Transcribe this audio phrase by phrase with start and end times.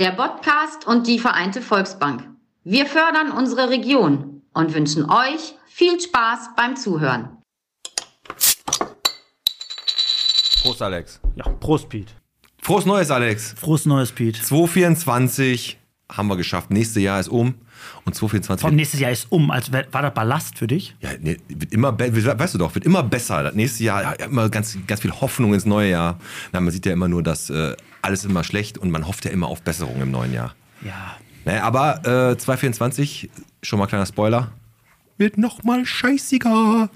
[0.00, 2.26] der Podcast und die Vereinte Volksbank.
[2.64, 7.36] Wir fördern unsere Region und wünschen euch viel Spaß beim Zuhören.
[10.62, 11.20] Prost, Alex.
[11.36, 12.12] Ja, Prost, Pete.
[12.62, 13.54] Frohes Neues, Alex.
[13.58, 14.40] Frohes Neues, Pete.
[14.42, 15.78] 2024
[16.10, 16.70] haben wir geschafft.
[16.70, 17.56] Nächstes Jahr ist um.
[18.06, 19.50] Und 2024 Komm, nächstes Jahr ist um.
[19.50, 20.96] Als wär- war das Ballast für dich?
[21.00, 23.42] ja, nee, wird immer, weißt du doch, wird immer besser.
[23.42, 26.18] Das nächste Jahr ja, immer ganz, ganz viel Hoffnung ins neue Jahr.
[26.52, 29.30] Na, man sieht ja immer nur, dass äh, alles immer schlecht und man hofft ja
[29.30, 30.54] immer auf Besserung im neuen Jahr.
[30.82, 31.16] Ja.
[31.44, 33.30] Naja, aber äh, 2024,
[33.62, 34.52] schon mal kleiner Spoiler,
[35.16, 36.88] wird noch mal scheißiger.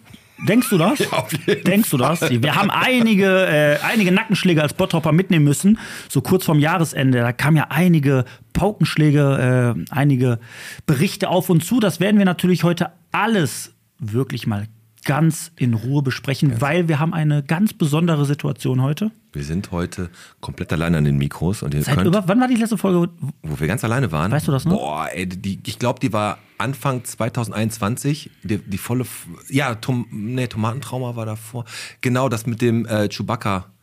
[0.48, 1.12] Denkst du das?
[1.12, 2.20] auf jeden Denkst du das?
[2.22, 5.78] Wir haben einige, äh, einige Nackenschläge als Bottropper mitnehmen müssen,
[6.08, 7.18] so kurz vorm Jahresende.
[7.20, 10.40] Da kamen ja einige Paukenschläge, äh, einige
[10.86, 11.80] Berichte auf uns zu.
[11.80, 14.66] Das werden wir natürlich heute alles wirklich mal
[15.04, 19.10] ganz in Ruhe besprechen, weil wir haben eine ganz besondere Situation heute.
[19.32, 22.48] Wir sind heute komplett allein an den Mikros und ihr Seit könnt, über, wann war
[22.48, 23.10] die letzte Folge?
[23.42, 24.30] wo wir ganz alleine waren.
[24.30, 24.78] Weißt du das noch?
[24.78, 28.30] Boah, ey, die, ich glaube, die war Anfang 2021.
[28.44, 29.04] Die, die volle,
[29.48, 31.64] ja, Tom, nee, Tomatentrauma war davor.
[32.00, 33.73] Genau, das mit dem äh, Chewbacca.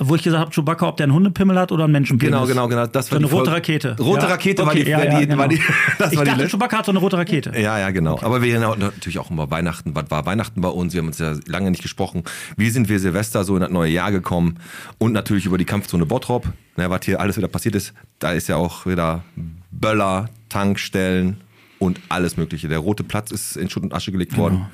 [0.00, 2.32] Wo ich gesagt habe, Chewbacca, ob der einen Hundepimmel hat oder einen Menschenpenis.
[2.32, 2.86] Genau, genau, genau.
[2.86, 3.96] Das So war eine die rote Rakete.
[3.98, 4.28] Rote Ja?
[4.28, 5.38] Rakete war Okay, die, ja, war ja, die, genau.
[5.38, 5.60] war die
[5.98, 7.52] das ich war die dachte, letzte- Chewbacca hat so eine rote Rakete.
[7.58, 8.18] Ja, ja, genau.
[8.22, 9.94] Aber wir reden natürlich auch über Weihnachten.
[9.94, 10.92] Was war Weihnachten bei uns?
[10.94, 12.22] Wir haben uns ja lange nicht gesprochen.
[12.56, 14.58] Wie sind wir Silvester so in das neue Jahr gekommen?
[14.98, 16.46] Und natürlich über die Kampfzone Bottrop.
[16.76, 17.92] Na, was hier alles wieder passiert ist.
[18.20, 19.24] Da ist ja auch wieder
[19.72, 21.38] Böller, Tankstellen
[21.80, 22.68] und alles Mögliche.
[22.68, 24.54] Der rote Platz ist in Schutt und Asche gelegt worden.
[24.56, 24.68] Genau.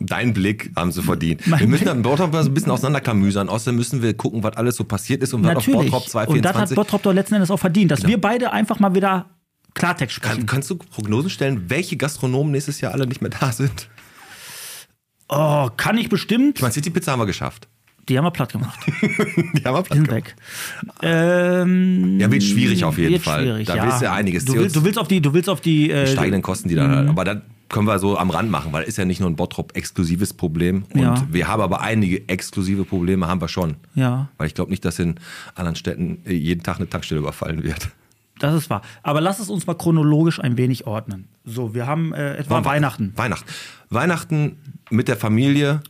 [0.00, 1.46] Dein Blick haben sie verdient.
[1.46, 3.48] Mein wir müssen dann Bottrop ein bisschen auseinanderklamüsern.
[3.48, 5.66] Außerdem müssen wir gucken, was alles so passiert ist und was auf.
[5.66, 6.76] Bottrop Und das hat 224.
[6.76, 9.26] Bottrop doch letzten Endes auch verdient, dass wir beide einfach mal wieder
[9.74, 10.38] Klartext sprechen.
[10.38, 13.88] Kann, kannst du Prognosen stellen, welche Gastronomen nächstes Jahr alle nicht mehr da sind?
[15.28, 16.56] oh, kann ich bestimmt.
[16.56, 17.68] Ich meine, City Pizza haben wir geschafft.
[18.08, 18.78] Die haben wir platt gemacht.
[19.00, 20.36] Die haben wir Die sind weg.
[21.02, 23.64] Ähm, Ja, wird schwierig auf jeden Fall.
[23.64, 23.84] Da ja.
[23.84, 24.44] willst du ja einiges.
[24.44, 26.86] Du willst, du willst auf die, du willst auf die, äh, steigenden Kosten, die da
[26.86, 27.10] Mhm.
[27.10, 30.34] Aber da können wir so am Rand machen, weil ist ja nicht nur ein Bottrop-exklusives
[30.34, 30.84] Problem.
[30.94, 31.26] Und Ja.
[31.30, 33.76] wir haben aber einige exklusive Probleme, haben wir schon.
[33.94, 34.28] Ja.
[34.38, 35.16] Weil ich glaube nicht, dass in
[35.54, 37.88] anderen Städten äh, jeden Tag eine Tankstelle überfallen wird.
[38.38, 38.82] Das ist wahr.
[39.02, 41.26] Aber lass es uns mal chronologisch ein wenig ordnen.
[41.44, 43.12] So, wir haben äh, etwa Weihnachten.
[43.16, 43.48] Weihnachten.
[43.88, 44.56] Weihnachten
[44.90, 45.80] mit der Familie.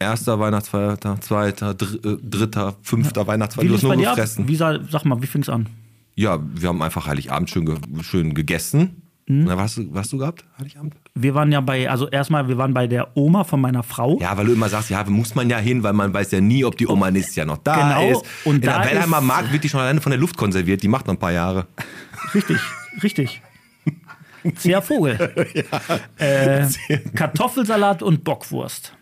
[0.00, 3.82] Erster Weihnachtsfeiertag, zweiter, dr äh, dritter, fünfter Weihnachtsfeiertag.
[3.82, 4.16] Wie nur dir ab?
[4.16, 4.48] gefressen.
[4.48, 5.68] Wie sah, sag mal, wie fing's an?
[6.16, 9.01] Ja, wir haben einfach Heiligabend schön, ge schön gegessen.
[9.26, 9.44] Mhm.
[9.44, 10.94] Na, was, hast du- was hast du gehabt, Heiligabend?
[11.14, 14.18] Wir waren ja bei, also erstmal, wir waren bei der Oma von meiner Frau.
[14.20, 16.64] Ja, weil du immer sagst, ja, muss man ja hin, weil man weiß ja nie,
[16.64, 18.24] ob die Oma nächstes Jahr noch da Genau, ist.
[18.44, 20.82] und In da der Wellheimer ist- Markt wird die schon alleine von der Luft konserviert.
[20.82, 21.66] Die macht noch ein paar Jahre.
[22.34, 22.58] Richtig,
[23.02, 23.42] richtig.
[24.56, 25.16] Zäher Vogel.
[26.18, 26.66] äh,
[27.14, 28.92] Kartoffelsalat und Bockwurst.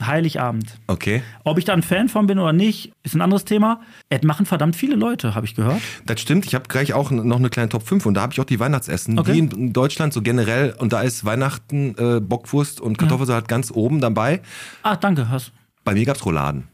[0.00, 0.78] Heiligabend.
[0.86, 1.22] Okay.
[1.44, 3.80] Ob ich da ein Fan von bin oder nicht, ist ein anderes Thema.
[4.08, 5.80] Es machen verdammt viele Leute, habe ich gehört.
[6.06, 6.46] Das stimmt.
[6.46, 8.60] Ich habe gleich auch noch eine kleine Top 5 und da habe ich auch die
[8.60, 9.18] Weihnachtsessen.
[9.18, 9.34] Okay.
[9.34, 10.74] Wie in Deutschland so generell.
[10.78, 14.40] Und da ist Weihnachten, äh, Bockwurst und Kartoffelsalat ganz oben dabei.
[14.82, 15.28] Ach, danke.
[15.28, 15.52] Hast,
[15.84, 16.68] Bei mir gab's Rouladen.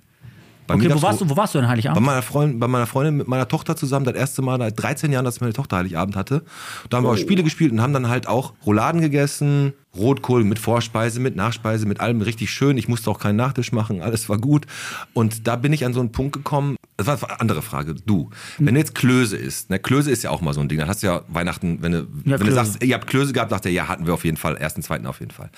[0.67, 2.07] Bei Okay, mir wo warst, du, wo warst du denn Bei Heiligabend?
[2.07, 5.25] meiner, Freundin, bei meiner Freundin mit meiner Tochter zusammen, das erste Mal seit 13 Jahren,
[5.27, 6.43] dass meine Tochter Heiligabend hatte.
[6.89, 10.59] Da haben wir auch Spiele gespielt und haben dann halt auch Rouladen gegessen, Rotkohl mit
[10.59, 12.79] Vorspeise, mit Nachspeise, mit allem richtig schön.
[12.79, 14.67] Ich musste auch keinen Nachtisch machen, alles war gut.
[15.13, 18.31] Und da bin ich an so einen Punkt gekommen, das war eine andere Frage, du,
[18.59, 20.89] wenn du jetzt Klöße isst, ne, Klöße ist ja auch mal so ein Ding, dann
[20.89, 23.67] hast du ja Weihnachten, wenn du, Ja, wenn du sagst, ihr habt Klöße gehabt, sagt
[23.67, 25.51] er, ja, hatten wir auf jeden Fall, ersten, zweiten auf jeden Fall.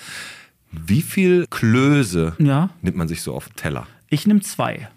[0.71, 2.69] Wie viel Klöße Ja.
[2.81, 3.87] nimmt man sich so auf den Teller?
[4.09, 4.89] Ich nehme zwei.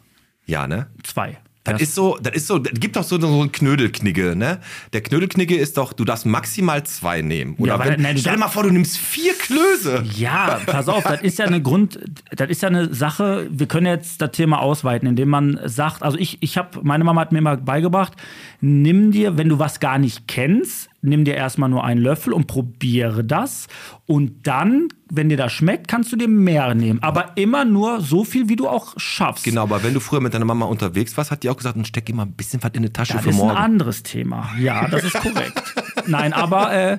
[0.50, 0.88] Ja, ne?
[1.04, 1.38] Zwei.
[1.62, 4.60] Das Das- ist so, das ist so, das gibt doch so, so einen Knödelknigge, ne?
[4.94, 7.54] Der Knödelknigge ist doch, du darfst maximal zwei nehmen.
[7.58, 10.02] Oder Ja, weil- wenn, nein, stell dir mal vor, du nimmst vier Klöße.
[10.16, 12.00] Ja, pass auf, das ist ja eine Grund,
[12.34, 16.16] das ist ja eine Sache, wir können jetzt das Thema ausweiten, indem man sagt, also
[16.18, 18.14] ich, ich habe, meine Mama hat mir immer beigebracht,
[18.60, 22.46] nimm dir, wenn du was gar nicht kennst, nimm dir erstmal nur einen Löffel und
[22.46, 23.66] probiere das
[24.06, 28.24] und dann, wenn dir das schmeckt, kannst du dir mehr nehmen, aber immer nur so
[28.24, 29.44] viel, wie du auch schaffst.
[29.44, 31.86] Genau, aber wenn du früher mit deiner Mama unterwegs warst, hat die auch gesagt, und
[31.86, 33.56] steck immer ein bisschen was in die Tasche Das für ist ein morgen.
[33.56, 34.48] anderes Thema.
[34.60, 35.62] Ja, das ist korrekt.
[36.06, 36.98] Nein, aber äh,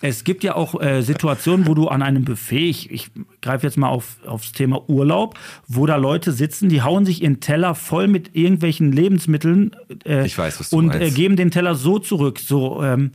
[0.00, 3.10] es gibt ja auch äh, Situationen, wo du an einem Buffet, ich, ich
[3.40, 5.38] greife jetzt mal auf, aufs Thema Urlaub,
[5.68, 9.74] wo da Leute sitzen, die hauen sich ihren Teller voll mit irgendwelchen Lebensmitteln
[10.06, 11.16] äh, Ich weiß, was du und äh, meinst.
[11.16, 12.38] geben den Teller so zurück.
[12.38, 13.12] So, ähm,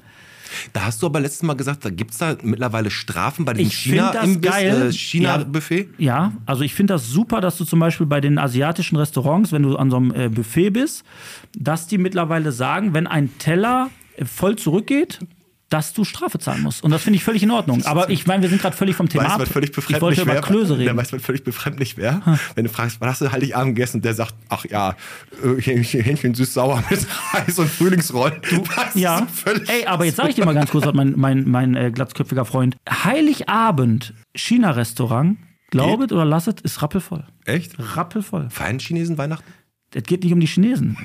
[0.73, 3.77] Da hast du aber letztes Mal gesagt, da gibt's da mittlerweile Strafen bei diesem das
[3.77, 4.87] China-Imbiss, geil.
[4.89, 5.89] äh, China-Buffet.
[5.97, 9.63] Ja, also ich finde das super, dass du zum Beispiel bei den asiatischen Restaurants, wenn
[9.63, 11.03] du an so einem äh, Buffet bist,
[11.57, 15.19] dass die mittlerweile sagen, wenn ein Teller äh, voll zurückgeht,
[15.69, 16.81] dass du Strafe zahlen musst.
[16.83, 17.83] Und das finde ich völlig in Ordnung.
[17.85, 19.41] Aber ich meine, wir sind gerade völlig vom Thema Weißt ab.
[19.41, 20.41] was völlig ich wollte über wäre?
[20.41, 20.97] Klöße Ja, reden.
[20.97, 22.21] weißt du, was völlig befremdlich wäre?
[22.55, 23.97] Wenn du fragst, was hast du Heiligabend gegessen?
[23.97, 24.95] Und der sagt, ach ja,
[25.43, 28.35] äh, Hähnchen, süß-sauer mit Reis und Frühlingsrollen.
[28.49, 31.13] Du, das Ja, völlig ey, aber jetzt sage ich dir mal ganz kurz, was mein,
[31.17, 32.77] mein, mein äh, glatzköpfiger Freund.
[32.89, 35.37] Heiligabend, China-Restaurant,
[35.71, 37.25] glaubet oder lasset, ist rappelvoll.
[37.45, 37.75] Echt?
[37.77, 38.49] Rappelvoll.
[38.49, 39.51] Feiern Chinesen Weihnachten?
[39.93, 40.97] Es geht nicht um die Chinesen.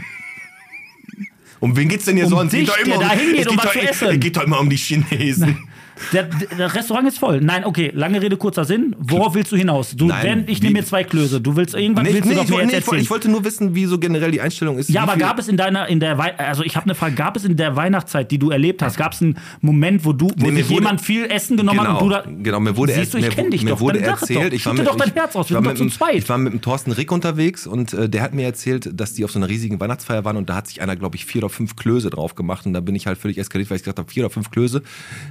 [1.62, 2.53] Um wen geht's denn hier Um sonst?
[2.55, 4.09] dich, doch der da hingeht, um geht was doch, zu essen.
[4.09, 5.69] Es geht doch immer um die Chinesen.
[6.12, 6.25] Der,
[6.58, 7.40] der Restaurant ist voll.
[7.40, 8.94] Nein, okay, lange Rede, kurzer Sinn.
[8.99, 9.94] Worauf willst du hinaus?
[9.96, 11.40] Du, Nein, wenn, ich nehme mir zwei Klöße.
[11.40, 13.02] Du willst irgendwas Nee, willst nee, du doch ich, nee, ich, wollte- erzählen.
[13.02, 14.88] ich wollte nur wissen, wie so generell die Einstellung ist.
[14.90, 17.37] Ja, aber gab es in deiner, in der, Wei also ich habe eine Frage, gab
[17.37, 20.46] es in der Weihnachtszeit, die du erlebt hast, gab es einen Moment, wo du, wo
[20.50, 22.93] Nee, sich wurde- jemand viel Essen genommen genau, hat und du da, genau, mir wurde
[22.94, 24.56] siehst du, ich kenne dich mir doch, wurde erzählt, doch.
[24.56, 26.14] ich war mit, doch dein Herz aus, wir sind doch dem- zu zweit.
[26.16, 29.25] Ich war mit dem Thorsten Rick unterwegs und äh, der hat mir erzählt, dass die
[29.25, 31.50] auf so einer riesigen Weihnachtsfeier waren und da hat sich einer, glaube ich, vier oder
[31.50, 34.10] fünf Klöße drauf gemacht und da bin ich halt völlig eskaliert, weil ich gesagt habe,
[34.10, 34.82] vier oder fünf Klöße,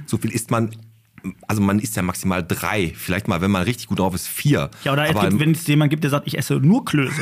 [0.06, 0.61] so viel isst man,
[1.46, 4.70] also man isst ja maximal drei, vielleicht mal, wenn man richtig gut drauf ist, vier.
[4.84, 7.20] ja, oder es aber wenn es jemand gibt, der sagt, ich esse nur Klöße.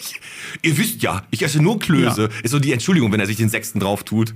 [0.62, 2.22] ihr wisst ja, ich esse nur Klöße.
[2.22, 2.28] Ja.
[2.42, 4.34] Ist so die Entschuldigung, wenn er sich den sechsten drauf tut.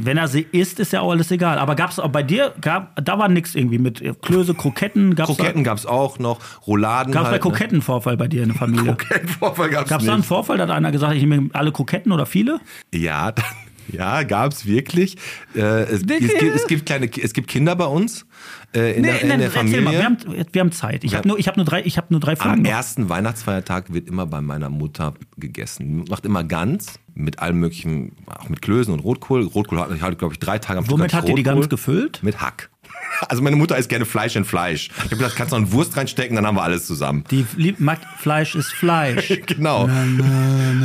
[0.00, 1.58] Wenn er sie isst, ist ja auch alles egal.
[1.58, 5.16] Aber gab es auch bei dir, gab, da war nichts irgendwie mit äh, Klöße, Kroketten,
[5.16, 6.38] gab's Kroketten gab's auch noch,
[6.68, 7.50] Rouladen Gab es bei halt, ne?
[7.50, 8.84] Krokettenvorfall bei dir in der Familie?
[8.96, 10.28] Krokettenvorfall gab's Gab es da einen nicht.
[10.28, 12.60] Vorfall, da hat einer gesagt, ich nehme alle Kroketten oder viele?
[12.94, 13.42] Ja, da-
[13.90, 15.16] ja, gab's wirklich.
[15.54, 18.26] Äh, es, es, gibt, es gibt kleine, es gibt Kinder bei uns
[18.74, 19.80] äh, in, der, in der erzähl Familie.
[19.80, 20.18] mal, wir haben,
[20.52, 21.04] wir haben Zeit.
[21.04, 22.62] Ich habe nur, ich hab nur drei, ich hab nur drei Am Fragen.
[22.62, 22.70] noch.
[22.70, 26.04] ersten Weihnachtsfeiertag wird immer bei meiner Mutter gegessen.
[26.08, 29.44] Macht immer ganz mit allem möglichen, auch mit Klößen und Rotkohl.
[29.44, 30.98] Rotkohl hatte ich halt, glaube ich, drei Tage am Stück.
[30.98, 31.42] Womit hat ihr die.
[31.42, 32.22] Gans gefüllt?
[32.22, 32.70] Mit Hack.
[33.28, 34.90] Also meine Mutter isst gerne Fleisch in Fleisch.
[34.96, 37.24] Ich habe gesagt, kannst du noch eine Wurst reinstecken, dann haben wir alles zusammen.
[37.30, 39.32] Die lieb, mag, Fleisch ist Fleisch.
[39.46, 39.88] Genau.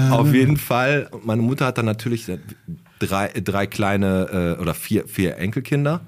[0.09, 1.09] Auf jeden Fall.
[1.23, 2.25] Meine Mutter hat dann natürlich
[3.07, 6.01] drei, drei kleine äh, oder vier, vier Enkelkinder.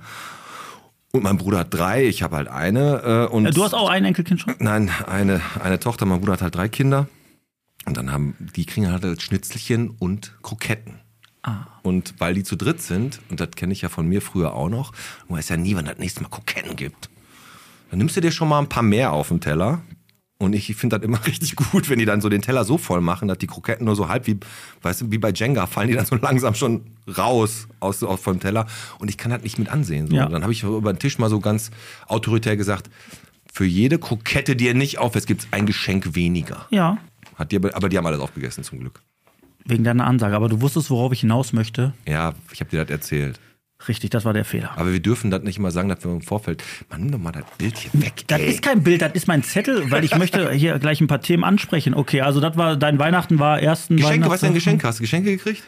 [1.11, 3.27] Und mein Bruder hat drei, ich habe halt eine.
[3.29, 4.55] Äh, und Äh, Du hast auch ein Enkelkind schon?
[4.59, 7.07] Nein, eine, eine Tochter, mein Bruder hat halt drei Kinder.
[7.85, 10.99] Und dann haben, die kriegen halt Schnitzelchen und Kroketten.
[11.43, 11.67] Ah.
[11.83, 14.69] Und weil die zu dritt sind, und das kenne ich ja von mir früher auch
[14.69, 14.91] noch,
[15.27, 17.09] du weißt ja nie, wann das nächste Mal Kroketten gibt.
[17.91, 19.81] Dann nimmst du dir schon mal ein paar mehr auf den Teller.
[20.37, 23.01] Und ich finde das immer richtig gut, wenn die dann so den Teller so voll
[23.01, 24.37] machen, dass die Kroketten nur so halb wie,
[24.81, 26.81] weißt du, wie bei Jenga fallen die dann so langsam schon
[27.17, 28.67] raus aus, aus vom Teller.
[28.99, 30.07] Und ich kann das nicht mit ansehen.
[30.07, 30.15] So.
[30.15, 30.27] Ja.
[30.27, 31.71] Dann habe ich über den Tisch mal so ganz
[32.07, 32.89] autoritär gesagt,
[33.51, 36.65] für jede Krokette, die ihr nicht aufisst, gibt es ein Geschenk weniger.
[36.71, 36.97] Ja.
[37.35, 39.01] Hat die, aber aber die haben alles aufgegessen zum Glück.
[39.63, 40.35] Wegen deiner Ansage.
[40.35, 41.93] Aber du wusstest, worauf ich hinaus möchte.
[42.05, 43.39] Ja, ich habe dir das erzählt.
[43.87, 44.71] Richtig, das war der Fehler.
[44.77, 46.63] Aber wir dürfen das nicht immer sagen, dass wir im Vorfeld.
[46.89, 48.23] Man, nimm doch mal das Bild hier weg.
[48.27, 48.47] Das ey.
[48.49, 51.43] ist kein Bild, das ist mein Zettel, weil ich möchte hier gleich ein paar Themen
[51.43, 51.93] ansprechen.
[51.93, 54.99] Okay, also das war dein Weihnachten war ersten Geschenke, was für ein Weihnachts- Geschenk hast
[54.99, 55.03] du?
[55.03, 55.63] Geschenke gekriegt?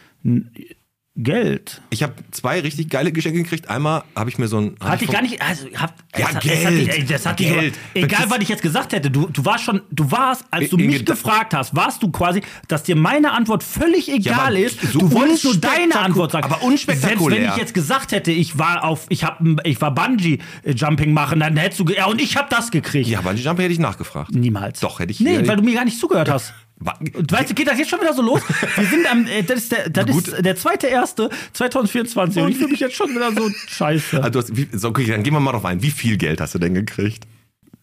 [1.19, 1.81] Geld.
[1.89, 3.69] Ich habe zwei richtig geile Geschenke gekriegt.
[3.69, 4.75] Einmal habe ich mir so ein.
[4.79, 6.57] Hatte ich von- gar nicht, also hab, Ja, hat, Geld.
[6.59, 7.73] Es hat, dich- ey, das hat dich Geld.
[7.95, 10.69] aber- egal, Das- was ich jetzt gesagt hätte, du, du warst schon, du warst, als
[10.69, 14.79] du mich gefragt hast, warst du quasi, dass dir meine Antwort völlig egal aber ist.
[14.93, 16.45] so du wolltest nur deine Antwort sagen.
[16.45, 17.17] aber unspektakulär.
[17.19, 21.13] Selbst wenn ich jetzt gesagt hätte, ich war auf, ich hab, ich war Bungee Jumping
[21.13, 23.07] machen, dann hättest du, ja und ich habe das gekriegt.
[23.07, 24.35] Ja, Bungee Jump hätte ich nachgefragt.
[24.35, 24.79] Niemals.
[24.81, 26.53] Doch, hätte ich- Nee, ja, weil du mir gar nicht zugehört hast.
[26.79, 28.41] Und weißt du, geht das jetzt schon wieder so los?
[28.75, 30.27] Wir sind am, äh, das ist der, das Gut.
[30.27, 34.23] ist der zweite erste 2024 und ich fühle mich jetzt schon wieder so scheiße.
[34.23, 35.81] Ah, du hast, wie, so, okay, dann gehen wir mal drauf ein.
[35.81, 37.25] Wie viel Geld hast du denn gekriegt?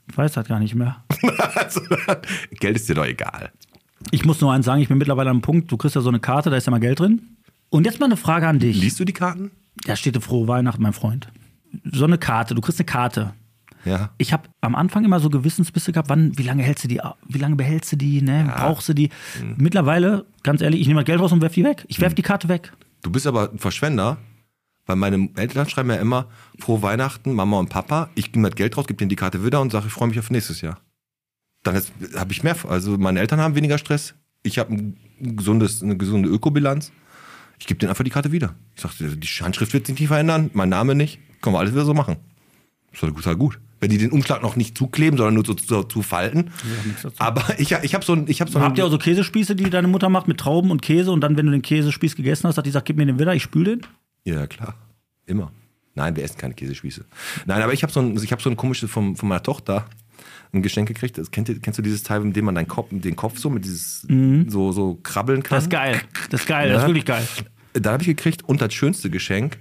[0.09, 1.05] Ich weiß das gar nicht mehr.
[1.55, 1.81] Also,
[2.61, 3.51] Geld ist dir doch egal.
[4.11, 6.21] Ich muss nur eins sagen, ich bin mittlerweile am Punkt, du kriegst ja so eine
[6.21, 7.37] Karte, da ist ja mal Geld drin.
[7.71, 8.81] Und jetzt mal eine Frage an dich.
[8.81, 9.51] Liest du die Karten?
[9.85, 11.29] Da steht frohe Weihnachten, mein Freund.
[11.91, 13.35] So eine Karte, du kriegst eine Karte.
[13.85, 14.11] Ja.
[14.19, 17.39] Ich habe am Anfang immer so Gewissensbisse gehabt, wann, wie lange hältst du die, wie
[17.39, 18.51] lange behältst du die, ne?
[18.57, 19.11] brauchst du die?
[19.41, 19.55] Mhm.
[19.59, 21.85] Mittlerweile, ganz ehrlich, ich nehme das Geld raus und werf die weg.
[21.89, 22.73] Ich werf die Karte weg.
[23.03, 24.17] Du bist aber ein Verschwender,
[24.87, 28.11] weil meine Eltern schreiben ja immer frohe Weihnachten, Mama und Papa.
[28.15, 30.19] Ich nehme das Geld raus, gebe denen die Karte wieder und sage, ich freue mich
[30.19, 30.81] auf nächstes Jahr.
[31.63, 31.81] Dann
[32.17, 32.57] habe ich mehr.
[32.69, 34.15] Also meine Eltern haben weniger Stress.
[34.43, 36.93] Ich habe ein gesundes, eine gesunde Ökobilanz.
[37.59, 38.55] Ich gebe denen einfach die Karte wieder.
[38.75, 41.19] Ich sage, die Handschrift wird sich nicht verändern, mein Name nicht.
[41.41, 42.17] Können wir alles wieder so machen.
[42.93, 43.59] Das ist total gut.
[43.85, 46.51] Wenn die den Umschlag noch nicht zukleben, sondern nur so, so zu falten.
[47.19, 49.69] Aber ich, ich habe so ein, ich habe so Habt ihr auch so Käsespieße, die
[49.69, 52.57] deine Mutter macht mit Trauben und Käse und dann, wenn du den Käsespieß gegessen hast,
[52.57, 53.83] hat die gesagt, gib mir den wieder, ich spül den?
[54.25, 54.75] Ja, klar.
[55.27, 55.53] Immer.
[55.95, 57.05] Nein, wir essen keine Käsespieße.
[57.45, 59.85] Nein, aber ich habe so ein, ich habe so ein komisches vom, von meiner Tochter
[60.55, 61.19] ein Geschenk gekriegt.
[61.19, 63.67] Das, kennt kennst du dieses Teil, mit dem man deinen Kopf, den Kopf so mit
[63.67, 64.07] dieses
[64.49, 65.57] so, so krabbeln kann?
[65.57, 65.59] Mhm.
[65.59, 66.01] Das ist geil.
[66.31, 66.89] Das ist geil, das ist Ja.
[66.89, 67.27] wirklich geil.
[67.75, 69.59] Da habe ich gekriegt und das schönste Geschenk,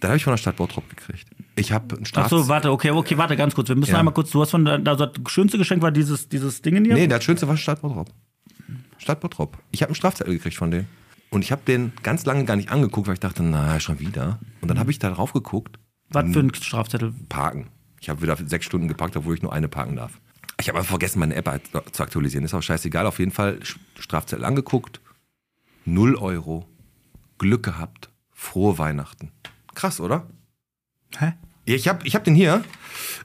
[0.00, 1.26] da habe ich von der Stadt Bottrop gekriegt.
[1.56, 2.30] Ich habe ein Ach Staats...
[2.30, 3.68] so, warte, okay, okay, warte ganz kurz.
[3.68, 3.98] Wir müssen Ja.
[3.98, 6.94] einmal kurz, du hast von, das schönste Geschenk war dieses, dieses Ding in dir?
[6.94, 8.10] Nee, das schönste war Stadt Bottrop.
[8.98, 9.58] Stadt Bottrop.
[9.70, 10.88] Ich habe einen Strafzettel gekriegt von denen.
[11.30, 14.38] Und ich habe den ganz lange gar nicht angeguckt, weil ich dachte, na, schon wieder.
[14.60, 15.78] Und dann habe ich da drauf geguckt,
[16.10, 17.12] Was für ein Strafzettel?
[17.28, 17.68] parken.
[18.00, 20.20] Ich habe wieder sechs Stunden geparkt, obwohl ich nur eine parken darf.
[20.60, 21.50] Ich habe einfach vergessen, meine App
[21.92, 22.44] zu aktualisieren.
[22.44, 23.06] Ist auch scheißegal.
[23.06, 23.58] Auf jeden Fall
[23.98, 25.00] Strafzettel angeguckt.
[25.84, 26.66] Null Euro.
[27.38, 28.10] Glück gehabt.
[28.32, 29.32] Frohe Weihnachten.
[29.74, 30.26] Krass, oder?
[31.18, 31.32] Hä?
[31.64, 32.62] Ich habe ich hab den hier,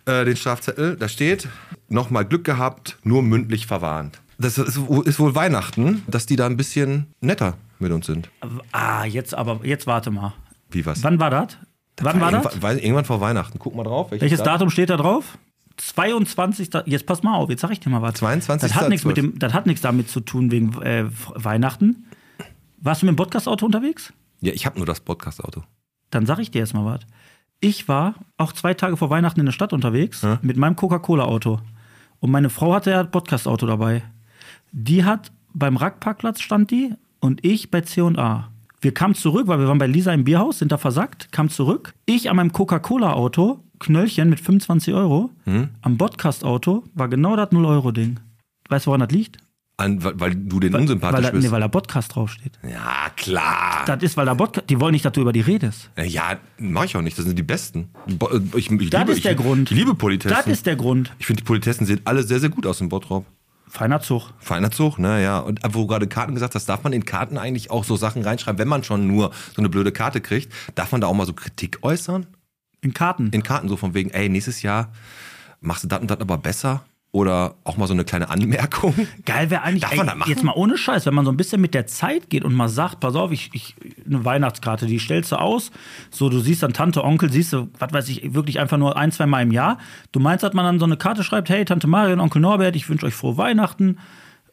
[0.05, 0.95] äh, den Strafzettel.
[0.95, 1.47] Da steht,
[1.89, 4.21] nochmal Glück gehabt, nur mündlich verwarnt.
[4.37, 8.29] Das ist, ist wohl Weihnachten, dass die da ein bisschen netter mit uns sind.
[8.71, 10.33] Ah, jetzt aber, jetzt warte mal.
[10.71, 11.03] Wie was?
[11.03, 11.57] Wann war das?
[12.01, 12.55] Wann war das?
[12.61, 13.59] irgendwann, vor Weihnachten.
[13.59, 14.11] Guck mal drauf.
[14.11, 15.37] Welches Datum steht da drauf?
[15.75, 16.69] 22.
[16.85, 18.15] Jetzt pass mal auf, jetzt sag ich dir mal was.
[18.15, 18.69] 22.
[18.69, 21.05] Das hat nichts mit dem, das hat nichts damit zu tun wegen äh,
[21.35, 22.05] Weihnachten.
[22.77, 24.13] Warst du mit dem Podcast-Auto unterwegs?
[24.41, 25.63] Ja, ich habe nur das Podcast-Auto.
[26.11, 27.01] Dann sag ich dir erst mal was.
[27.61, 31.59] Ich war auch zwei Tage vor Weihnachten in der Stadt unterwegs mit meinem Coca-Cola-Auto.
[32.19, 34.03] Und meine Frau hatte ja ein Podcast-Auto dabei.
[34.71, 38.49] Die hat beim Rackparkplatz stand die und ich bei C&A.
[38.81, 41.93] Wir kamen zurück, weil wir waren bei Lisa im Bierhaus, sind da versackt, kamen zurück.
[42.05, 45.31] Ich an meinem Coca-Cola-Auto, Knöllchen mit 25 Euro.
[45.81, 48.19] Am Podcast-Auto war genau das 0-Euro-Ding.
[48.69, 49.37] Weißt du, woran das liegt?
[49.79, 51.43] An, weil, weil du den weil, unsympathisch da, bist.
[51.45, 52.59] nee, weil da Podcast draufsteht.
[52.63, 53.83] ja, klar.
[53.85, 54.69] Das ist, weil da Podcast.
[54.69, 55.89] Die wollen nicht, dass du über die redest.
[55.97, 57.17] Ja, mach ich auch nicht.
[57.17, 57.89] Das sind die Besten.
[58.07, 58.13] Äh,
[58.57, 59.71] Ich, ich Das liebe, ist der ich, Grund.
[59.71, 60.35] Ich liebe Politessen.
[60.37, 61.11] Das ist der Grund.
[61.17, 63.25] ich finde, die Politessen sehen alle sehr, sehr gut aus in Bottrop.
[63.71, 64.31] Feiner Zug.
[64.39, 65.39] Feiner Zug, naja.
[65.39, 68.23] Und wo du gerade Karten gesagt hast, darf man in Karten eigentlich auch so Sachen
[68.23, 71.27] reinschreiben, wenn man schon nur so eine blöde Karte kriegt, darf man da auch mal
[71.27, 72.25] so Kritik äußern?
[72.81, 73.29] In Karten.
[73.31, 74.91] In Karten so von wegen, ey, nächstes Jahr
[75.61, 76.83] machst du das und das aber besser?
[77.11, 78.93] Oder auch mal so eine kleine Anmerkung?
[79.25, 80.29] Geil wäre eigentlich, machen?
[80.29, 82.69] jetzt mal ohne Scheiß, wenn man so ein bisschen mit der Zeit geht und mal
[82.69, 83.75] sagt, pass auf, ich, ich
[84.05, 85.71] eine Weihnachtskarte, die stellst du aus,
[86.11, 89.11] so du siehst dann Tante, Onkel, siehst du, was weiß ich, wirklich einfach nur ein,
[89.11, 89.79] zwei Mal im Jahr.
[90.11, 92.75] Du meinst, dass man dann so eine Karte schreibt, hey, Tante Maria und Onkel Norbert,
[92.75, 93.97] ich wünsche euch frohe Weihnachten,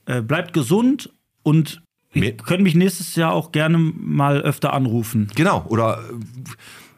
[0.07, 1.83] äh, bleibt gesund und
[2.15, 5.31] ihr könnt mich nächstes Jahr auch gerne mal öfter anrufen.
[5.35, 6.15] Genau, oder äh,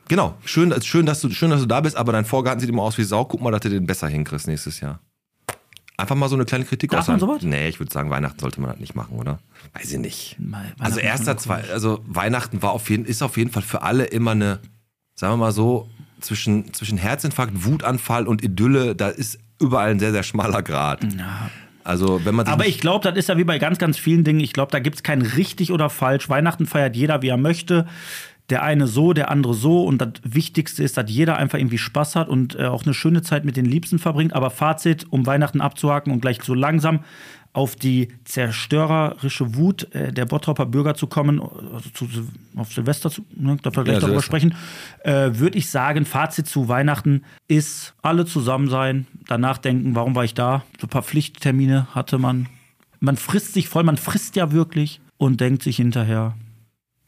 [0.07, 2.83] genau, schön, schön, dass du, schön, dass du da bist, aber dein Vorgarten sieht immer
[2.83, 3.25] aus wie Sau.
[3.25, 5.01] Guck mal, dass du den besser hinkriegst nächstes Jahr.
[5.99, 7.29] Einfach mal so eine kleine Kritik Darf man äußern.
[7.29, 7.43] sowas?
[7.43, 9.41] Nee, ich würde sagen, Weihnachten sollte man das nicht machen, oder?
[9.75, 10.37] Weiß ich nicht.
[10.39, 14.05] Mal- Also erster, zwei, also Weihnachten war auf jeden, ist auf jeden Fall für alle
[14.05, 14.61] immer eine,
[15.17, 15.91] sagen wir mal so,
[16.21, 21.05] zwischen, zwischen Herzinfarkt, Wutanfall und Idylle, da ist überall ein sehr, sehr schmaler Grad.
[21.83, 24.39] Also wenn man Aber ich glaube, das ist ja wie bei ganz, ganz vielen Dingen.
[24.41, 26.29] Ich glaube, da gibt es kein richtig oder falsch.
[26.29, 27.87] Weihnachten feiert jeder, wie er möchte.
[28.51, 29.85] Der eine so, der andere so.
[29.85, 33.23] Und das Wichtigste ist, dass jeder einfach irgendwie Spaß hat und äh, auch eine schöne
[33.23, 34.33] Zeit mit den Liebsten verbringt.
[34.33, 37.01] Aber Fazit, um Weihnachten abzuhaken und gleich so langsam
[37.53, 42.09] auf die zerstörerische Wut äh, der Bottroper Bürger zu kommen, also zu,
[42.57, 44.55] auf Silvester zu, ne, da wir gleich Ja, darüber sprechen,
[45.03, 50.25] äh, würde ich sagen, Fazit zu Weihnachten ist alle zusammen sein, danach denken, warum war
[50.25, 50.63] ich da?
[50.81, 52.49] So ein paar Pflichttermine hatte man.
[53.01, 56.35] Man frisst sich voll, man frisst ja wirklich und denkt sich hinterher,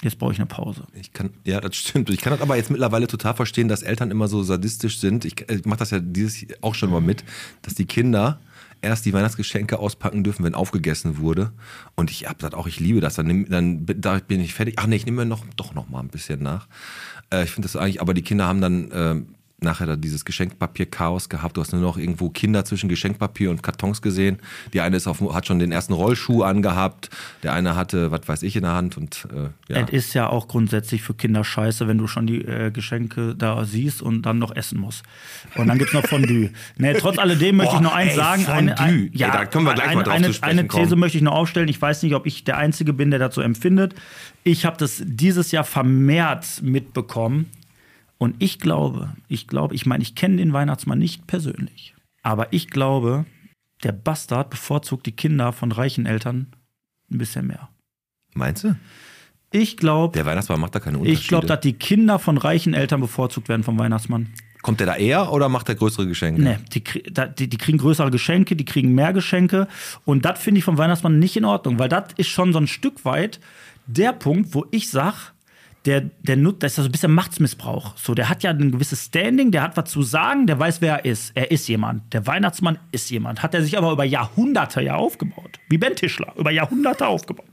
[0.02, 0.84] jetzt brauche ich eine Pause.
[0.94, 2.10] Ich kann, ja, das stimmt.
[2.10, 5.24] Ich kann das aber jetzt mittlerweile total verstehen, dass Eltern immer so sadistisch sind.
[5.24, 7.24] Ich, ich mache das ja dieses auch schon mal mit,
[7.62, 8.40] dass die Kinder
[8.82, 11.52] erst die Weihnachtsgeschenke auspacken dürfen, wenn aufgegessen wurde.
[11.96, 13.14] Und ich hab das auch, ich liebe das.
[13.16, 14.76] Dann, nimm, dann bin- da bin ich fertig.
[14.78, 16.66] Ach nee, ich nehme mir noch, doch noch mal ein bisschen nach.
[17.30, 19.16] Äh, ich finde das eigentlich, aber die Kinder haben dann, äh,
[19.62, 21.56] nachher da dieses Geschenkpapier-Chaos gehabt.
[21.56, 24.38] Du hast nur noch irgendwo Kinder zwischen Geschenkpapier und Kartons gesehen.
[24.72, 27.10] Die eine ist auf, hat schon den ersten Rollschuh angehabt,
[27.42, 29.82] der eine hatte, was weiß ich, in der Hand und äh, ja.
[29.82, 33.64] Es ist ja auch grundsätzlich für Kinder scheiße, wenn du schon die äh, Geschenke da
[33.64, 35.02] siehst und dann noch essen musst.
[35.56, 36.50] Und dann gibt's noch Fondue.
[36.76, 38.46] nee, trotz alledem möchte ich Boah, noch eins ey, sagen.
[38.46, 38.84] Eine, Fondue.
[38.84, 40.88] ein, ja, Ey, da können wir gleich eine, mal drauf eine, zu sprechen eine These
[40.88, 41.00] kommen.
[41.00, 41.68] möchte ich noch aufstellen.
[41.68, 43.94] Ich weiß nicht, ob ich der Einzige bin, der dazu empfindet.
[44.42, 47.46] Ich habe das dieses Jahr vermehrt mitbekommen.
[48.20, 51.94] Und ich glaube, ich glaube, ich meine, ich kenne den Weihnachtsmann nicht persönlich.
[52.22, 53.24] Aber ich glaube,
[53.82, 56.48] der Bastard bevorzugt die Kinder von reichen Eltern
[57.10, 57.70] ein bisschen mehr.
[58.34, 58.76] Meinst du?
[59.52, 61.18] Ich glaube, Der Weihnachtsmann macht da keine Unterschiede.
[61.22, 64.28] ich glaube, dass die Kinder von reichen Eltern bevorzugt werden vom Weihnachtsmann.
[64.60, 66.42] Kommt der da eher oder macht er größere Geschenke?
[66.42, 66.84] Nee, die,
[67.38, 69.66] die, die kriegen größere Geschenke, die kriegen mehr Geschenke.
[70.04, 72.66] Und das finde ich vom Weihnachtsmann nicht in Ordnung, weil das ist schon so ein
[72.66, 73.40] Stück weit
[73.86, 75.32] der Punkt, wo ich sag,
[75.86, 77.96] der, der nutzt, das ist so ein bisschen Machtsmissbrauch.
[77.96, 80.96] So, der hat ja ein gewisses Standing, der hat was zu sagen, der weiß, wer
[80.98, 81.32] er ist.
[81.34, 82.12] Er ist jemand.
[82.12, 83.42] Der Weihnachtsmann ist jemand.
[83.42, 85.58] Hat er sich aber über Jahrhunderte ja aufgebaut.
[85.68, 87.46] Wie Ben Tischler, über Jahrhunderte aufgebaut.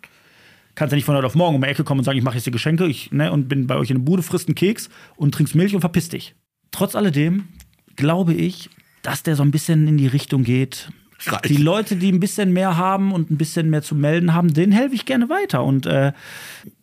[0.76, 2.36] Kannst ja nicht von heute auf morgen um die Ecke kommen und sagen, ich mache
[2.36, 4.90] jetzt die Geschenke ich, ne, und bin bei euch in der Bude, frisst einen Keks
[5.16, 6.36] und trinkst Milch und verpiss dich.
[6.72, 7.48] Trotz alledem
[7.96, 8.70] glaube ich,
[9.02, 10.92] dass der so ein bisschen in die Richtung geht.
[11.26, 11.42] Reich.
[11.48, 14.72] Die Leute, die ein bisschen mehr haben und ein bisschen mehr zu melden haben, denen
[14.72, 15.64] helfe ich gerne weiter.
[15.64, 16.14] Und äh,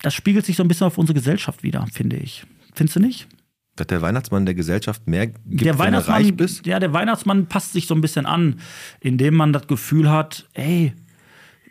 [0.02, 2.44] das spiegelt sich so ein bisschen auf unsere Gesellschaft wieder, finde ich.
[2.74, 3.28] Findest du nicht?
[3.76, 6.64] Dass der Weihnachtsmann der Gesellschaft mehr gibt, der Weihnachtsmann, reich bist?
[6.66, 8.60] ja, der Weihnachtsmann passt sich so ein bisschen an,
[9.00, 10.92] indem man das Gefühl hat, ey,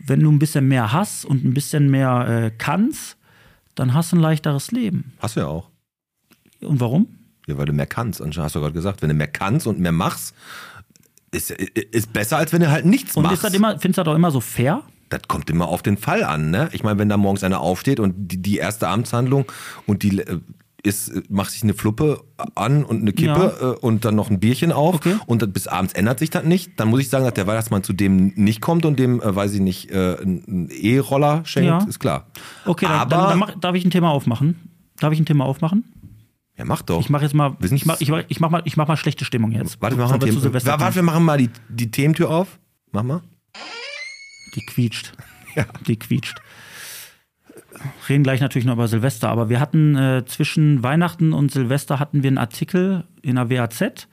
[0.05, 3.17] wenn du ein bisschen mehr hast und ein bisschen mehr äh, kannst,
[3.75, 5.13] dann hast du ein leichteres Leben.
[5.19, 5.69] Hast du ja auch.
[6.61, 7.07] Und warum?
[7.47, 8.21] Ja, weil du mehr kannst.
[8.21, 10.35] Und hast du gerade gesagt, wenn du mehr kannst und mehr machst,
[11.33, 13.37] ist, ist besser, als wenn du halt nichts Und machst.
[13.37, 14.81] ist das immer, findest du das auch immer so fair?
[15.09, 16.69] das kommt immer auf den Fall an, ne?
[16.71, 19.45] Ich meine, wenn da morgens einer aufsteht und die, die erste Amtshandlung
[19.85, 20.39] und die äh,
[20.81, 22.21] ist, macht sich eine Fluppe
[22.55, 25.15] an und eine Kippe äh, und dann noch ein Bierchen auf Okay.
[25.27, 27.83] und dann bis abends ändert sich das nicht, dann muss ich sagen, dass der Weihnachtsmann
[27.83, 31.77] zu dem nicht kommt und dem, äh, weiß ich nicht, äh, einen E-Roller schenkt, Ja.
[31.87, 32.25] ist klar.
[32.65, 34.71] Okay, dann, Aber, dann, dann mach, darf ich ein Thema aufmachen?
[34.99, 35.83] Darf ich ein Thema aufmachen?
[36.57, 36.99] Ja, mach doch.
[36.99, 39.25] Ich mache jetzt mal, ich mach, ich, mach- ich mach mal, ich mach mal schlechte
[39.25, 39.81] Stimmung jetzt.
[39.81, 42.59] warte, wir machen, Themen, Silvester warte, wir machen mal die, die Thementür auf.
[42.91, 43.21] Mach mal.
[44.55, 45.13] Die quietscht.
[45.87, 46.39] Die quietscht.
[48.09, 52.23] Reden gleich natürlich noch über Silvester, aber wir hatten äh, zwischen Weihnachten und Silvester hatten
[52.23, 54.07] wir einen Artikel in der WAZ.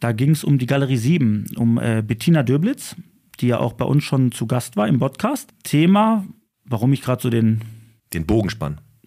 [0.00, 2.96] Da ging es um die Galerie 7, um äh, Bettina Döblitz,
[3.40, 5.50] die ja auch bei uns schon zu Gast war im Podcast.
[5.62, 6.24] Thema,
[6.64, 7.60] warum ich gerade so den,
[8.12, 8.26] Den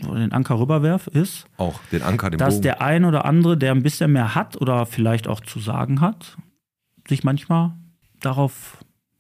[0.04, 0.30] Bogenspann.
[0.30, 2.62] den Anker rüberwerf, ist, Auch den Anker, den dass Bogen.
[2.64, 6.38] der ein oder andere, der ein bisschen mehr hat oder vielleicht auch zu sagen hat,
[7.08, 7.74] sich manchmal
[8.22, 8.78] darauf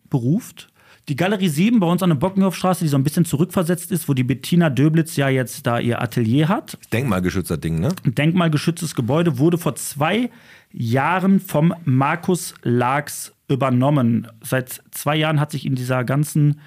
[0.09, 0.69] beruft.
[1.09, 4.13] Die Galerie 7 bei uns an der Bockenhofstraße, die so ein bisschen zurückversetzt ist, wo
[4.13, 6.77] die Bettina Döblitz ja jetzt da ihr Atelier hat.
[6.93, 7.89] Denkmalgeschützter Ding, ne?
[8.05, 10.29] Ein denkmalgeschütztes Gebäude wurde vor zwei
[10.71, 14.27] Jahren vom Markus Laax übernommen.
[14.41, 16.61] Seit zwei Jahren hat sich in dieser ganzen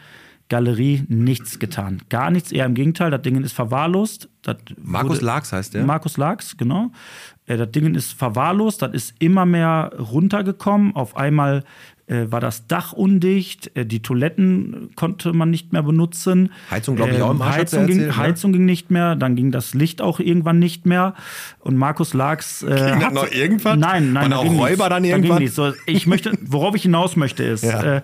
[0.49, 2.03] Galerie nichts getan.
[2.09, 3.11] Gar nichts, eher im Gegenteil.
[3.11, 4.29] Das Ding ist verwahrlost.
[4.81, 5.85] Markus Laax heißt der?
[5.85, 6.93] Markus Laax, genau.
[7.47, 10.95] Äh, das Ding ist verwahrlost, das ist immer mehr runtergekommen.
[10.95, 11.65] Auf einmal
[12.09, 16.53] äh, war das Dach undicht, äh, die Toiletten konnte man nicht mehr benutzen.
[16.71, 18.23] Heizung, glaub ich, auch im Arsch, hat sie Heizung, ging, erzählt, ne?
[18.23, 21.15] Heizung ging nicht mehr, dann ging das Licht auch irgendwann nicht mehr.
[21.59, 22.63] Und Markus Laax.
[22.63, 23.81] Äh, Ging hat- noch irgendwann?
[23.81, 24.31] Nein, nein.
[24.31, 24.89] Da auch ging Räuber nichts.
[24.89, 25.31] dann Da irgendwann?
[25.39, 25.57] Ging nichts.
[25.57, 27.97] So, ich möchte, worauf ich hinaus möchte, ist, Ja.
[27.97, 28.03] äh,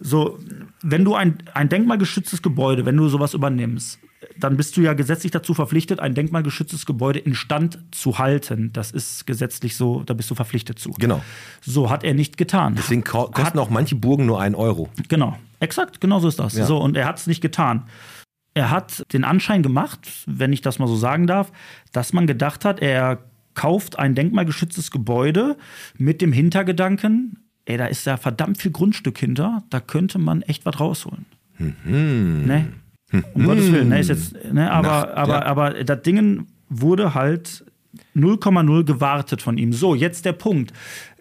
[0.00, 0.38] so,
[0.82, 3.98] wenn du ein, ein denkmalgeschütztes Gebäude, wenn du sowas übernimmst,
[4.38, 8.70] dann bist du ja gesetzlich dazu verpflichtet, ein denkmalgeschütztes Gebäude instand zu halten.
[8.72, 10.90] Das ist gesetzlich so, da bist du verpflichtet zu.
[10.92, 11.22] Genau.
[11.62, 12.74] So hat er nicht getan.
[12.76, 14.88] Deswegen ko- kosten Hat- auch manche Burgen nur einen Euro.
[15.08, 16.54] Genau, exakt, genau so ist das.
[16.56, 16.66] Ja.
[16.66, 17.84] So, und er hat es nicht getan.
[18.54, 21.50] Er hat den Anschein gemacht, wenn ich das mal so sagen darf,
[21.92, 23.18] dass man gedacht hat, er
[23.54, 25.56] kauft ein denkmalgeschütztes Gebäude
[25.98, 30.66] mit dem Hintergedanken, ey, da ist ja verdammt viel Grundstück hinter, da könnte man echt
[30.66, 31.24] was rausholen.
[31.58, 32.72] Ne?
[33.34, 35.42] Um Gottes Willen, ne, ist jetzt, ne, aber, Nach- aber, ja.
[35.44, 37.64] aber das Ding wurde halt
[38.16, 39.72] 0,0 gewartet von ihm.
[39.72, 40.72] So, jetzt der Punkt.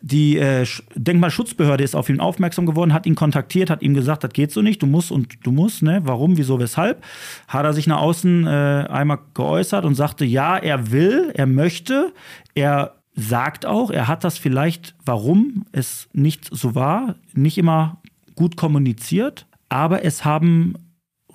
[0.02, 4.24] Die äh, Sch- Denkmalschutzbehörde ist auf ihn aufmerksam geworden, hat ihn kontaktiert, hat ihm gesagt,
[4.24, 6.02] das geht so nicht, du musst und du musst, ne?
[6.04, 7.04] Warum, wieso, weshalb?
[7.48, 8.50] Hat er sich nach außen äh,
[8.90, 12.12] einmal geäußert und sagte, ja, er will, er möchte,
[12.54, 17.98] er sagt auch, er hat das vielleicht, warum es nicht so war, nicht immer
[18.36, 20.74] gut kommuniziert, aber es haben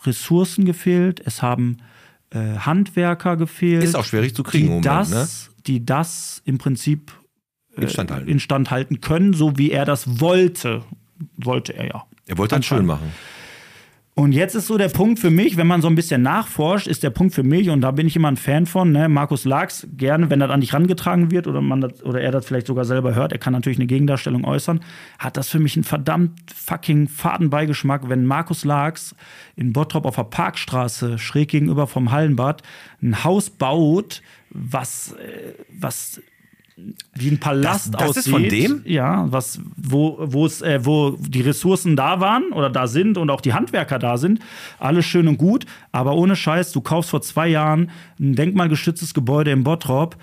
[0.04, 1.78] Ressourcen gefehlt, es haben
[2.30, 3.84] äh, Handwerker gefehlt.
[3.84, 7.12] Ist auch schwierig zu kriegen die im das, Moment, die das im Prinzip
[7.76, 8.28] äh, Instand halten.
[8.28, 10.82] instand halten können, so wie er das wollte.
[11.36, 12.04] Wollte er ja.
[12.26, 13.12] Er wollte halt schön machen.
[14.18, 17.04] Und jetzt ist so der Punkt für mich, wenn man so ein bisschen nachforscht, ist
[17.04, 19.86] der Punkt für mich, und da bin ich immer ein Fan von, ne, Markus Lachs,
[19.96, 22.84] gerne, wenn das an dich rangetragen wird oder, man das, oder er das vielleicht sogar
[22.84, 24.80] selber hört, er kann natürlich eine Gegendarstellung äußern,
[25.20, 29.14] hat das für mich einen verdammt fucking Fadenbeigeschmack, wenn Markus Lachs
[29.54, 32.64] in Bottrop auf der Parkstraße schräg gegenüber vom Hallenbad
[33.00, 36.20] ein Haus baut, was, äh, was
[37.14, 38.24] wie ein Palast Das- das aussieht.
[38.26, 38.82] ist von dem?
[38.84, 43.30] Ja, was, wo, wo es, äh, wo die Ressourcen da waren oder da sind und
[43.30, 44.40] auch die Handwerker da sind.
[44.78, 49.50] Alles schön und gut, aber ohne Scheiß, du kaufst vor zwei Jahren ein denkmalgeschütztes Gebäude
[49.50, 50.16] in Bottrop.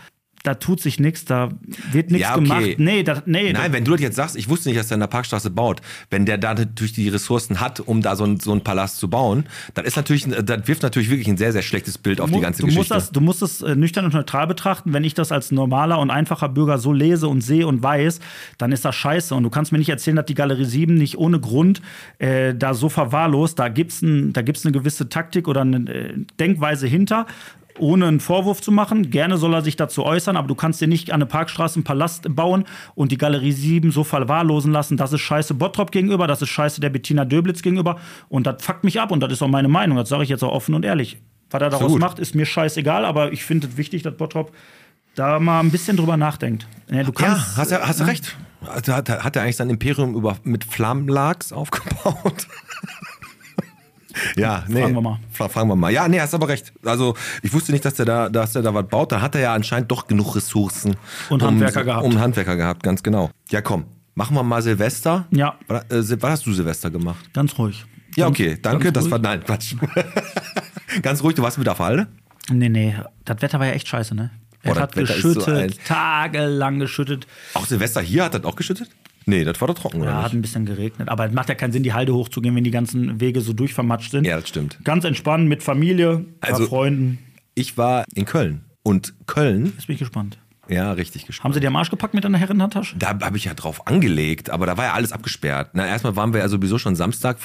[0.46, 1.50] Da tut sich nichts, da
[1.92, 2.44] wird nichts Ja, okay.
[2.44, 2.76] gemacht.
[2.78, 5.00] Nee, das, nee, Nein, wenn du das jetzt sagst, ich wusste nicht, dass der in
[5.00, 5.82] der Parkstraße baut,
[6.12, 9.10] wenn der da natürlich die Ressourcen hat, um da so, ein, so einen Palast zu
[9.10, 12.40] bauen, dann ist natürlich, das wirft natürlich wirklich ein sehr, sehr schlechtes Bild auf die
[12.40, 12.94] ganze du Geschichte.
[12.94, 14.94] Musst das, du musst es äh, nüchtern und neutral betrachten.
[14.94, 18.20] Wenn ich das als normaler und einfacher Bürger so lese und sehe und weiß,
[18.60, 19.34] dann ist das scheiße.
[19.34, 21.82] Und du kannst mir nicht erzählen, dass die Galerie 7 nicht ohne Grund
[22.20, 23.58] äh, da so verwahrlost.
[23.58, 27.26] Da gibt es ein, da gibt's eine gewisse Taktik oder eine äh, Denkweise hinter.
[27.78, 29.10] Ohne einen Vorwurf zu machen.
[29.10, 31.84] Gerne soll er sich dazu äußern, aber du kannst dir nicht an eine Parkstraße einen
[31.84, 32.64] Palast bauen
[32.96, 34.96] und die Galerie 7 so verwahrlosen lassen.
[34.98, 37.98] Das ist scheiße Bottrop gegenüber, das ist scheiße der Bettina Döblitz gegenüber.
[38.30, 39.98] Und das fuckt mich ab und das ist auch meine Meinung.
[39.98, 41.18] Das sage ich jetzt auch offen und ehrlich.
[41.52, 42.02] Was er daraus gut.
[42.02, 44.52] macht, ist mir scheißegal, aber ich finde es wichtig, dass Bottrop
[45.16, 46.68] da mal ein bisschen drüber nachdenkt.
[46.90, 48.36] Ja, du ja, kannst, hast, du- hast du recht.
[48.68, 52.48] Also Hat, hat er eigentlich sein Imperium über, mit Flammenlags aufgebaut?
[54.36, 54.82] ja, nee.
[54.82, 55.20] Fragen wir mal.
[55.32, 55.92] Fra fragen wir mal.
[55.92, 56.74] Ja, nee, hast aber recht.
[56.84, 59.12] Also, ich wusste nicht, dass der da, dass der da was baut.
[59.12, 60.96] Da hat er ja anscheinend doch genug Ressourcen.
[61.30, 62.06] Und um, Handwerker gehabt.
[62.06, 63.30] Um Handwerker gehabt, ganz genau.
[63.50, 63.86] Ja, komm.
[64.16, 65.26] Machen wir mal Silvester.
[65.32, 65.56] Ja.
[65.68, 67.34] Was, äh, was hast du Silvester gemacht?
[67.34, 67.86] Ganz ruhig.
[68.16, 68.92] Ja, Ganz- okay, danke.
[68.94, 69.12] Das ruhig.
[69.12, 69.76] war, nein, Quatsch.
[71.02, 72.08] ganz ruhig, du warst mit auf Halde?
[72.50, 74.32] Nee, nee, das Wetter war ja echt scheiße, ne?
[74.62, 77.28] Es das hat so geschüttet, ein- tagelang geschüttet.
[77.54, 78.90] Auch Silvester hier hat das auch geschüttet?
[79.26, 81.10] Nee, das war doch trocken, oder Ja, hat ein bisschen geregnet.
[81.10, 84.12] Aber es macht ja keinen Sinn, die Halde hochzugehen, wenn die ganzen Wege so durchvermatscht
[84.12, 84.26] sind.
[84.26, 84.80] Ja, das stimmt.
[84.84, 87.20] Ganz entspannt mit Familie, paar Also- Freunden.
[87.56, 88.62] Ich war in Köln.
[88.84, 90.38] Und Köln, Jetzt bin ich gespannt.
[90.68, 91.46] Ja, richtig gespannt.
[91.46, 92.98] Haben sie dir am Arsch gepackt mit deiner Herrenhandtasche?
[92.98, 95.72] Da habe ich ja drauf angelegt, aber da war ja alles abgesperrt.
[95.74, 97.38] Na, erstmal waren wir ja sowieso schon Samstag,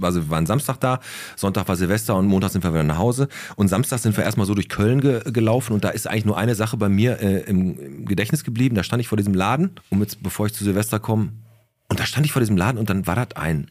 [0.00, 1.00] also wir waren Samstag da,
[1.36, 3.28] Sonntag war Silvester und Montag sind wir wieder nach Hause.
[3.56, 6.38] Und Samstag sind wir erstmal so durch Köln ge gelaufen und da ist eigentlich nur
[6.38, 8.74] eine Sache bei mir äh, im, im Gedächtnis geblieben.
[8.74, 11.32] Da stand ich vor diesem Laden, um jetzt, bevor ich zu Silvester komme,
[11.88, 13.70] und da stand ich vor diesem Laden und dann war das ein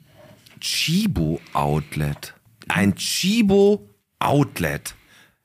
[0.60, 2.34] Chibo-Outlet.
[2.70, 4.96] Ein Chibo-Outlet.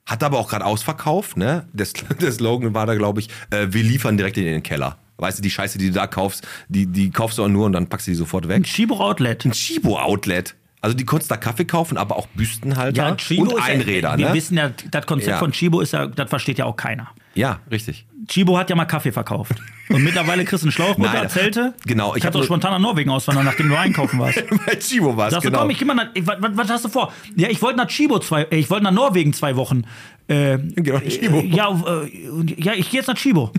[0.09, 1.69] Hat aber auch gerade ausverkauft, ne?
[1.73, 1.87] Der,
[2.21, 4.97] der Slogan war da, glaube ich, äh, wir liefern direkt in den Keller.
[5.19, 7.73] Weißt du, die Scheiße, die du da kaufst, die, die kaufst du auch nur und
[7.75, 8.65] dann packst du die sofort Ein weg.
[8.65, 9.45] Chibo Outlet.
[9.45, 10.55] Ein Chibo-Outlet.
[10.81, 14.29] Also die konntest da Kaffee kaufen, aber auch Büstenhalter Chibo und ist ja- Einräder, Wir
[14.29, 14.35] ne?
[14.35, 15.39] wissen ja, das Konzept Ja.
[15.39, 17.09] von Chibo ist ja, das versteht ja auch keiner.
[17.39, 18.05] Ja, richtig.
[18.27, 19.55] Chibo hat ja mal Kaffee verkauft.
[19.91, 21.73] Und mittlerweile kriegst du einen Schlauch runter, Nein, Zelte.
[21.87, 24.43] genau, ich hab doch spontan nach Norwegen auswandern, nachdem du einkaufen warst.
[24.67, 25.61] Bei Chibo war es, Sagst du, genau.
[25.63, 27.13] komm, ich geh mal nach, ich, was, was hast du vor?
[27.37, 29.85] Ja, ich wollte nach Chibo zwei, äh, ich wollte nach Norwegen zwei Wochen.
[30.27, 31.41] Äh, Geh nach Chibo.
[31.41, 31.71] ja,
[32.05, 33.51] äh, ja, ich gehe jetzt nach Chibo.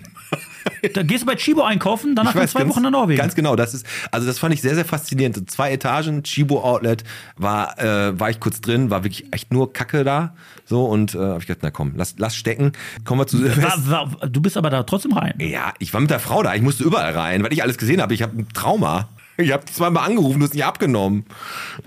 [0.94, 3.20] Da gehst du bei Chibo einkaufen, danach weiß, zwei ganz, Wochen nach Norwegen.
[3.20, 5.50] Ganz genau, das ist, also das fand ich sehr, sehr faszinierend.
[5.50, 7.04] Zwei Etagen, Chibo Outlet,
[7.38, 10.36] war, äh, war ich kurz drin, war wirklich echt nur Kacke da.
[10.66, 12.74] So, und äh, habe ich gedacht, na komm, lass, lass stecken.
[13.06, 13.90] Kommen wir zu Silvester.
[13.90, 15.34] war, war, du bist aber da trotzdem rein.
[15.40, 18.02] Ja, ich war mit der Frau da, ich musste überall rein, weil ich alles gesehen
[18.02, 18.14] habe.
[18.14, 19.10] Ich habe ein Trauma.
[19.38, 21.24] Ich habe zweimal angerufen, du hast nicht abgenommen.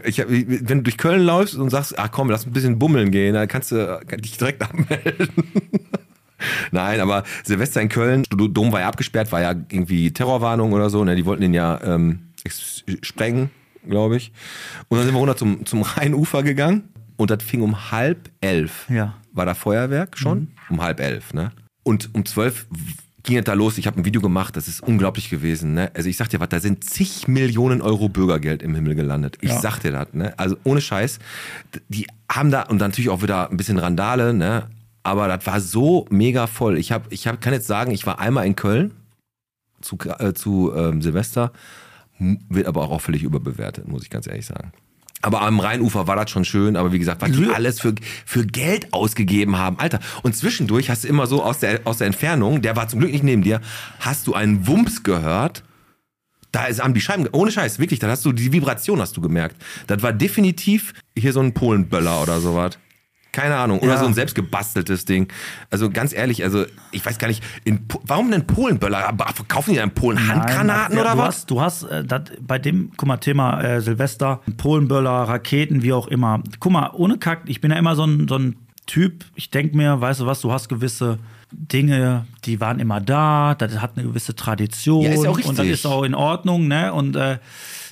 [0.04, 3.10] Ich hab, wenn du durch Köln läufst und sagst, ach komm, lass ein bisschen bummeln
[3.10, 5.28] gehen, dann kannst du kann dich direkt abmelden.
[6.70, 11.04] Nein, aber Silvester in Köln, Dom war ja abgesperrt, war ja irgendwie Terrorwarnung oder so.
[11.04, 11.16] Ne?
[11.16, 12.30] Die wollten den ja ähm,
[13.02, 13.50] sprengen,
[13.88, 14.32] glaube ich.
[14.88, 16.84] Und dann sind wir runter zum, zum Rheinufer gegangen
[17.16, 18.86] und das fing um halb elf.
[18.88, 19.14] Ja.
[19.32, 20.48] War da Feuerwerk schon?
[20.68, 21.52] Um halb elf, ne?
[21.84, 22.66] Und um zwölf
[23.24, 23.78] ging es da los.
[23.78, 25.74] Ich habe ein Video gemacht, das ist unglaublich gewesen.
[25.74, 25.90] Ne?
[25.94, 29.38] Also ich sag dir was, da sind zig Millionen Euro Bürgergeld im Himmel gelandet.
[29.40, 29.60] Ich Ja.
[29.60, 30.36] sag dir das, ne?
[30.38, 31.18] Also ohne Scheiß.
[31.88, 34.64] Die haben da, und dann natürlich auch wieder ein bisschen Randale, ne?
[35.02, 36.78] Aber das war so mega voll.
[36.78, 38.92] Ich hab, ich hab, kann jetzt sagen, ich war einmal in Köln
[39.80, 41.52] zu, äh, zu ähm, Silvester,
[42.18, 44.72] wird aber auch völlig überbewertet, muss ich ganz ehrlich sagen.
[45.22, 47.94] Aber am Rheinufer war das schon schön, aber wie gesagt, was die alles für,
[48.26, 49.78] für Geld ausgegeben haben.
[49.78, 52.98] Alter, und zwischendurch hast du immer so aus der, aus der Entfernung, der war zum
[52.98, 53.60] Glück nicht neben dir,
[54.00, 55.62] hast du einen Wumms gehört.
[56.50, 59.20] Da ist am die Scheiben, ohne Scheiß, wirklich, da hast du die Vibration hast du
[59.20, 59.56] gemerkt.
[59.86, 62.78] Das war definitiv hier so ein Polenböller oder sowas.
[63.32, 63.78] Keine Ahnung.
[63.80, 63.98] Oder Ja.
[63.98, 65.28] so ein selbstgebasteltes Ding.
[65.70, 69.08] Also ganz ehrlich, also ich weiß gar nicht, in, warum denn Polenböller?
[69.08, 71.26] Aber Verkaufen die in Polen Handgranaten Nein, oder du was?
[71.28, 75.92] Hast, du hast äh, dat, bei dem, guck mal, Thema äh, Silvester, Polenböller, Raketen, wie
[75.94, 76.42] auch immer.
[76.60, 79.74] Guck mal, ohne Kack, ich bin ja immer so ein, so ein Typ, ich denk
[79.74, 81.18] mir, weißt du was, du hast gewisse
[81.52, 85.44] Dinge, die waren immer da, das hat eine gewisse Tradition Ja, ist ja auch und
[85.58, 85.70] das richtig.
[85.72, 86.92] ist auch in Ordnung, ne?
[86.92, 87.38] Und äh,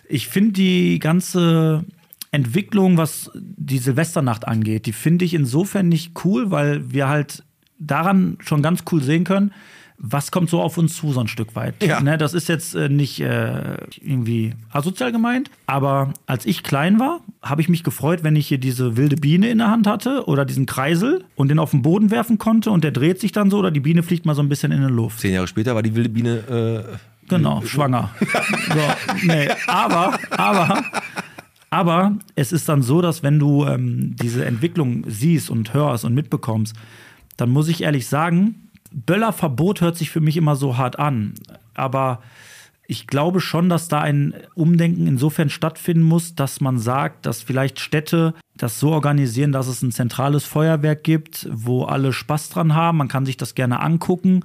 [0.08, 1.84] ich finde die ganze
[2.32, 3.30] Entwicklung, was
[3.70, 7.44] die Silvesternacht angeht, die finde ich insofern nicht cool, weil wir halt
[7.78, 9.52] daran schon ganz cool sehen können,
[10.02, 11.74] was kommt so auf uns zu, so ein Stück weit.
[11.82, 12.00] Ja.
[12.00, 17.20] Ne, das ist jetzt äh, nicht äh, irgendwie asozial gemeint, aber als ich klein war,
[17.42, 20.46] habe ich mich gefreut, wenn ich hier diese wilde Biene in der Hand hatte oder
[20.46, 23.58] diesen Kreisel und den auf den Boden werfen konnte und der dreht sich dann so
[23.58, 25.20] oder die Biene fliegt mal so ein bisschen in die Luft.
[25.20, 26.86] Zehn Jahre später war die wilde Biene.
[26.90, 26.96] Äh,
[27.30, 28.10] Genau, schwanger.
[28.20, 30.82] So, nee, aber, aber,
[31.70, 36.14] aber es ist dann so, dass wenn du ähm, diese Entwicklung siehst und hörst und
[36.14, 36.74] mitbekommst,
[37.36, 41.34] dann muss ich ehrlich sagen, Böllerverbot hört sich für mich immer so hart an.
[41.74, 42.20] Aber
[42.88, 47.78] ich glaube schon, dass da ein Umdenken insofern stattfinden muss, dass man sagt, dass vielleicht
[47.78, 52.98] Städte das so organisieren, dass es ein zentrales Feuerwerk gibt, wo alle Spaß dran haben.
[52.98, 54.42] Man kann sich das gerne angucken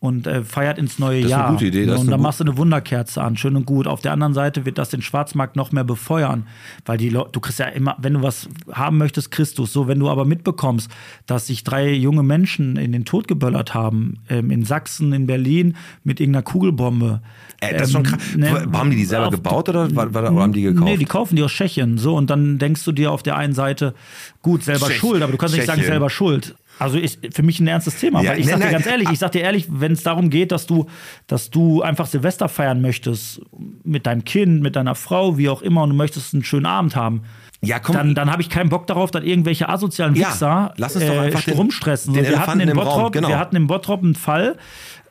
[0.00, 1.52] und äh, feiert ins neue Das ist eine Jahr.
[1.52, 3.86] gute Idee, das und dann machst du eine Wunderkerze an, schön und gut.
[3.86, 6.46] Auf der anderen Seite wird das den Schwarzmarkt noch mehr befeuern,
[6.86, 9.72] weil die Leute, du kriegst ja immer, wenn du was haben möchtest, kriegst du es.
[9.74, 10.90] So, wenn du aber mitbekommst,
[11.26, 15.76] dass sich drei junge Menschen in den Tod geböllert haben, ähm, in Sachsen, in Berlin,
[16.02, 17.20] mit irgendeiner Kugelbombe.
[17.60, 18.36] äh, das ist schon Ähm, krass.
[18.36, 20.84] ne, haben die die selber gebaut oder, war, war, oder haben die gekauft?
[20.86, 21.98] Nee, die kaufen die aus Tschechien.
[21.98, 23.92] So, und dann denkst du dir auf der einen Seite,
[24.40, 26.54] gut, selber schuld, aber du kannst nicht sagen, selber schuld.
[26.80, 28.22] Also ist für mich ein ernstes Thema.
[28.22, 28.72] Ja, weil ich nee, sag dir nein.
[28.72, 30.86] ganz ehrlich, ich sag dir ehrlich, wenn es darum geht, dass du,
[31.26, 33.42] dass du einfach Silvester feiern möchtest,
[33.84, 36.96] mit deinem Kind, mit deiner Frau, wie auch immer, und du möchtest einen schönen Abend
[36.96, 37.22] haben.
[37.62, 37.94] Ja, komm.
[37.94, 41.18] Dann, dann habe ich keinen Bock darauf, dass irgendwelche asozialen Ja, Wichser lass uns doch
[41.18, 42.14] einfach den- rumstressen.
[42.14, 43.28] den wir, hatten in im Raum, Bottrop, genau.
[43.28, 44.56] wir hatten in Bottrop einen Fall,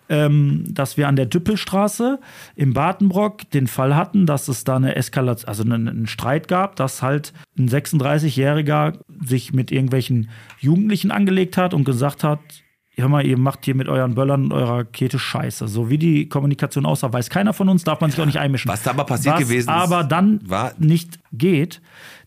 [0.09, 2.19] ähm, dass wir an der Düppelstraße
[2.55, 6.75] im Badenbrock den Fall hatten, dass es da eine Eskalation, also einen, einen Streit gab,
[6.75, 8.93] dass halt ein 36-Jähriger
[9.23, 12.39] sich mit irgendwelchen Jugendlichen angelegt hat und gesagt hat,
[12.95, 15.67] hör mal, ihr macht hier mit euren Böllern und eurer Rakete Scheiße.
[15.69, 18.69] So wie die Kommunikation aussah, weiß keiner von uns, darf man sich auch nicht einmischen.
[18.69, 21.81] Was da aber passiert Was gewesen ist, aber dann war- nicht geht,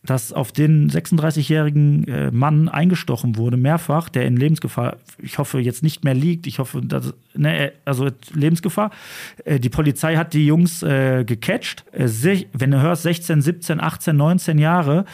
[0.04, 5.82] dass auf den 36-jährigen äh, Mann eingestochen wurde, mehrfach, der in Lebensgefahr, ich hoffe, jetzt
[5.82, 6.46] nicht mehr liegt.
[6.46, 8.90] Ich hoffe, dass, ne, äh, also Lebensgefahr.
[9.44, 11.84] Äh, die Polizei hat die Jungs äh, gecatcht.
[11.92, 15.04] Wenn du hörst, 16, 17, 18, 19 Jahre,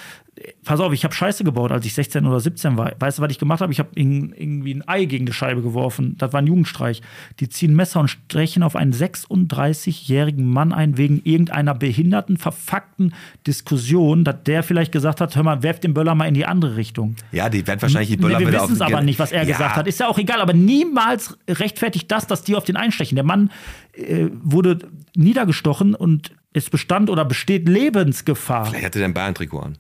[0.65, 2.93] Pass auf, ich habe Scheiße gebaut, als ich 16 oder 17 war.
[2.99, 3.73] Weißt du, was ich gemacht habe?
[3.73, 6.17] Ich habe irgendwie ein Ei gegen die Scheibe geworfen.
[6.19, 7.03] Das war ein Jugendstreich.
[7.41, 13.15] Die ziehen Messer und stechen auf einen 36-jährigen Mann ein wegen irgendeiner behinderten, verfuckten
[13.47, 16.77] Diskussion, dass der vielleicht gesagt hat, hör mal, werft den Böller mal in die andere
[16.77, 17.17] Richtung.
[17.33, 19.53] ja, die werden wahrscheinlich die Böller Nee, wir wissen es aber nicht, was er Ja,
[19.53, 19.87] gesagt hat.
[19.87, 23.17] Ist ja auch egal, aber niemals rechtfertigt das, dass die auf den einstechen.
[23.17, 23.51] Der Mann
[23.93, 24.79] äh, wurde
[25.17, 28.67] niedergestochen und es bestand oder besteht Lebensgefahr.
[28.67, 29.79] Vielleicht hatte der ein Bayern-Trikot an.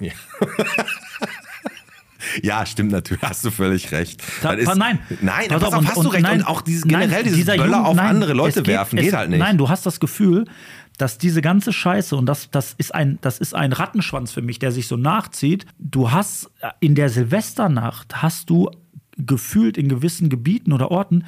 [0.00, 0.12] Ja.
[2.42, 3.22] ja, stimmt natürlich.
[3.22, 4.22] Hast du völlig recht.
[4.42, 6.22] Da, ist- nein, Nein, Pass auf, auf, hast du recht.
[6.22, 8.68] nein, und auch dieses nein, generell dieses dieser Böller Jugend- auf nein, andere Leute geht,
[8.68, 9.38] werfen, es, geht halt nicht.
[9.40, 10.44] Nein, du hast das Gefühl,
[11.00, 14.58] dass diese ganze Scheiße und das, das, ist ein, das ist ein Rattenschwanz für mich,
[14.58, 15.66] der sich so nachzieht.
[15.78, 18.70] Du hast in der Silvesternacht hast du
[19.16, 21.24] gefühlt in gewissen Gebieten oder Orten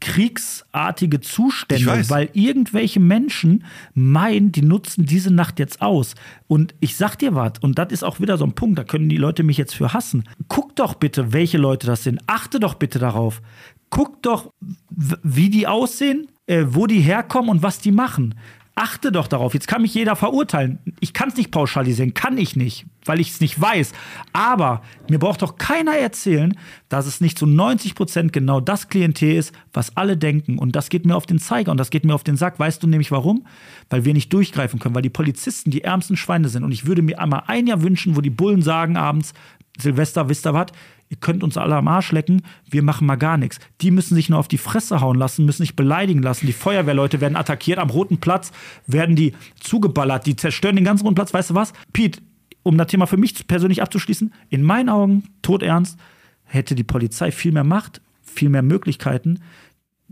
[0.00, 6.14] kriegsartige Zustände, weil irgendwelche Menschen meinen, die nutzen diese Nacht jetzt aus.
[6.46, 9.08] Und ich sag dir was, und das ist auch wieder so ein Punkt, da können
[9.08, 10.24] die Leute mich jetzt für hassen.
[10.48, 12.20] Guck doch bitte, welche Leute das sind.
[12.26, 13.40] Achte doch bitte darauf.
[13.88, 14.52] Guck doch,
[14.90, 18.34] wie die aussehen, äh, wo die herkommen und was die machen.
[18.76, 19.54] Achte doch darauf.
[19.54, 20.80] Jetzt kann mich jeder verurteilen.
[20.98, 23.92] Ich kann es nicht pauschalisieren, kann ich nicht, weil ich es nicht weiß.
[24.32, 26.58] Aber mir braucht doch keiner erzählen,
[26.88, 30.58] dass es nicht zu 90 Prozent genau das Klientel ist, was alle denken.
[30.58, 32.58] Und das geht mir auf den Zeiger und das geht mir auf den Sack.
[32.58, 33.46] Weißt du nämlich warum?
[33.90, 36.64] Weil wir nicht durchgreifen können, weil die Polizisten die ärmsten Schweine sind.
[36.64, 39.34] Und ich würde mir einmal ein Jahr wünschen, wo die Bullen sagen abends,
[39.78, 40.66] Silvester, wisst ihr was?
[41.08, 43.60] Ihr könnt uns alle am Arsch lecken, wir machen mal gar nichts.
[43.80, 46.46] Die müssen sich nur auf die Fresse hauen lassen, müssen sich beleidigen lassen.
[46.46, 48.52] Die Feuerwehrleute werden attackiert, am Roten Platz
[48.86, 51.34] werden die zugeballert, die zerstören den ganzen Roten Platz.
[51.34, 51.72] Weißt du was?
[51.92, 52.20] Pete,
[52.62, 55.98] um das Thema für mich persönlich abzuschließen, in meinen Augen, todernst,
[56.44, 59.40] hätte die Polizei viel mehr Macht, viel mehr Möglichkeiten.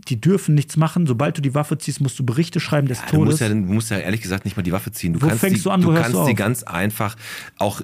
[0.09, 1.07] Die dürfen nichts machen.
[1.07, 3.31] Sobald du die Waffe ziehst, musst du Berichte schreiben des Du Todes.
[3.33, 5.13] musst, ja, du musst ja ehrlich gesagt nicht mal die Waffe ziehen.
[5.13, 7.15] Du Wo kannst fängst die, du an, wo du kannst du die ganz einfach
[7.57, 7.81] auch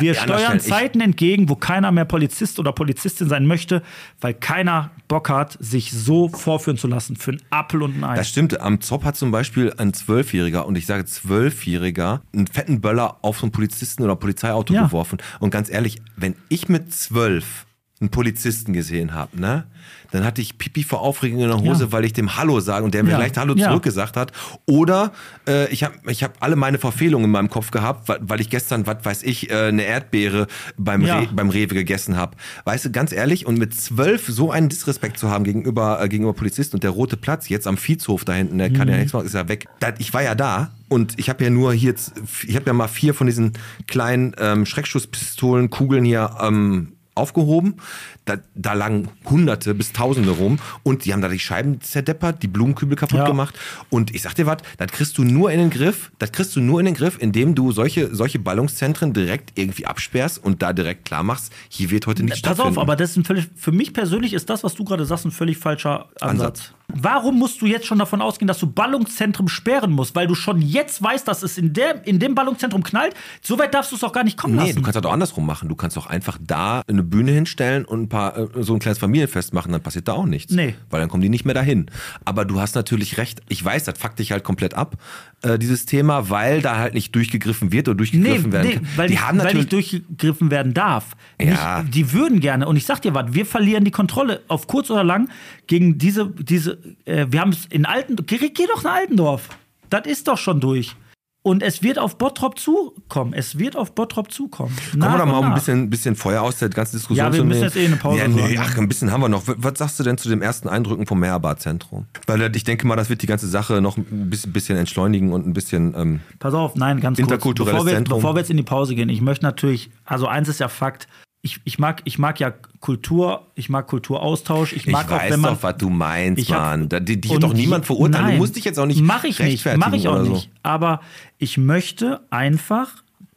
[0.00, 0.56] Wir steuern.
[0.56, 3.82] Ich- Zeiten entgegen, wo keiner mehr Polizist oder Polizistin sein möchte,
[4.20, 8.16] weil keiner Bock hat, sich so vorführen zu lassen für einen Appel und ein Ei.
[8.16, 8.60] Das stimmt.
[8.60, 13.38] Am Zopp hat zum Beispiel ein Zwölfjähriger, und ich sage Zwölfjähriger, einen fetten Böller auf
[13.38, 14.84] so ein Polizisten- oder Polizeiauto Ja.
[14.84, 15.18] geworfen.
[15.38, 17.66] Und ganz ehrlich, wenn ich mit zwölf
[18.00, 19.66] einen Polizisten gesehen habe, ne?
[20.10, 21.92] Dann hatte ich Pipi vor Aufregung in der Hose, Ja.
[21.92, 23.16] weil ich dem Hallo sage und der mir Ja.
[23.18, 23.68] gleich Hallo Ja.
[23.68, 24.32] zurückgesagt hat.
[24.66, 25.12] Oder
[25.46, 28.48] äh, ich habe ich hab alle meine Verfehlungen in meinem Kopf gehabt, weil, weil ich
[28.48, 30.46] gestern, was weiß ich, äh, eine Erdbeere
[30.78, 31.04] beim.
[31.04, 32.36] Re beim Rewe gegessen habe.
[32.64, 36.32] Weißt du, ganz ehrlich, und mit zwölf so einen Disrespekt zu haben gegenüber, äh, gegenüber
[36.32, 38.94] Polizisten und der rote Platz jetzt am Viehshof da hinten, der kann Mhm.
[38.94, 39.66] ja nichts machen, ist ja weg.
[39.80, 42.14] Da, ich war ja da und ich habe ja nur hier jetzt,
[42.46, 43.52] ich habe ja mal vier von diesen
[43.86, 47.76] kleinen ähm, Schreckschusspistolen, Kugeln hier ähm, aufgehoben.
[48.24, 52.48] Da, da lagen Hunderte bis Tausende rum und die haben da die Scheiben zerdeppert, die
[52.48, 53.26] Blumenkübel kaputt Ja.
[53.26, 53.58] gemacht.
[53.90, 56.60] Und ich sag dir was, das kriegst du nur in den Griff, das kriegst du
[56.60, 61.04] nur in den Griff, indem du solche, solche Ballungszentren direkt irgendwie absperrst und da direkt
[61.04, 62.78] klar machst, hier wird heute nichts Pass stattfinden.
[62.78, 65.24] auf, aber das ist ein völlig, für mich persönlich ist das, was du gerade sagst,
[65.24, 66.30] ein völlig falscher Ansatz.
[66.30, 66.72] Ansatz.
[66.96, 70.14] Warum musst du jetzt schon davon ausgehen, dass du Ballungszentren sperren musst?
[70.14, 73.14] Weil du schon jetzt weißt, dass es in, der, in dem Ballungszentrum knallt?
[73.42, 74.76] So weit darfst du es doch gar nicht kommen Nee, lassen.
[74.76, 75.68] du kannst das auch andersrum machen.
[75.68, 78.98] Du kannst auch einfach da eine Bühne hinstellen und ein paar, äh, so ein kleines
[78.98, 80.52] Familienfest machen, dann passiert da auch nichts.
[80.52, 80.74] Nee.
[80.90, 81.86] Weil dann kommen die nicht mehr dahin.
[82.24, 83.40] Aber du hast natürlich recht.
[83.48, 84.96] Ich weiß, das fuckt dich halt komplett ab,
[85.42, 88.86] äh, dieses Thema, weil da halt nicht durchgegriffen wird oder durchgegriffen werden kann.
[88.96, 91.16] weil, die nicht, haben weil nicht durchgegriffen werden darf.
[91.40, 91.82] Ja.
[91.82, 92.66] Nicht, die würden gerne.
[92.68, 95.30] Und ich sag dir was, wir verlieren die Kontrolle auf kurz oder lang
[95.66, 99.48] gegen diese, diese äh, wir haben es in Alten, geh, geh doch nach Altendorf.
[99.88, 100.94] Das ist doch schon durch.
[101.42, 103.32] Und es wird auf Bottrop zukommen.
[103.32, 104.76] Es wird auf Bottrop zukommen.
[104.92, 107.62] Kommen wir doch mal ein bisschen, bisschen Feuer aus der ganzen Diskussion Ja, wir müssen
[107.62, 108.58] jetzt eh eine Pause Ja, nee, machen.
[108.60, 109.44] ach, ein bisschen haben wir noch.
[109.46, 112.04] Was sagst du denn zu den ersten Eindrücken vom Meerbadzentrum?
[112.26, 115.54] Weil ich denke mal, das wird die ganze Sache noch ein bisschen, entschleunigen und ein
[115.54, 115.94] bisschen.
[115.96, 117.54] Ähm, Pass auf, nein, ganz kurz.
[117.56, 118.18] Bevor wir, Zentrum.
[118.18, 121.08] bevor wir jetzt in die Pause gehen, ich möchte natürlich, also eins ist ja Fakt,
[121.42, 125.32] ich, ich, mag, ich mag ja Kultur, ich mag Kulturaustausch, ich ich mag auch, weiß
[125.32, 125.54] wenn man.
[125.54, 126.88] doch, was du meinst, Ich hab- Mann.
[126.88, 128.24] Da, die, Und hat doch niemand verurteilt.
[128.24, 130.32] Nein, du musst dich jetzt auch nicht Mach ich nicht, rechtfertigen mach ich auch so.
[130.32, 130.50] nicht.
[130.62, 131.00] Aber
[131.38, 132.90] ich möchte einfach.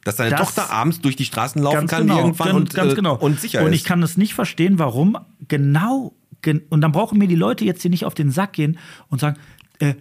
[0.04, 2.92] Dass deine Das- Tochter abends durch die Straßen laufen kann genau, irgendwann ganz, und, ganz
[2.92, 3.16] äh, genau.
[3.16, 3.76] und sicher Und ist.
[3.76, 5.16] ich kann es nicht verstehen, warum
[5.48, 6.12] genau.
[6.42, 9.20] gen- Und dann brauchen mir die Leute jetzt hier nicht auf den Sack gehen und
[9.22, 9.38] sagen,
[9.78, 9.94] äh,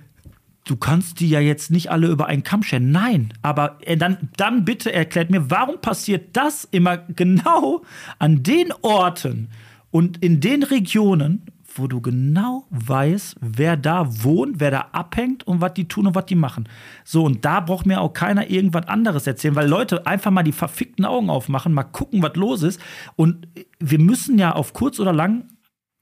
[0.64, 2.92] du kannst die ja jetzt nicht alle über einen Kamm scheren.
[2.92, 7.84] Nein, aber äh, dann, dann bitte erklärt mir, warum passiert das immer genau
[8.20, 9.50] an den Orten
[9.92, 11.46] und in den Regionen,
[11.76, 16.16] wo du genau weißt, wer da wohnt, wer da abhängt und was die tun und
[16.16, 16.70] was die machen.
[17.04, 20.52] So, und da braucht mir auch keiner irgendwas anderes erzählen, weil Leute einfach mal die
[20.52, 22.80] verfickten Augen aufmachen, mal gucken, was los ist.
[23.16, 23.48] Und
[23.80, 25.46] wir müssen ja auf kurz oder lang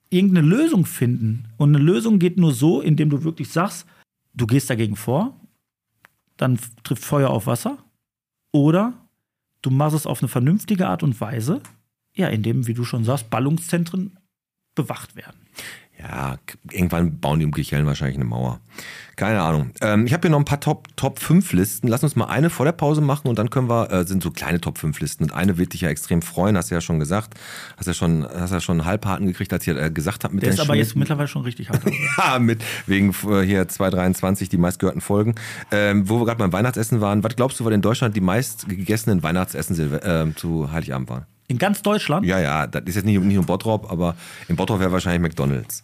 [0.10, 1.47] irgendeine Lösung finden.
[1.58, 3.88] Und eine Lösung geht nur so, indem du wirklich sagst,
[4.34, 5.39] du gehst dagegen vor,
[6.38, 7.78] dann trifft Feuer auf Wasser.
[8.52, 8.94] Oder
[9.62, 11.62] du machst es auf eine vernünftige Art und Weise,
[12.13, 14.20] ja, indem, wie du schon sagst, Ballungszentren
[14.76, 15.39] bewacht werden.
[16.02, 16.38] Ja,
[16.72, 18.60] irgendwann bauen die um Kirchhellen wahrscheinlich eine Mauer.
[19.16, 19.70] Keine Ahnung.
[19.82, 21.88] Ähm, ich habe hier noch ein paar Top, Top 5 Listen.
[21.88, 24.32] Lass uns mal eine vor der Pause machen und dann können wir, äh, sind so
[24.32, 25.26] kleine Top 5 Listen.
[25.26, 27.40] Und eine wird dich ja extrem freuen, hast du ja schon gesagt.
[27.78, 30.44] Hast ja schon, hast ja schon einen Halbharten gekriegt, als ich äh, gesagt habe mit
[30.44, 31.82] Der ist aber jetzt mittlerweile schon richtig hart.
[32.18, 35.36] Ja, mit wegen äh, hier 223 die meistgehörten Folgen.
[35.72, 38.68] Ähm, wo wir gerade beim Weihnachtsessen waren, was glaubst du, was in Deutschland die meist
[38.68, 41.26] gegessenen Weihnachtsessen ähm, zu Heiligabend waren?
[41.48, 42.26] In ganz Deutschland?
[42.26, 44.16] Ja, ja, das ist jetzt nicht, nicht um Bottrop, aber
[44.48, 45.84] in Bottrop wäre wahrscheinlich McDonalds.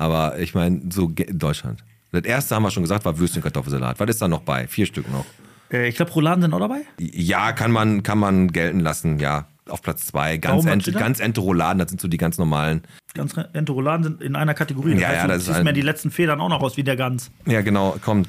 [0.00, 1.84] Aber ich meine, so Deutschland.
[2.10, 4.00] Das erste haben wir schon gesagt, war Würstchen Kartoffelsalat.
[4.00, 4.66] Was ist da noch bei?
[4.66, 5.26] Vier Stück noch.
[5.70, 6.80] Äh, ich glaube, Rouladen sind auch dabei.
[6.98, 9.44] Ja, kann man, kann man gelten lassen, ja.
[9.68, 10.38] Auf Platz zwei.
[10.38, 12.80] Ganz, Warum, Ente, ganz Ente Rouladen, das sind so die ganz normalen.
[13.12, 14.94] Ganz Ente Rouladen sind in einer Kategorie.
[14.98, 17.30] Ja, ja, du das ist mir die letzten Federn auch noch aus wie der Gans.
[17.44, 18.22] Ja, genau, komm.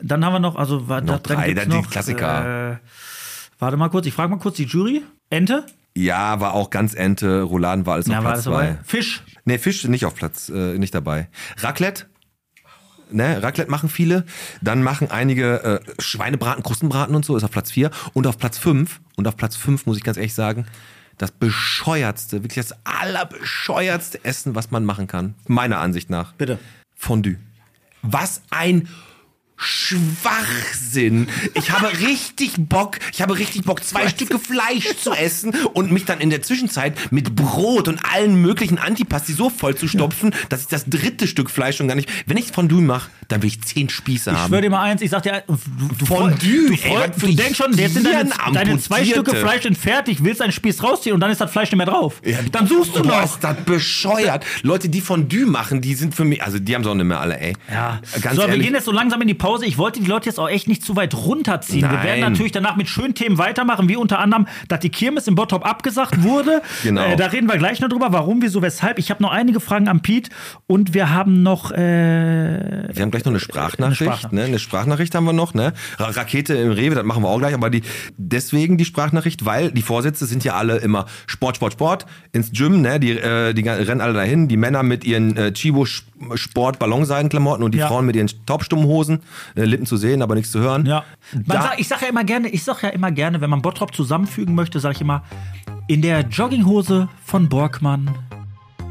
[0.00, 2.74] Dann haben wir noch, also Noch da- dann drei, dann die noch, Klassiker.
[2.74, 2.76] Äh,
[3.58, 5.02] warte mal kurz, ich frage mal kurz die Jury.
[5.28, 5.66] Ente?
[5.96, 7.42] Ja, war auch ganz Ente.
[7.42, 8.66] Rouladen war alles auf Ja, war Platz das dabei?
[8.76, 8.84] zwei.
[8.84, 9.22] Fisch.
[9.50, 11.28] Nee, Fisch nicht auf Platz, äh, nicht dabei.
[11.56, 12.06] Raclette.
[13.10, 14.24] Ne, Raclette machen viele.
[14.62, 17.90] Dann machen einige äh, Schweinebraten, Krustenbraten und so, ist auf Platz 4.
[18.12, 20.66] Und auf Platz 5, und auf Platz 5 muss ich ganz ehrlich sagen,
[21.18, 25.34] das bescheuertste, wirklich das allerbescheuertste Essen, was man machen kann.
[25.48, 26.32] Meiner Ansicht nach.
[26.34, 26.60] Bitte.
[26.94, 27.34] Fondue.
[28.02, 28.88] Was ein
[29.60, 31.28] Schwachsinn.
[31.54, 36.04] Ich habe richtig Bock, ich habe richtig Bock, zwei Stücke Fleisch zu essen und mich
[36.06, 40.62] dann in der Zwischenzeit mit Brot und allen möglichen Antipasti so voll zu stopfen, dass
[40.62, 42.08] ich das dritte Stück Fleisch schon gar nicht.
[42.26, 44.48] Wenn ich Fondue mache, dann will ich zehn Spieße Ich haben.
[44.48, 45.58] schwöre dir mal eins, ich sag dir, du,
[45.98, 49.04] du, Fondue, du, ey, für du denkst schon, jetzt sind deine, deine zwei.
[49.04, 51.86] Stücke Fleisch sind fertig, willst einen Spieß rausziehen und dann ist das Fleisch nicht mehr
[51.86, 52.22] drauf.
[52.52, 53.24] dann suchst du Boah, noch.
[53.24, 54.44] ist das bescheuert.
[54.62, 57.20] Leute, die Fondue machen, die sind für mich, also die haben es auch nicht mehr
[57.20, 57.54] alle, ey.
[57.70, 58.00] Ja.
[58.22, 58.66] Ganz so, wir ehrlich.
[58.66, 59.49] gehen jetzt so langsam in die Pause.
[59.50, 59.66] Hause.
[59.66, 61.82] Ich wollte die Leute jetzt auch echt nicht zu weit runterziehen.
[61.82, 62.32] Wir werden Nein.
[62.32, 66.22] natürlich danach mit schönen Themen weitermachen, wie unter anderem, dass die Kirmes im Bottrop abgesagt
[66.22, 66.62] wurde.
[66.82, 67.02] Genau.
[67.04, 68.98] Äh, da reden wir gleich noch drüber, warum, wieso, weshalb.
[68.98, 70.30] Ich habe noch einige Fragen am Piet
[70.66, 71.70] und wir haben noch.
[71.72, 71.76] Äh,
[72.94, 74.32] Wir haben gleich noch eine Sprachnachricht, Eine Sprachnachricht.
[74.32, 74.44] ne?
[74.44, 75.72] Eine Sprachnachricht haben wir noch, ne?
[75.98, 77.82] Ra Rakete im Rewe, das machen wir auch gleich, aber die
[78.16, 82.80] deswegen die Sprachnachricht, weil die Vorsätze sind ja alle immer Sport, Sport, Sport ins Gym,
[82.80, 82.98] ne?
[83.00, 87.72] Die, äh, die rennen alle dahin, die Männer mit ihren äh, Chibo Sport Ballonseidenklamotten und
[87.74, 87.88] die Ja.
[87.88, 89.20] Frauen mit ihren Taubstummenhosen, äh,
[89.54, 90.86] Lippen zu sehen, aber nichts zu hören.
[90.86, 91.04] Ja.
[91.46, 94.54] Sag, ich sage ja immer gerne, ich sag ja immer gerne, wenn man Bottrop zusammenfügen
[94.54, 95.22] möchte, sage ich immer,
[95.86, 98.10] in der Jogginghose von Borgmann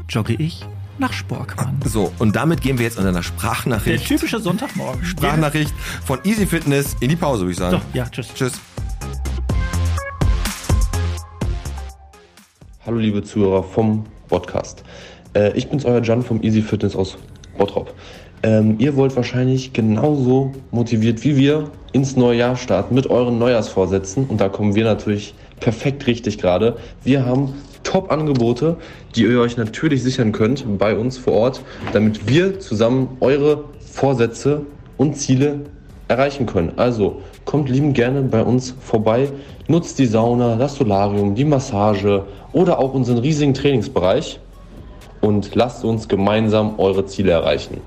[0.08, 0.64] jogge ich
[0.98, 1.78] nach Sporkmann.
[1.84, 4.06] So, und damit gehen wir jetzt in einer Der Sprachnachricht.
[4.06, 5.04] typische Sonntagmorgen.
[5.04, 5.72] Sprachnachricht
[6.04, 7.80] von Easy Fitness in die Pause, würde ich sagen.
[7.92, 8.28] So, ja, tschüss.
[8.34, 8.52] Tschüss.
[12.84, 14.84] Hallo liebe Zuhörer vom Podcast.
[15.34, 17.16] Äh, ich bin's, euer Jan vom Easy Fitness aus
[17.56, 17.94] Bottrop.
[18.42, 24.26] Ähm, ihr wollt wahrscheinlich genauso motiviert wie wir ins neue Jahr starten mit euren Neujahrsvorsätzen.
[24.26, 26.76] Und da kommen wir natürlich perfekt richtig gerade.
[27.04, 28.76] Wir haben Top-Angebote,
[29.14, 31.62] die ihr euch natürlich sichern könnt bei uns vor Ort,
[31.92, 34.62] damit wir zusammen eure Vorsätze
[34.96, 35.60] und Ziele
[36.08, 36.72] erreichen können.
[36.76, 39.28] Also kommt liebend gerne bei uns vorbei,
[39.68, 44.40] nutzt die Sauna, das Solarium, die Massage oder auch unseren riesigen Trainingsbereich
[45.20, 47.78] und lasst uns gemeinsam eure Ziele erreichen.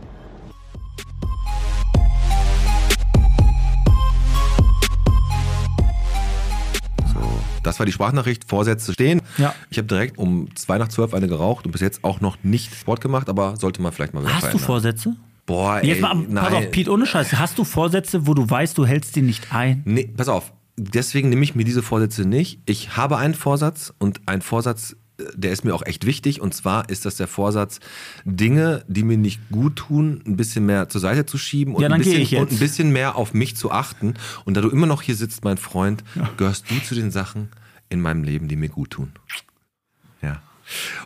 [7.73, 9.21] Das war die Sprachnachricht, Vorsätze stehen.
[9.39, 9.55] Ja.
[9.71, 12.73] Ich habe direkt um zwei nach zwölf eine geraucht und bis jetzt auch noch nicht
[12.75, 14.65] Sport gemacht, aber sollte man vielleicht mal wieder Hast du verändern.
[14.67, 15.15] Vorsätze?
[15.47, 16.53] Boah, ey, Jetzt mal, pass nein.
[16.53, 17.33] auf, Pete, ohne Scheiß.
[17.33, 19.81] Hast du Vorsätze, wo du weißt, du hältst die nicht ein?
[19.85, 20.53] Nee, pass auf.
[20.77, 22.59] Deswegen nehme ich mir diese Vorsätze nicht.
[22.65, 26.41] Ich habe einen Vorsatz und ein Vorsatz, äh, der ist mir auch echt wichtig.
[26.41, 27.79] Und zwar ist das der Vorsatz,
[28.23, 31.89] Dinge, die mir nicht gut tun, ein bisschen mehr zur Seite zu schieben und, Ja,
[31.89, 34.13] ein, bisschen, und ein bisschen mehr auf mich zu achten.
[34.45, 36.03] Und da du immer noch hier sitzt, mein Freund,
[36.37, 37.49] gehörst du zu den Sachen
[37.93, 39.13] in meinem Leben, die mir gut tun.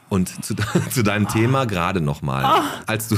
[0.10, 0.56] Und zu,
[0.92, 2.46] zu deinem Thema gerade nochmal.
[2.46, 2.64] Ah.
[2.86, 3.18] Als du.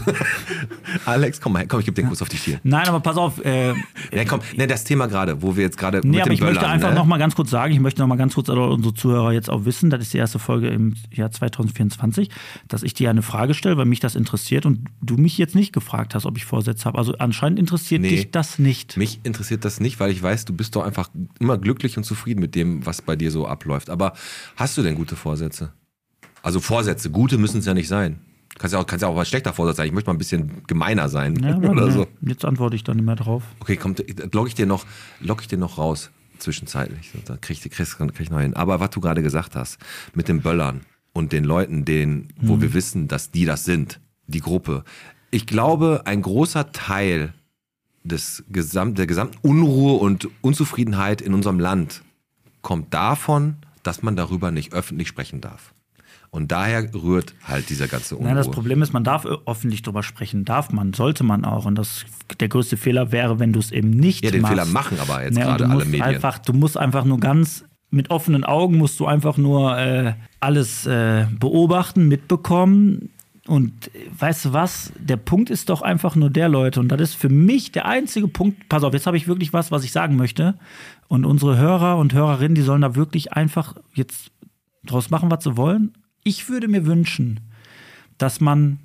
[1.05, 2.59] Alex, komm mal, her, komm, ich gebe dir einen Kuss auf die Stirn.
[2.63, 3.43] Nein, aber pass auf.
[3.43, 3.73] Äh,
[4.13, 6.55] Ja, komm, ne, das Thema gerade, wo wir jetzt gerade nee, mit aber ich möchte
[6.59, 6.95] Böllern, einfach ne?
[6.95, 9.49] noch mal ganz kurz sagen, ich möchte noch mal ganz kurz also unsere Zuhörer jetzt
[9.49, 12.29] auch wissen, das ist die erste Folge im Jahr 2024,
[12.67, 15.73] dass ich dir eine Frage stelle, weil mich das interessiert und du mich jetzt nicht
[15.73, 16.97] gefragt hast, ob ich Vorsätze habe.
[16.97, 18.09] Also anscheinend interessiert Nee.
[18.09, 18.97] dich das nicht.
[18.97, 21.09] Mich interessiert das nicht, weil ich weiß, du bist doch einfach
[21.39, 23.89] immer glücklich und zufrieden mit dem, was bei dir so abläuft.
[23.89, 24.13] Aber
[24.55, 25.71] hast du denn gute Vorsätze?
[26.41, 28.19] Also Vorsätze, gute müssen es ja nicht sein.
[28.57, 29.87] Kannst ja auch, kannst ja auch mal schlechter Vorsatz sein.
[29.87, 32.07] Ich möchte mal ein bisschen gemeiner sein Ja, oder nee, so.
[32.21, 33.43] Jetzt antworte ich dann nicht mehr drauf.
[33.59, 33.95] Okay, komm,
[34.33, 34.85] log ich dir noch,
[35.21, 36.09] log ich dir noch raus
[36.39, 37.11] zwischenzeitlich.
[37.25, 38.53] Da krieg ich, krieg, krieg ich noch hin.
[38.55, 39.77] Aber was du gerade gesagt hast
[40.13, 40.81] mit den Böllern
[41.13, 42.61] und den Leuten, denen, wo Mhm.
[42.61, 44.83] wir wissen, dass die das sind, die Gruppe.
[45.31, 47.33] Ich glaube, ein großer Teil
[48.03, 52.03] des Gesamt, der gesamten Unruhe und Unzufriedenheit in unserem Land
[52.61, 55.73] kommt davon, dass man darüber nicht öffentlich sprechen darf.
[56.31, 58.27] Und daher rührt halt dieser ganze Unruhe.
[58.27, 61.65] Nein, das Problem ist, man darf öffentlich drüber sprechen, darf man, sollte man auch.
[61.65, 62.05] Und das,
[62.39, 64.53] der größte Fehler wäre, wenn du es eben nicht Ja, den machst.
[64.53, 66.03] Fehler machen aber jetzt Ne, und gerade alle Medien.
[66.03, 70.85] Einfach, du musst einfach nur ganz mit offenen Augen musst du einfach nur äh, alles
[70.85, 73.09] äh, beobachten, mitbekommen.
[73.47, 74.93] Und äh, weißt du was?
[74.99, 76.79] Der Punkt ist doch einfach nur der, Leute.
[76.79, 78.69] Und das ist für mich der einzige Punkt.
[78.69, 80.55] Pass auf, jetzt habe ich wirklich was, was ich sagen möchte.
[81.07, 84.31] Und unsere Hörer und Hörerinnen, die sollen da wirklich einfach jetzt
[84.85, 85.93] draus machen, was sie wollen.
[86.23, 87.39] Ich würde mir wünschen,
[88.17, 88.79] dass man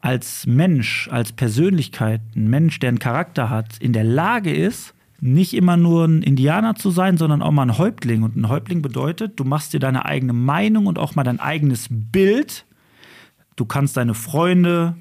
[0.00, 5.54] als Mensch, als Persönlichkeit, ein Mensch, der einen Charakter hat, in der Lage ist, nicht
[5.54, 8.22] immer nur ein Indianer zu sein, sondern auch mal ein Häuptling.
[8.22, 11.88] Und ein Häuptling bedeutet, du machst dir deine eigene Meinung und auch mal dein eigenes
[11.90, 12.64] Bild.
[13.56, 14.96] Du kannst deine Freunde,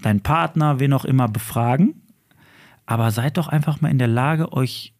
[0.00, 2.00] deinen Partner, wen auch immer befragen.
[2.86, 4.94] Aber seid doch einfach mal in der Lage, euch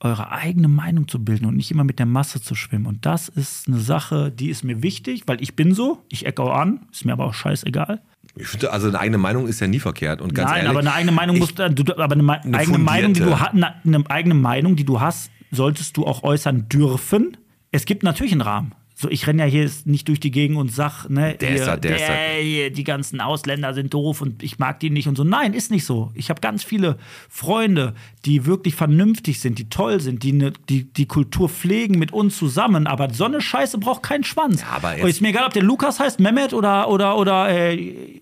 [0.00, 2.86] eure eigene Meinung zu bilden und nicht immer mit der Masse zu schwimmen.
[2.86, 6.42] Und das ist eine Sache, die ist mir wichtig, weil ich bin so, ich ecke
[6.42, 8.00] auch an, ist mir aber auch scheißegal.
[8.36, 10.20] Ich finde, also eine eigene Meinung ist ja nie verkehrt.
[10.20, 12.78] Und ganz Nein, ehrlich, aber eine eigene Meinung musst du, du- aber eine, Eine eigene
[12.78, 17.36] Meinung, die du eine eigene Meinung, die du hast, solltest du auch äußern dürfen.
[17.72, 18.72] Es gibt natürlich einen Rahmen.
[19.00, 21.66] So, ich renne ja hier nicht durch die Gegend und sag, ne, Der ist hier,
[21.66, 22.14] da, der ist da.
[22.42, 25.22] hier, die ganzen Ausländer sind doof und ich mag die nicht und so.
[25.22, 26.10] Nein, ist nicht so.
[26.14, 27.94] Ich habe ganz viele Freunde,
[28.24, 32.36] die wirklich vernünftig sind, die toll sind, die ne, die, die Kultur pflegen mit uns
[32.36, 32.88] zusammen.
[32.88, 34.62] Aber so eine Scheiße braucht keinen Schwanz.
[34.62, 38.20] Ja, aber ist mir egal, ob der Lukas heißt, Mehmet oder oder oder äh,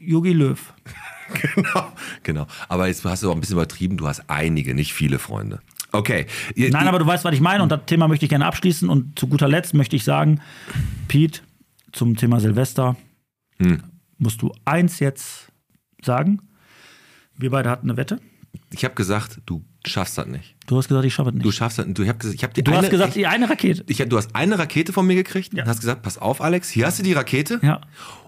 [0.00, 0.72] Jogi Löw.
[1.54, 2.46] genau, genau.
[2.70, 3.98] Aber jetzt hast du auch ein bisschen übertrieben.
[3.98, 5.60] Du hast einige, nicht viele Freunde.
[5.94, 6.26] Okay.
[6.56, 8.88] Nein, aber du weißt, was ich meine und das Thema möchte ich gerne abschließen.
[8.88, 10.40] Und zu guter Letzt möchte ich sagen,
[11.08, 11.40] Pete,
[11.92, 12.96] zum Thema Silvester
[13.60, 13.82] Hm.
[14.18, 15.48] musst du eins jetzt
[16.02, 16.40] sagen.
[17.36, 18.20] Wir beide hatten eine Wette.
[18.72, 20.56] Ich habe gesagt, du schaffst das nicht.
[20.66, 21.56] Du hast gesagt, ich schaffe es Du nicht.
[21.56, 21.96] schaffst das nicht.
[21.98, 23.84] Du, ich hab gesagt, ich hab die Du eine, hast gesagt, die eine Rakete.
[23.86, 25.62] ich, du hast eine Rakete von mir gekriegt Ja.
[25.62, 27.60] und hast gesagt, pass auf, Alex, hier hast du die Rakete.
[27.62, 27.80] Ja.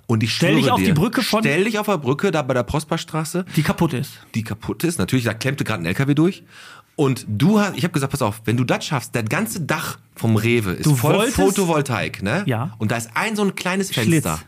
[0.07, 2.43] Und ich Stell dich auf dir, die Brücke von- Stell dich auf der Brücke da
[2.43, 4.21] bei der Prosperstraße, Die kaputt ist.
[4.37, 4.99] die kaputt ist.
[4.99, 6.45] Natürlich, da klemmte gerade ein LKW durch.
[6.97, 9.99] Und du hast, ich habe gesagt, pass auf, wenn du das schaffst, das ganze Dach
[10.15, 12.43] vom Rewe ist Du voll wolltest- Photovoltaik, ne?
[12.47, 12.75] Ja.
[12.79, 14.25] Und da ist ein so ein kleines Schlitz.
[14.25, 14.41] Fenster.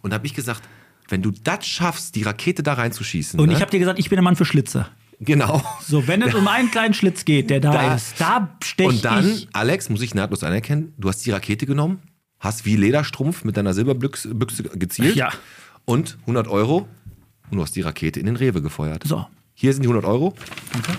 [0.00, 0.62] Und da habe ich gesagt,
[1.10, 3.38] wenn du das schaffst, die Rakete da reinzuschießen.
[3.38, 3.52] Und ne?
[3.54, 4.86] ich habe dir gesagt, ich bin der Mann für Schlitze.
[5.20, 5.62] genau.
[5.86, 9.04] So, wenn es um einen kleinen Schlitz geht, der da, Da- ist, da stech Und
[9.04, 9.48] dann, ich.
[9.52, 11.98] Alex, muss ich nahtlos anerkennen, du hast die Rakete genommen,
[12.38, 15.30] hast wie Lederstrumpf mit deiner Silberbüchse Büchse gezielt Ja.
[15.84, 16.88] und 100 Euro
[17.50, 19.02] und du hast die Rakete in den Rewe gefeuert.
[19.06, 20.32] So, Hier sind die 100 Euro.
[20.72, 20.92] danke.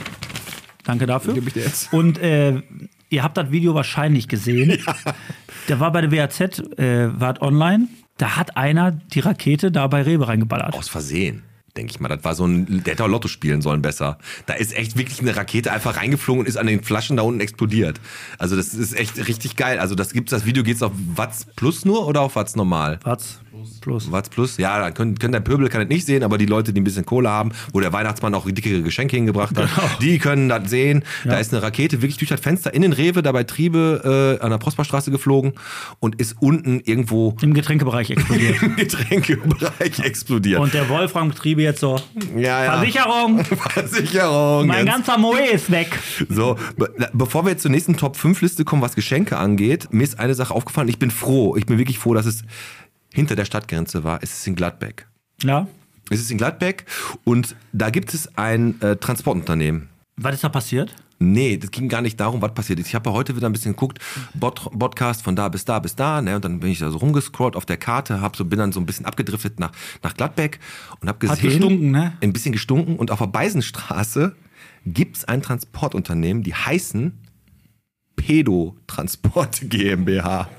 [1.33, 1.93] Dir jetzt.
[1.93, 2.61] Und äh,
[3.09, 4.79] ihr habt das Video wahrscheinlich gesehen.
[5.67, 7.87] Der war bei der WAZ, äh, war online.
[8.17, 10.73] Da hat einer die Rakete da bei Rewe reingeballert.
[10.73, 11.43] Aus Versehen.
[11.77, 14.17] Denke ich mal, das war so ein, der hätte auch Lotto spielen sollen besser.
[14.45, 17.39] Da ist echt wirklich eine Rakete einfach reingeflogen und ist an den Flaschen da unten
[17.39, 18.01] explodiert.
[18.37, 19.79] Also das ist echt richtig geil.
[19.79, 22.99] Also das gibt's, das Video geht's auf Watts Plus nur oder auf Watts normal?
[23.03, 23.39] Was?
[23.81, 24.11] Plus.
[24.11, 26.71] Watts Plus, ja, da können, können der Pöbel kann es nicht sehen, aber die Leute,
[26.73, 29.87] die ein bisschen Kohle haben, wo der Weihnachtsmann auch dickere Geschenke hingebracht hat, Genau.
[30.01, 31.03] die können das sehen.
[31.25, 34.43] Da ist eine Rakete wirklich durch das Fenster in den Rewe, da bei Triebe äh,
[34.43, 35.53] an der Prosperstraße geflogen
[35.99, 38.61] und ist unten irgendwo Im Getränkebereich explodiert.
[38.61, 40.59] im Getränkebereich explodiert.
[40.59, 41.99] Und der Wolfram Triebe jetzt so.
[42.37, 42.77] ja, ja.
[42.77, 44.67] Versicherung, Versicherung.
[44.67, 45.97] mein Jetzt- ganzer Moe ist weg.
[46.29, 50.03] So, be bevor wir jetzt zur nächsten Top 5 Liste kommen, was Geschenke angeht, mir
[50.03, 50.87] ist eine Sache aufgefallen.
[50.87, 52.43] Ich bin froh, ich bin wirklich froh, dass es
[53.13, 54.19] hinter der Stadtgrenze war.
[54.21, 55.07] Es ist in Gladbeck.
[55.43, 55.67] Ja.
[56.09, 56.85] Es ist in Gladbeck
[57.23, 59.89] und da gibt es ein äh, Transportunternehmen.
[60.17, 60.93] Was ist da passiert?
[61.23, 62.87] Nee, das ging gar nicht darum, was passiert ist.
[62.87, 63.99] Ich habe ja heute wieder ein bisschen geguckt,
[64.33, 66.35] Bot Podcast von da bis da bis da, ne?
[66.35, 68.79] Und dann bin ich da so rumgescrollt auf der Karte, hab so, bin dann so
[68.79, 70.59] ein bisschen abgedriftet nach, nach Gladbeck
[70.99, 71.35] und habe gesehen.
[71.35, 72.13] Hat gestunken, ne?
[72.21, 72.95] Ein bisschen gestunken.
[72.95, 74.35] Und auf der Beisenstraße
[74.85, 77.19] gibt's ein Transportunternehmen, die heißen
[78.15, 80.49] Pedo Transport GmbH.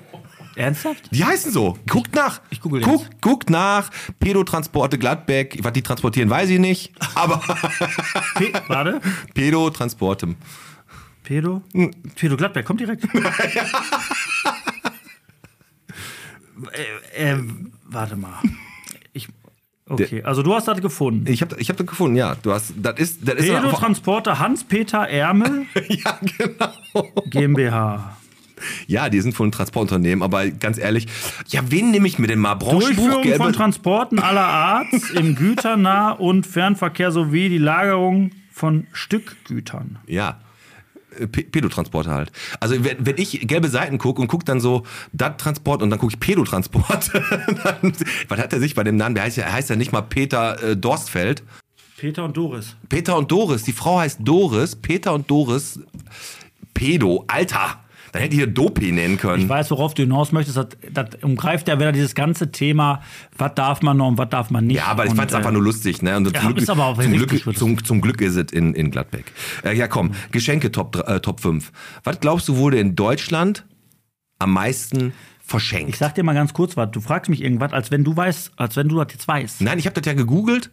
[0.55, 1.09] Ernsthaft?
[1.11, 1.78] Die heißen so.
[1.88, 2.40] Guckt nach.
[2.50, 3.20] ich google Guck, jetzt.
[3.22, 3.90] guckt nach.
[4.20, 5.59] Pedotransporte Gladbeck.
[5.62, 6.92] Was die transportieren, weiß ich nicht.
[7.14, 7.38] Aber
[8.34, 9.00] Pe warte.
[9.34, 10.34] Pedotransporte.
[11.22, 11.62] Pedo?
[12.16, 13.05] Pedo Gladberg, kommt direkt.
[17.14, 17.38] äh, äh,
[17.84, 18.34] warte mal.
[19.12, 19.28] Ich,
[19.88, 21.30] okay, also du hast das gefunden.
[21.30, 22.34] Ich habe ich hab das gefunden, ja.
[22.34, 26.72] Du hast, das ist, das ist Pedo einfach- Transporter Hans-Peter Ärmel Ja, genau.
[27.26, 28.16] GmbH.
[28.87, 31.07] Ja, die sind von einem Transportunternehmen, aber ganz ehrlich,
[31.49, 32.55] ja, wen nehme ich mir denn mal?
[32.57, 39.99] Durchführung von Transporten aller Art im Güternah- und Fernverkehr sowie die Lagerung von Stückgütern.
[40.07, 40.41] Ja.
[41.19, 42.33] Äh, P- Pedotransporte halt.
[42.61, 45.99] Also wenn, wenn ich gelbe Seiten gucke und gucke dann so dat Transport und dann
[45.99, 47.11] gucke ich Pedotransport,
[47.65, 47.93] dann,
[48.29, 49.15] was hat er sich bei dem Namen?
[49.15, 51.43] Der heißt ja, er heißt ja nicht mal Peter äh, Dorstfeld.
[51.99, 52.77] Peter und Doris.
[52.89, 53.63] Peter und Doris.
[53.63, 54.75] Die Frau heißt Doris.
[54.75, 55.79] Peter und Doris.
[56.75, 57.25] Pedo.
[57.29, 57.79] Alter.
[58.13, 59.43] Dann hätte ich hier Dopi nennen können.
[59.45, 60.59] Ich weiß, worauf du hinaus möchtest.
[60.59, 63.01] Das, das umgreift ja wieder dieses ganze Thema,
[63.39, 64.77] was darf man noch und was darf man nicht.
[64.77, 66.03] Ja, aber ich fand es äh, einfach nur lustig.
[66.03, 66.17] Ne?
[66.19, 69.33] Und Ja, ist aber auch zum, Glück, zum, zum Glück ist es in, in Gladbeck.
[69.65, 71.73] Äh, ja, komm, Geschenke Top, äh, Top 5.
[72.05, 73.65] Was glaubst du, wurde in Deutschland
[74.39, 75.89] am meisten verschenkt?
[75.89, 76.91] Ich sag dir mal ganz kurz was.
[76.91, 79.63] Du fragst mich irgendwas, als wenn du weißt, als wenn du das jetzt weißt.
[79.63, 80.71] Nein, ich habe das ja gegoogelt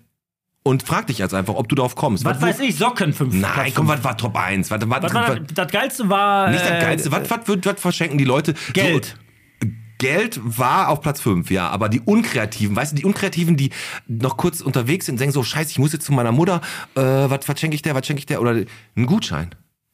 [0.64, 2.26] und frag dich jetzt einfach, ob du darauf kommst.
[2.26, 2.76] Was weiß ich?
[2.78, 3.34] Socken 5.
[3.34, 4.70] Nein, komm, was war Top 1?
[4.70, 6.50] Was, was, Was war das, das Geilste war.
[6.50, 7.12] nicht das äh, Geilste.
[7.12, 8.54] Was, was, wird- was verschenken die Leute?
[8.74, 9.06] Geld.
[9.62, 13.72] So, Geld war auf Platz 5, ja, aber die Unkreativen, weißt du, die Unkreativen, die
[14.08, 16.62] noch kurz unterwegs sind und denken so, scheiße, ich muss jetzt zu meiner Mutter,
[16.96, 18.40] äh, was, was schenke ich der, was schenke ich der?
[18.42, 18.64] Oder
[18.96, 19.50] ein Gutschein.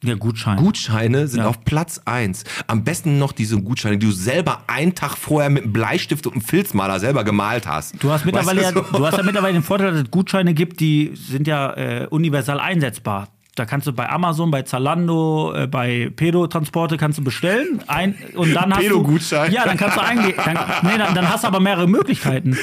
[0.07, 0.57] Ja, Gutschein.
[0.57, 1.47] Gutscheine sind Ja.
[1.47, 2.43] auf Platz 1.
[2.67, 6.33] Am besten noch diese Gutscheine, die du selber einen Tag vorher mit einem Bleistift und
[6.33, 8.01] einem Filzmaler selber gemalt hast.
[8.03, 8.97] Du hast mittlerweile, Weißt du, ja, so?
[8.97, 12.59] du hast ja mittlerweile den Vorteil, dass es Gutscheine gibt, die sind ja äh, universal
[12.59, 13.27] einsetzbar.
[13.55, 17.81] Da kannst du bei Amazon, bei Zalando, äh, bei Pedo-Transporte kannst du bestellen.
[17.87, 19.17] Ein, und dann hast du.
[19.49, 20.33] Ja, dann kannst du eingehen.
[20.43, 22.57] Dann, nee, dann, dann hast du aber mehrere Möglichkeiten.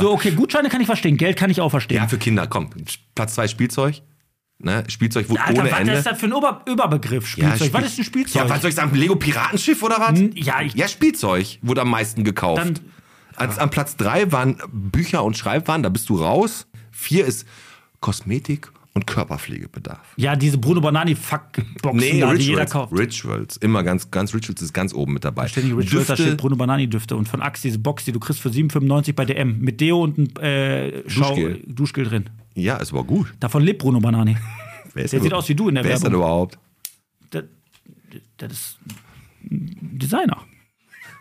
[0.00, 1.98] So, okay, Gutscheine kann ich verstehen, Geld kann ich auch verstehen.
[1.98, 2.70] Ja, für Kinder, komm.
[3.14, 4.00] Platz 2 Spielzeug.
[4.60, 4.82] Ne?
[4.88, 5.92] Spielzeug wo, Alter, ohne was Ende.
[5.92, 7.26] ist das für ein Ober Überbegriff?
[7.28, 7.56] Spielzeug.
[7.68, 8.42] Spiel- was ist ein Spielzeug?
[8.42, 8.92] Ja, was soll ich sagen?
[8.96, 10.18] Lego Piratenschiff oder was?
[10.34, 12.58] Ja, ich- ja, Spielzeug wurde am meisten gekauft.
[12.58, 12.78] Dann-
[13.36, 16.66] Als, Am Platz 3 waren Bücher und Schreibwaren, da bist du raus.
[16.90, 17.46] 4 ist
[18.00, 20.14] Kosmetik und Körperpflegebedarf.
[20.16, 22.70] Ja, diese Bruno Banani Fuckboxen, Nee, da, die jeder Rituals.
[22.72, 22.92] kauft.
[22.98, 23.56] Rituals.
[23.58, 25.46] Immer ganz, ganz Rituals ist ganz oben mit dabei.
[25.48, 28.18] Ständig Rituals, da Düfte, steht Bruno Banani Düfte und von Axe diese Box, die du
[28.20, 31.62] kriegst für 7,95 bei DM mit Deo und ein äh, Schau Duschgel.
[31.66, 32.30] Duschgel drin.
[32.54, 33.32] Ja, ist aber gut.
[33.40, 34.36] Davon lebt Bruno Banani.
[34.94, 36.24] Wer ist Der sieht aus wie du in der Wer ist denn Werbung.
[36.26, 36.58] überhaupt?
[37.30, 37.44] Das,
[38.38, 38.78] das ist
[39.50, 40.44] ein Designer.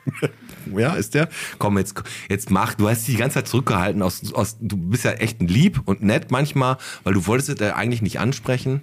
[0.76, 1.30] Ja, ist der?
[1.59, 2.74] Komm, jetzt, jetzt mach.
[2.74, 4.01] Du hast dich die ganze Zeit zurückgehalten.
[4.01, 7.59] Aus, aus, du bist ja echt ein lieb und nett manchmal, weil du wolltest es
[7.59, 8.82] ja eigentlich nicht ansprechen.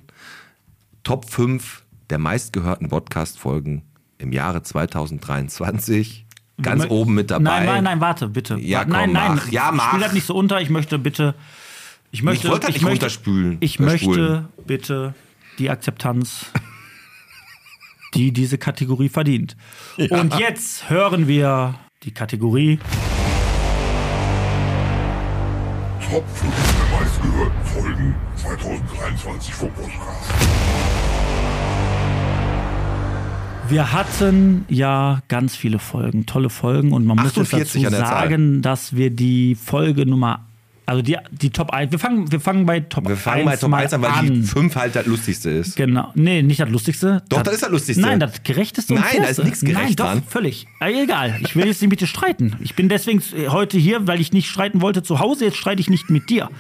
[1.03, 3.83] Top 5 der meistgehörten Podcast-Folgen
[4.19, 6.27] im Jahre 2023.
[6.63, 7.43] Ganz oben mit dabei.
[7.43, 8.57] Nein, nein, nein, warte, bitte.
[8.57, 9.49] Ja, Warte, nein, komm, nein, mach.
[9.51, 9.89] Ja, mach.
[9.89, 10.61] Spiel das nicht so unter.
[10.61, 11.35] Ich möchte bitte.
[12.11, 12.49] Ich möchte.
[12.49, 13.57] wollte das nicht möchte, runterspülen.
[13.61, 15.15] Ich möchte bitte
[15.59, 16.47] die Akzeptanz,
[18.15, 19.57] die diese Kategorie verdient.
[20.11, 22.79] Und jetzt hören wir die Kategorie.
[26.11, 30.31] Top 5 der meistgehörten Folgen 2023 vom Podcast.
[33.69, 38.05] Wir hatten ja ganz viele Folgen, tolle Folgen und man muss jetzt 48 dazu der
[38.05, 38.29] Zahl.
[38.29, 40.47] sagen, dass wir die Folge Nummer,
[40.87, 43.57] also die, die Top 1, wir fangen, wir fangen bei Top 1 Wir fangen bei
[43.57, 45.77] Top mal 1 an, weil die 5 halt das Lustigste ist.
[45.77, 46.11] Genau.
[46.15, 47.23] Nee, nicht das Lustigste.
[47.31, 48.03] Doch, das ist das Lustigste.
[48.03, 50.23] Nein, das Gerechteste und Nein, da ist nichts gerecht Nein, doch, dran.
[50.29, 50.67] völlig.
[50.81, 51.39] Aber egal.
[51.41, 52.57] Ich will jetzt nicht mit dir streiten.
[52.61, 55.47] Ich bin deswegen heute hier, weil ich nicht streiten wollte zu Hause.
[55.47, 56.51] Jetzt streite ich nicht mit dir.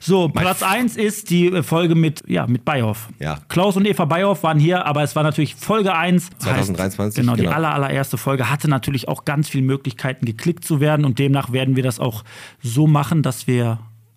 [0.00, 3.08] So, Platz 1 ist die äh, Folge mit, ja, mit Beihoff.
[3.20, 3.38] Ja.
[3.48, 6.30] Klaus und Eva Beihoff waren hier, aber es war natürlich Folge 1.
[6.38, 7.54] 2023, Heißt, genau, die genau.
[7.54, 11.04] aller, allererste Folge hatte natürlich auch ganz viele Möglichkeiten, geklickt zu werden.
[11.04, 12.24] Und demnach werden wir das auch
[12.60, 13.67] so machen, dass wir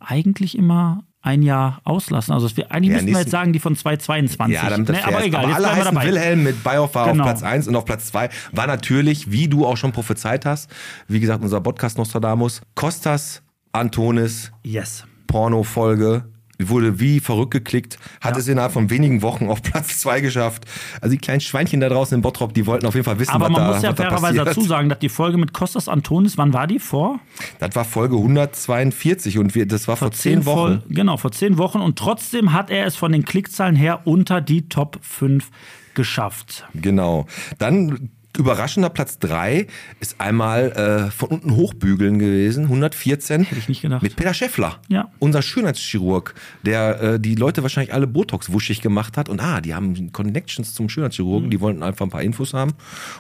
[0.06, 2.34] eigentlich immer ein Jahr auslassen.
[2.34, 4.56] Also wir, eigentlich Ja, müssten wir jetzt sagen, die von 2022.
[4.56, 5.26] Ja, damit das Ne, fair aber ist.
[5.28, 6.08] egal, aber alle heißen dabei.
[6.08, 7.24] Wilhelm mit Bioff war Genau.
[7.24, 10.72] auf Platz 1 und auf Platz 2 war natürlich, wie du auch schon prophezeit hast,
[11.08, 15.06] wie gesagt, unser Podcast Nostradamus, Kostas Antonis Yes.
[15.28, 16.26] Porno-Folge.
[16.70, 18.40] Wurde wie verrückt geklickt, hat Ja.
[18.40, 20.66] es innerhalb von wenigen Wochen auf Platz 2 geschafft.
[21.02, 23.46] Also die kleinen Schweinchen da draußen in Bottrop, die wollten auf jeden Fall wissen, Aber
[23.46, 24.48] was, man da, muss ja was da fairerweise passiert.
[24.58, 26.80] dazu sagen, dass die Folge mit Kostas Antonis, wann war die?
[26.80, 27.20] Vor?
[27.60, 30.58] Das war Folge 142 und wir, das war vor, zehn Wochen.
[30.58, 31.80] Voll, genau, vor zehn Wochen.
[31.82, 35.50] Und trotzdem hat er es von den Klickzahlen her unter die Top 5
[35.94, 36.66] geschafft.
[36.74, 37.26] Genau.
[37.58, 39.68] Dann überraschender Platz 3
[40.00, 40.72] ist einmal
[41.08, 43.44] äh, von unten hochbügeln gewesen, 114.
[43.44, 44.02] Hätte ich nicht gedacht.
[44.02, 45.10] Mit Peter Schäffler, Ja.
[45.20, 49.30] unser Schönheitschirurg, der äh, die Leute wahrscheinlich alle Botox wuschig gemacht hat.
[49.30, 51.52] Und ah, die haben Connections zum Schönheitschirurgen, Mhm.
[51.52, 52.74] die wollten einfach ein paar Infos haben.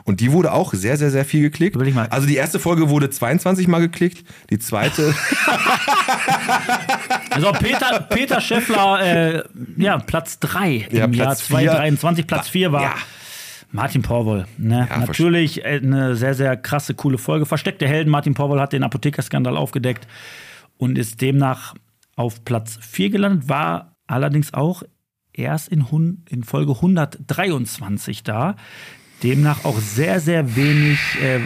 [0.03, 1.76] Und die wurde auch sehr, sehr, sehr viel geklickt.
[1.76, 2.07] Überleg mal.
[2.09, 5.14] Also die erste Folge wurde 22 Mal geklickt, die zweite
[7.30, 9.43] Also Peter, Peter Schäffler, äh,
[9.78, 12.28] ja, Platz 3 Ja, im Jahr Platz 2023.
[12.28, 12.95] Platz 4 war Ja.
[13.72, 14.45] Martin Porwoll.
[14.57, 14.88] Ne?
[14.89, 17.45] Ja, Natürlich äh, eine sehr, sehr krasse, coole Folge.
[17.45, 18.09] Versteckte Helden.
[18.09, 20.07] Martin Porwoll hat den Apothekerskandal aufgedeckt
[20.78, 21.76] und ist demnach
[22.15, 24.84] auf Platz 4 gelandet, war allerdings auch
[25.34, 25.86] erst in,
[26.30, 28.55] in Folge 123 da.
[29.24, 31.39] Demnach auch sehr, sehr wenig äh,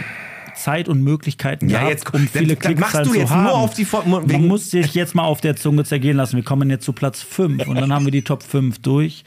[0.56, 3.42] Zeit und Möglichkeiten Ja, gehabt, jetzt- um viele das machst Klickzahlen du zu jetzt haben.
[3.44, 6.36] nur auf die Fo- Man muss sich jetzt mal auf der Zunge zergehen lassen.
[6.36, 9.24] Wir kommen jetzt zu Platz 5 und dann haben wir die Top 5 durch.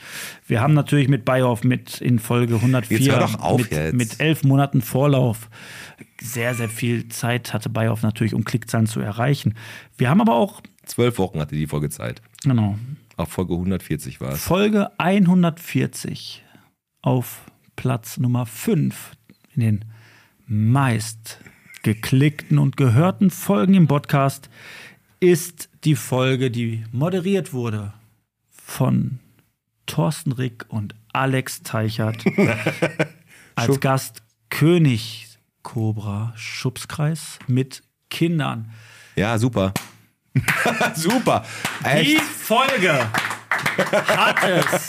[0.47, 3.93] Wir haben natürlich mit Bioff mit in Folge 104 Jetzt hör doch auf mit, jetzt.
[3.93, 5.49] mit elf Monaten Vorlauf
[6.21, 9.55] sehr, sehr viel Zeit hatte Bioff natürlich, um Klickzahlen zu erreichen.
[9.97, 12.21] Wir haben aber auch, zwölf Wochen hatte die Folge Zeit.
[12.43, 12.75] genau,
[13.15, 14.41] Auf Folge 140 war es.
[14.41, 16.43] Folge 140
[17.01, 17.41] auf
[17.75, 19.11] Platz Nummer 5
[19.55, 19.85] in den
[20.51, 21.37] meist
[21.83, 24.49] geklickten und gehörten Folgen im Podcast
[25.19, 27.93] ist die Folge, die moderiert wurde
[28.51, 29.19] von
[29.85, 32.25] Thorsten Rick und Alex Teichert
[33.55, 35.27] als Gast König
[35.61, 38.71] Cobra Schubskreis mit Kindern.
[39.15, 39.75] Ja, super.
[40.95, 41.45] super.
[41.81, 42.21] Die Echt.
[42.21, 43.07] Folge
[44.07, 44.87] hat es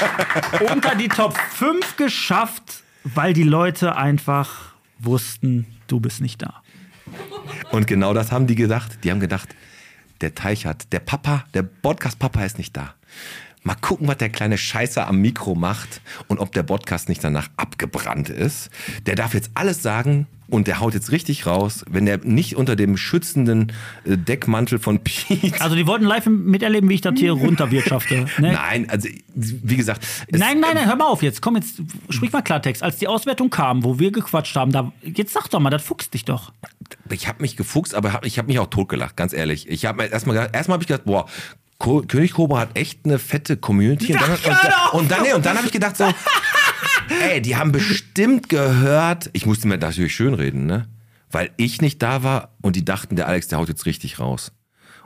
[0.71, 4.70] unter die Top 5 geschafft, weil die Leute einfach
[5.01, 6.63] wussten, du bist nicht da.
[7.73, 8.99] Und genau das haben die gedacht.
[9.05, 9.55] Die haben gedacht,
[10.21, 12.95] der Teichert, der Papa, der Podcast-Papa ist nicht da.
[13.63, 17.49] Mal gucken, was der kleine Scheißer am Mikro macht und ob der Podcast nicht danach
[17.57, 18.71] abgebrannt ist.
[19.07, 22.75] Der darf jetzt alles sagen und der haut jetzt richtig raus, wenn der nicht unter
[22.75, 23.73] dem schützenden
[24.05, 25.61] äh, Deckmantel von Pete.
[25.61, 27.33] Also die wollten live miterleben, wie ich das hier
[27.71, 28.27] runterwirtschafte.
[28.39, 28.53] Ne?
[28.53, 30.05] Nein, also wie gesagt.
[30.29, 31.43] es- Nein, nein, nein, hör mal auf jetzt.
[31.43, 32.83] Komm jetzt, sprich mal Klartext.
[32.83, 36.15] Als die Auswertung kam, wo wir gequatscht haben, da, jetzt sag doch mal, das fuchst
[36.15, 36.53] dich doch.
[37.11, 39.69] ich habe mich gefuchst, aber ich habe mich auch totgelacht, ganz ehrlich.
[39.69, 41.27] Ich habe erstmal erstmal habe ich gedacht, boah,
[41.81, 44.13] Ko König Cobra hat echt eine fette Community.
[44.13, 46.05] Und dann, und, und dann, nee, und dann habe ich gedacht so,
[47.33, 49.31] ey, die haben bestimmt gehört.
[49.33, 50.87] Ich musste mir natürlich schönreden, ne?
[51.33, 54.53] Weil ich nicht da war und die dachten, der Alex, der haut jetzt richtig raus.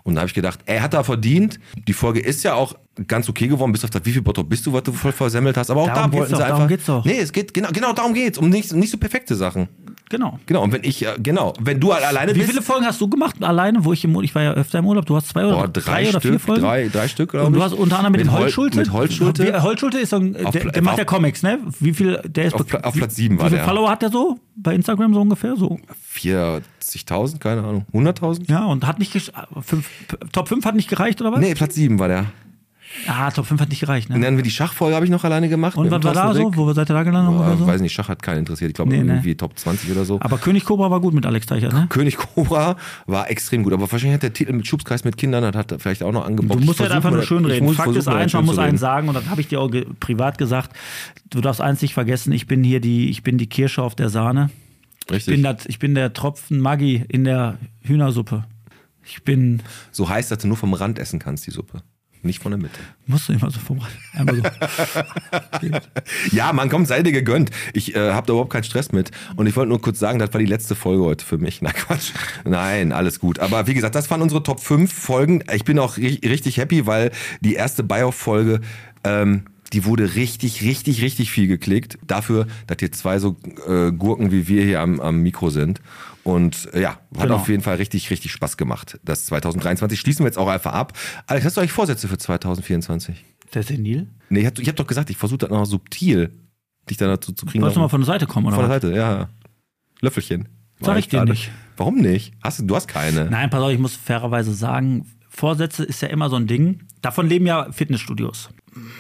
[0.03, 1.61] Und da habe ich gedacht, er hat da verdient.
[1.89, 2.75] Die Folge ist ja auch
[3.07, 5.57] ganz okay geworden, bis auf das, wie viel Bottrop bist du, was du voll versemmelt
[5.57, 5.71] hast.
[5.71, 6.69] Aber auch Darum da wollten sie darum einfach.
[6.69, 7.05] geht's doch.
[7.05, 8.37] Nee, es geht, genau, genau darum geht's.
[8.37, 9.69] Um nicht, nicht so perfekte Sachen.
[10.17, 10.39] Genau.
[10.47, 12.51] Genau, und wenn ich, äh, genau, wenn du alleine Wie bist.
[12.51, 14.87] viele Folgen hast du gemacht alleine, wo ich im Urlaub, ich war ja öfter im
[14.87, 16.63] Urlaub, du hast zwei oder Boah, drei, oder vier Folgen?
[16.63, 17.59] drei, drei Stück, glaube Und ich.
[17.59, 18.79] du hast unter anderem mit, dem Hol- Holzschulte.
[18.79, 19.47] Mit Holzschulte.
[19.47, 21.59] Wie, Holzschulte ist so ein, der, der macht ja Comics, ne?
[21.81, 23.67] Wie viel, der ist Auf Pla- auf wie- Platz sieben war Wie viele der.
[23.69, 24.39] Follower hat der so?
[24.57, 25.57] Bei Instagram so ungefähr?
[25.57, 25.79] So.
[26.15, 27.87] 40.000, keine Ahnung.
[27.93, 28.51] 100.000?
[28.51, 29.13] Ja, und hat nicht
[29.61, 29.89] fünf,
[30.33, 31.41] Top 5 hat nicht gereicht, oder was?
[31.41, 32.27] Nee, Platz 7 war der.
[33.09, 34.21] Ah, Top 5 hat nicht gereicht, Und ne?
[34.21, 35.77] dann haben wir die Schachfolge habe ich noch alleine gemacht.
[35.77, 36.55] Und was war da so?
[36.55, 37.33] Wo seid ihr da gelandet?
[37.35, 37.67] Ungefähr so?
[37.67, 38.71] weiß nicht, Schach hat keinen interessiert.
[38.71, 39.11] Ich glaube Nee, nee.
[39.13, 40.19] irgendwie Top 20 oder so.
[40.21, 41.87] Aber König Cobra war gut mit Alex Teichert, ne?
[41.91, 42.77] König Cobra
[43.07, 45.79] war extrem gut, aber wahrscheinlich hat der Titel mit Schubskreis mit Kindern hat, hat er
[45.79, 46.61] vielleicht auch noch Du angebracht.
[46.61, 47.73] musst halt einfach nur schön reden.
[47.75, 50.39] Fakt ist eins, man muss einen sagen, und das habe ich dir auch ge privat
[50.39, 50.71] gesagt,
[51.31, 54.09] du darfst eins nicht vergessen, ich bin hier die, ich bin die Kirsche auf der
[54.09, 54.51] Sahne.
[55.07, 55.35] Ich Richtig.
[55.35, 58.45] bin, das, ich bin der Tropfen Maggi in der Hühnersuppe.
[59.05, 61.83] Ich bin, so heiß, dass du nur vom Rand essen kannst, die Suppe.
[62.25, 62.81] Nicht von der Mitte.
[63.07, 63.87] musst du immer so vorbei.
[64.15, 64.43] Einmal so.
[66.33, 67.51] Ja, man kommt, sei dir gegönnt.
[67.75, 69.11] Ich äh, habe da überhaupt keinen Stress mit.
[69.37, 71.61] Und ich wollte nur kurz sagen, das war die letzte Folge heute für mich.
[71.63, 72.13] Na Quatsch.
[72.47, 73.41] Nein, alles gut.
[73.41, 75.45] Aber wie gesagt, das waren unsere Top 5 Folgen.
[75.53, 77.11] Ich bin auch ri richtig happy, weil
[77.43, 78.63] die erste Bioff-Folge,
[79.05, 79.43] ähm,
[79.75, 81.99] die wurde richtig, richtig, richtig viel geklickt.
[82.07, 83.37] Dafür, dass hier zwei so
[83.69, 85.83] äh, Gurken wie wir hier am, am Mikro sind.
[86.25, 87.37] Und äh, ja, hat Genau.
[87.37, 88.99] auf jeden Fall richtig, richtig Spaß gemacht.
[89.05, 90.95] Das 2023 schließen wir jetzt auch einfach ab.
[91.27, 93.23] Alex, hast du eigentlich Vorsätze für 2024?
[93.53, 94.09] Der Senil?
[94.31, 96.33] Nee, ich hab, ich hab doch gesagt, ich versuche das noch subtil,
[96.89, 97.63] dich da dazu zu kriegen.
[97.63, 98.81] Wolltest du mal von der Seite kommen, oder von der?
[98.81, 99.29] Seite, ja.
[100.01, 100.49] Löffelchen.
[100.81, 101.31] Sag ich dir gerade.
[101.31, 101.51] nicht.
[101.77, 102.33] Warum nicht?
[102.43, 103.27] Hast du, du hast keine.
[103.27, 106.83] Nein, pass auf, ich muss fairerweise sagen, Vorsätze ist ja immer so ein Ding.
[107.03, 108.51] Davon leben ja Fitnessstudios.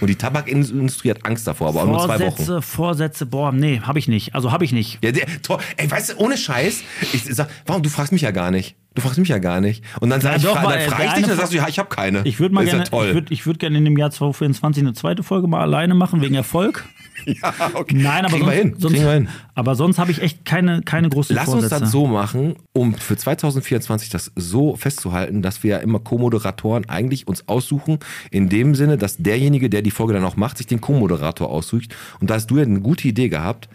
[0.01, 2.37] Und die Tabakindustrie hat Angst davor, aber auch nur zwei Wochen.
[2.37, 4.35] Vorsätze, Vorsätze, boah, nee, habe ich nicht.
[4.35, 4.99] Also habe ich nicht.
[5.03, 8.31] Ja, der, Tor, ey, weißt du, ohne Scheiß, ich sag, warum, du fragst mich ja
[8.31, 8.77] gar nicht.
[8.95, 9.85] Du fragst mich ja gar nicht.
[10.01, 11.57] Und dann sag Ja, ich, doch, dann frage der ich dich und dann sagst du,
[11.57, 12.22] ja, ich habe keine.
[12.25, 14.93] Ich würde mal gerne, ja ich würde ich würd gerne in dem Jahr 2024 eine
[14.93, 16.85] zweite Folge mal alleine machen, wegen Erfolg.
[17.43, 17.97] ja, okay.
[17.97, 19.29] Nein, aber Kriegen sonst, sonst, Kriegen wir hin.
[19.55, 21.75] aber sonst habe ich echt keine, keine großen Lass Vorsätze.
[21.75, 26.89] uns das so machen, um für 2024 das so festzuhalten, dass wir ja immer Co-Moderatoren
[26.89, 27.99] eigentlich uns aussuchen,
[28.31, 31.95] in dem Sinne, dass derjenige, der die Folge dann auch macht, sich den Co-Moderator aussucht.
[32.20, 33.68] Und da hast du ja eine gute Idee gehabt,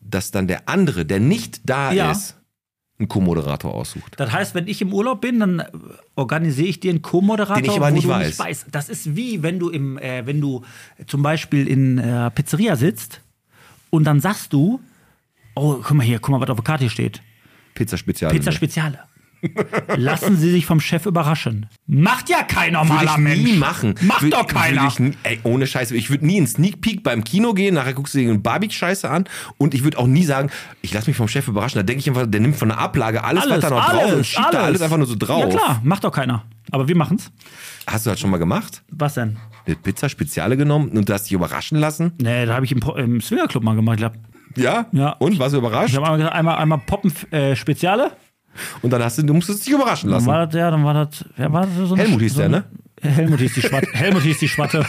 [0.00, 2.12] dass dann der andere, der nicht da Ja.
[2.12, 2.35] ist,
[2.98, 4.14] einen Co-Moderator aussucht.
[4.16, 5.62] Das heißt, wenn ich im Urlaub bin, dann
[6.14, 8.26] organisiere ich dir einen Co-Moderator, Den ich aber wo nicht du weiß.
[8.26, 8.66] nicht weißt.
[8.72, 10.62] Das ist wie, wenn du im, äh, wenn du
[11.06, 13.20] zum Beispiel in äh, Pizzeria sitzt
[13.90, 14.80] und dann sagst du,
[15.54, 17.20] oh, guck mal hier, guck mal, was auf der Karte hier steht.
[17.74, 18.32] Pizza Spezial.
[18.32, 19.00] Pizza Speziale.
[19.96, 21.66] Lassen Sie sich vom Chef überraschen.
[21.86, 23.42] Macht ja kein Würde normaler ich Mensch.
[23.44, 23.94] nie machen.
[24.02, 24.88] Macht Würde- doch keiner.
[24.88, 25.94] Ich, ey, ohne Scheiße.
[25.96, 29.08] Ich würde nie in Sneak Peek beim Kino gehen, nachher guckst du dir eine Barbie-Scheiße
[29.08, 29.24] an
[29.58, 30.50] und ich würde auch nie sagen,
[30.82, 31.78] ich lasse mich vom Chef überraschen.
[31.78, 33.92] Da denke ich einfach, der nimmt von der Ablage alles, was alles, da noch drauf
[34.02, 35.40] ist und alles, schiebt da alles einfach nur so drauf.
[35.40, 36.44] Ja klar, macht doch keiner.
[36.72, 37.30] Aber wir machen's.
[37.86, 38.82] Hast du das schon mal gemacht?
[38.90, 39.36] Was denn?
[39.66, 42.12] Eine Pizza Speziale genommen und du hast dich überraschen lassen?
[42.20, 43.94] Nee, da habe ich im, im Swingerclub mal gemacht.
[43.96, 44.14] Ich glaub,
[44.56, 44.86] Ja?
[44.92, 45.10] Ja.
[45.12, 45.90] Und warst du überrascht?
[45.90, 48.12] Ich habe einmal, einmal Poppen äh, Speziale.
[48.82, 50.26] Und dann hast du, du musstest dich überraschen Dann lassen.
[50.26, 52.48] war das, ja, dann war das, wer war das so eine- Helmut hieß so der,
[52.48, 52.64] ne?
[53.02, 53.88] Helmut hieß die Schwatte.
[53.92, 54.84] Helmut hieß die Schwatte.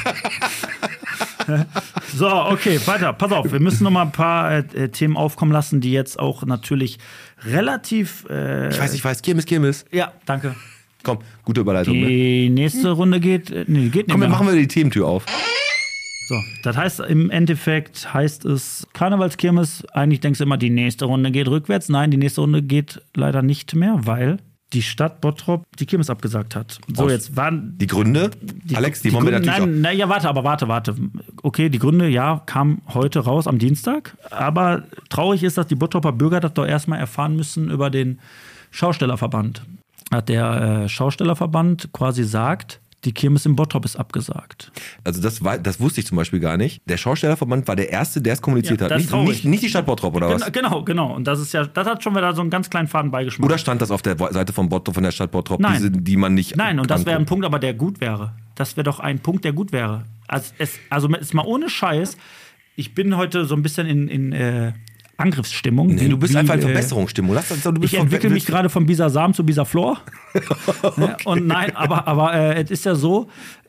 [2.15, 3.13] so, okay, weiter.
[3.13, 6.19] Pass auf, wir müssen noch mal ein paar äh, äh, Themen aufkommen lassen, die jetzt
[6.19, 6.99] auch natürlich
[7.45, 8.25] relativ.
[8.29, 9.85] Äh, Ich weiß, ich weiß, Kirmes, Kirmes.
[9.91, 10.55] ja, danke.
[11.03, 11.99] Komm, gute Überleitung.
[11.99, 12.07] Ne?
[12.07, 13.49] Die nächste Runde geht.
[13.51, 14.29] Äh, nee, geht nicht Komm, mehr.
[14.29, 15.25] dann machen wir die Thementür auf.
[16.27, 19.85] So, das heißt im Endeffekt heißt es Karnevalskirmes.
[19.93, 21.87] Eigentlich denkst du immer, die nächste Runde geht rückwärts.
[21.87, 24.37] Nein, die nächste Runde geht leider nicht mehr, weil
[24.73, 26.79] die Stadt Bottrop die Kirmes abgesagt hat.
[26.93, 28.31] So, Aus- jetzt waren Die Gründe,
[28.73, 30.95] Alex, die, wollen wir Gründe, natürlich nein, na, ja, warte, aber warte, warte.
[31.41, 34.17] Okay, die Gründe, ja, kamen heute raus am Dienstag.
[34.29, 38.19] Aber traurig ist, dass die Bottroper Bürger das doch erstmal erfahren müssen über den
[38.71, 39.63] Schaustellerverband.
[40.11, 44.71] Hat der äh, Schaustellerverband quasi sagt, die Kirmes in Bottrop ist abgesagt.
[45.03, 46.81] Also das, war, das wusste ich zum Beispiel gar nicht.
[46.89, 48.99] Der Schaustellerverband war der Erste, der es kommuniziert Ja, hat.
[48.99, 50.43] ist Nicht, nicht, nicht die Stadt Bottrop oder was?
[50.43, 51.13] Gen- Genau, genau.
[51.15, 53.45] Und das ist ja, das hat schon wieder so einen ganz kleinen Faden beigeschmack.
[53.47, 55.73] Oder stand das auf der Seite von, Bottrop, von der Stadt Bottrop, Nein.
[55.75, 57.25] diese, die man nicht Nein, und das wäre ein?
[57.27, 58.33] Punkt, aber der gut wäre.
[58.55, 60.05] Das wäre doch ein Punkt, der gut wäre.
[60.27, 62.17] Also, es, also jetzt mal ohne Scheiß.
[62.75, 64.73] Ich bin heute so ein bisschen in, in äh,
[65.17, 65.87] Angriffsstimmung.
[65.87, 67.33] Nee, Wie- du bist wie, einfach in äh, Verbesserungsstimmung.
[67.33, 69.99] Lass das, du bist Ich entwickle mich gerade von Bisasam zu Bisaflor.
[70.97, 71.17] Ne?
[71.25, 73.27] Und nein, aber, aber äh, es ist ja so,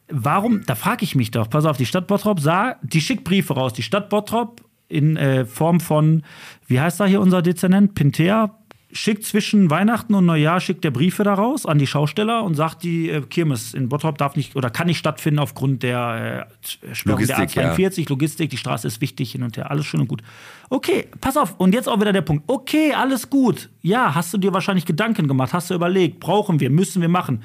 [0.08, 3.54] warum, da frage ich mich doch, pass auf, die Stadt Bottrop sah, die schickt Briefe
[3.54, 3.72] raus.
[3.72, 6.22] Die Stadt Bottrop in äh, Form von,
[6.66, 8.54] wie heißt da hier unser Dezernent, Pintea,
[8.90, 12.82] schickt zwischen Weihnachten und Neujahr, schickt der Briefe da raus an die Schausteller und sagt,
[12.82, 17.20] die äh, Kirmes in Bottrop darf nicht oder kann nicht stattfinden aufgrund der äh, Sperrung
[17.20, 20.22] Logistik, der A42, Logistik, die Straße ist wichtig, hin und her, alles schön und gut.
[20.70, 22.44] Okay, pass auf, und jetzt auch wieder der Punkt.
[22.46, 23.68] Okay, alles gut.
[23.82, 27.42] Ja, hast du dir wahrscheinlich Gedanken gemacht, hast du überlegt, brauchen wir, müssen wir machen.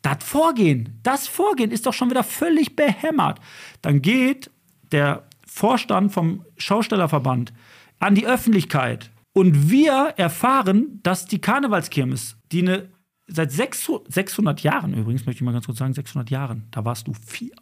[0.00, 3.40] Das Vorgehen, das Vorgehen ist doch schon wieder völlig behämmert.
[3.82, 4.50] Dann geht
[4.92, 7.52] der Vorstand vom Schaustellerverband
[7.98, 12.88] an die Öffentlichkeit Und wir erfahren, dass die Karnevalskirmes, die eine
[13.26, 17.06] seit 600 600 Jahren übrigens, möchte ich mal ganz kurz sagen, 600 Jahren, da warst
[17.06, 17.54] du vier,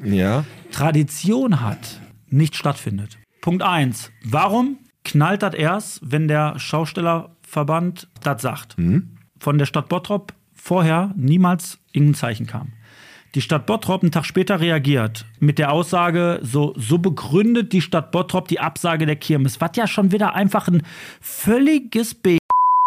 [0.00, 0.44] Ja.
[0.70, 3.18] Tradition hat, nicht stattfindet.
[3.40, 8.76] Punkt eins: Warum knallt das erst, wenn der Schaustellerverband das sagt?
[9.40, 12.74] Von der Stadt Bottrop vorher niemals irgendein Zeichen kam.
[13.34, 18.10] Die Stadt Bottrop einen Tag später reagiert mit der Aussage, so, so begründet die Stadt
[18.10, 20.82] Bottrop die Absage der Kirmes, was ja schon wieder einfach ein
[21.20, 22.38] völliges das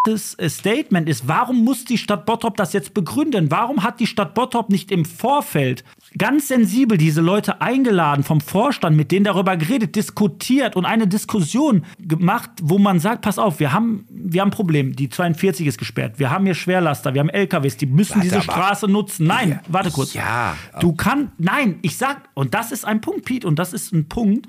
[0.07, 3.51] Statement ist, warum muss die Stadt Bottrop das jetzt begründen?
[3.51, 5.83] Warum hat die Stadt Bottrop nicht im Vorfeld
[6.17, 11.85] ganz sensibel diese Leute eingeladen vom Vorstand, mit denen darüber geredet, diskutiert und eine Diskussion
[11.99, 15.77] gemacht, wo man sagt, pass auf, wir haben, wir haben ein Problem, die 42 ist
[15.77, 19.27] gesperrt, wir haben hier Schwerlaster, wir haben LKWs, die müssen Warte, diese Straße nutzen.
[19.27, 20.13] Nein, warte kurz.
[20.13, 20.57] Ja.
[20.79, 24.09] Du kannst, nein, ich sag, und das ist ein Punkt, Pete, und das ist ein
[24.09, 24.47] Punkt,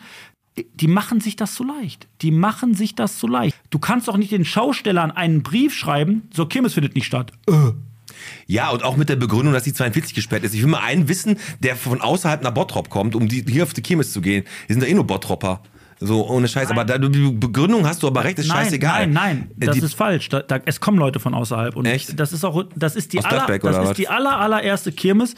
[0.75, 2.09] die machen sich das zu leicht.
[2.21, 3.57] Die machen sich das zu leicht.
[3.71, 7.33] Du kannst doch nicht den Schaustellern einen Brief schreiben, so Kirmes findet nicht statt.
[8.47, 10.55] Ja, und auch mit der Begründung, dass die 42 gesperrt ist.
[10.55, 13.73] Ich will mal einen wissen, der von außerhalb nach Bottrop kommt, um die, hier auf
[13.73, 14.45] die Kirmes zu gehen.
[14.69, 15.63] Die sind doch eh nur Bottropper.
[16.05, 16.71] So, ohne Scheiß.
[16.71, 19.07] Aber da, die Begründung hast du aber recht, ist nein, scheißegal.
[19.07, 20.29] nein, nein, Äh, das die, ist falsch.
[20.29, 21.77] Da, da, es kommen Leute von außerhalb.
[21.77, 22.19] Und Echt?
[22.19, 23.97] Das ist auch, das ist die, Aus aller, das ist was?
[23.97, 25.35] die aller, allererste Kirmes,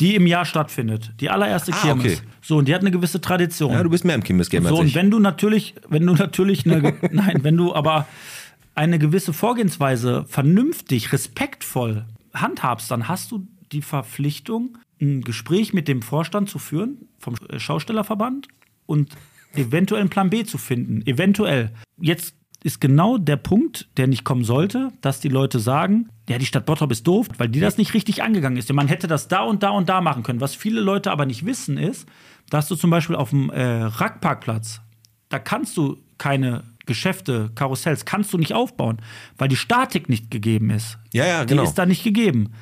[0.00, 1.12] die im Jahr stattfindet.
[1.20, 2.04] Die allererste Ah, Kirmes.
[2.04, 2.18] okay.
[2.42, 3.72] So, und die hat eine gewisse Tradition.
[3.72, 4.94] ja, du bist mehr im Kirmes-Game So, als und ich.
[4.94, 8.06] wenn du natürlich, wenn du natürlich eine, nein, wenn du aber
[8.74, 12.04] eine gewisse Vorgehensweise vernünftig, respektvoll
[12.34, 17.58] handhabst, dann hast du die Verpflichtung, ein Gespräch mit dem Vorstand zu führen, vom äh,
[17.58, 18.48] Schaustellerverband
[18.86, 19.10] und
[19.56, 21.02] eventuell einen Plan B zu finden.
[21.06, 21.70] Eventuell.
[22.00, 26.46] Jetzt ist genau der Punkt, der nicht kommen sollte, dass die Leute sagen, ja, die
[26.46, 28.72] Stadt Bottrop ist doof, weil die das nicht richtig angegangen ist.
[28.72, 30.40] Man hätte das da und da und da machen können.
[30.40, 32.08] Was viele Leute aber nicht wissen ist,
[32.48, 34.80] dass du zum Beispiel auf dem äh, Rackparkplatz,
[35.28, 38.98] da kannst du keine Geschäfte, Karussells, kannst du nicht aufbauen,
[39.36, 40.98] weil die Statik nicht gegeben ist.
[41.12, 41.64] Ja, ja, Die genau.
[41.64, 42.52] ist da nicht gegeben.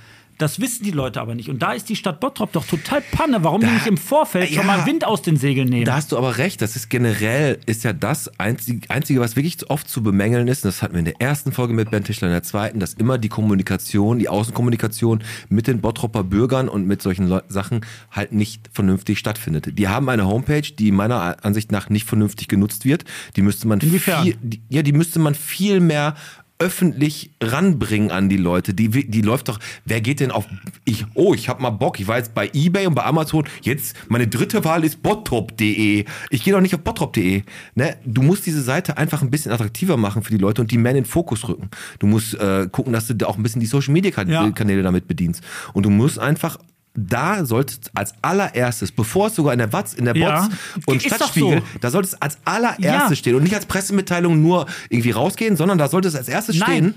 [0.43, 1.49] Das wissen die Leute aber nicht.
[1.49, 4.57] Und da ist die Stadt Bottrop doch total Panne, warum die nicht im Vorfeld schon
[4.57, 4.62] ja.
[4.64, 5.84] mal Wind aus den Segeln nehmen.
[5.84, 9.70] Da hast du aber recht, das ist generell, ist ja das Einzige, Einzige, was wirklich
[9.70, 12.26] oft zu bemängeln ist, und das hatten wir in der ersten Folge mit Ben Tischler,
[12.26, 17.03] in der zweiten, dass immer die Kommunikation, die Außenkommunikation mit den Bottropper Bürgern und mit
[17.03, 19.78] solchen Leu Sachen halt nicht vernünftig stattfindet.
[19.78, 23.05] Die haben eine Homepage, die meiner Ansicht nach nicht vernünftig genutzt wird.
[23.36, 24.24] Die müsste man Inwiefern?
[24.24, 26.16] viel, die, ja, die müsste man viel mehr
[26.63, 28.73] öffentlich ranbringen an die Leute.
[28.73, 30.47] Die, die läuft doch, wer geht denn auf,
[30.85, 33.97] ich, oh, ich hab mal Bock, ich war jetzt bei Ebay und bei Amazon, jetzt
[34.09, 36.05] meine dritte Wahl ist bottrop.de.
[36.31, 37.43] Ich gehe doch nicht auf bottrop.de.
[37.75, 37.97] Ne?
[38.05, 40.93] Du musst diese Seite einfach ein bisschen attraktiver machen für die Leute und die mehr
[40.93, 41.69] in den Fokus rücken.
[41.99, 44.49] Du musst äh, gucken, dass du da auch ein bisschen die Social Media kan Ja.
[44.53, 45.43] Kanäle damit bedienst.
[45.73, 46.59] Und du musst einfach
[46.95, 50.43] da sollte als allererstes, bevor es sogar in der Watz, in der Ja.
[50.43, 50.55] Bots
[50.86, 51.78] und Ist Stadtspiegel, so.
[51.80, 53.14] da sollte es als allererstes Ja.
[53.16, 56.66] stehen und nicht als Pressemitteilung nur irgendwie rausgehen, sondern da sollte es als erstes Nein.
[56.68, 56.95] stehen,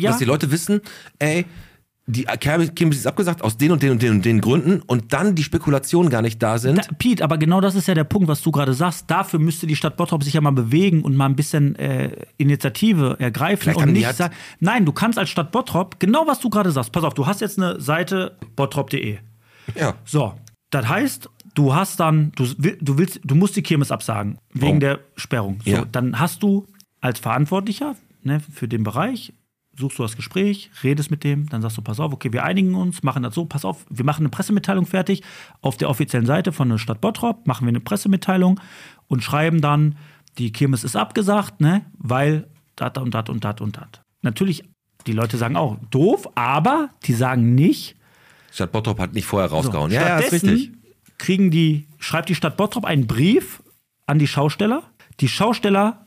[0.00, 0.10] Ja.
[0.10, 0.80] dass die Leute wissen,
[1.18, 1.44] ey,
[2.06, 5.34] die Kirmes ist abgesagt aus den und den und den und den Gründen und dann
[5.34, 6.76] die Spekulationen gar nicht da sind.
[6.76, 9.10] Da, Piet, aber genau das ist ja der Punkt, was du gerade sagst.
[9.10, 13.16] Dafür müsste die Stadt Bottrop sich ja mal bewegen und mal ein bisschen äh, Initiative
[13.20, 16.70] ergreifen Vielleicht und nicht sagen, nein, du kannst als Stadt Bottrop, genau was du gerade
[16.72, 19.16] sagst, pass auf, du hast jetzt eine Seite bottrop.de.
[19.74, 19.94] ja.
[20.04, 20.34] So,
[20.70, 24.80] das heißt, du hast dann, du, du willst, du musst die Kirmes absagen, wegen Warum?
[24.80, 25.60] der Sperrung.
[25.64, 25.84] So, Ja.
[25.84, 26.66] dann hast du
[27.00, 29.32] als Verantwortlicher ne, für den Bereich,
[29.76, 32.74] suchst du das Gespräch, redest mit dem, dann sagst du, pass auf, okay, wir einigen
[32.74, 35.22] uns, machen das so, pass auf, wir machen eine Pressemitteilung fertig.
[35.60, 38.60] Auf der offiziellen Seite von der Stadt Bottrop machen wir eine Pressemitteilung
[39.08, 39.96] und schreiben dann,
[40.38, 44.02] die Kirmes ist abgesagt, ne, weil dat und dat und dat und dat.
[44.22, 44.64] Natürlich,
[45.06, 47.96] die Leute sagen auch, doof, aber die sagen nicht,
[48.54, 49.90] Stadt Bottrop hat nicht vorher so, rausgehauen.
[49.90, 50.72] ja, ja, ist richtig.
[51.18, 53.62] kriegen die, schreibt die Stadt Bottrop einen Brief
[54.06, 54.84] an die Schausteller.
[55.20, 56.03] Die Schausteller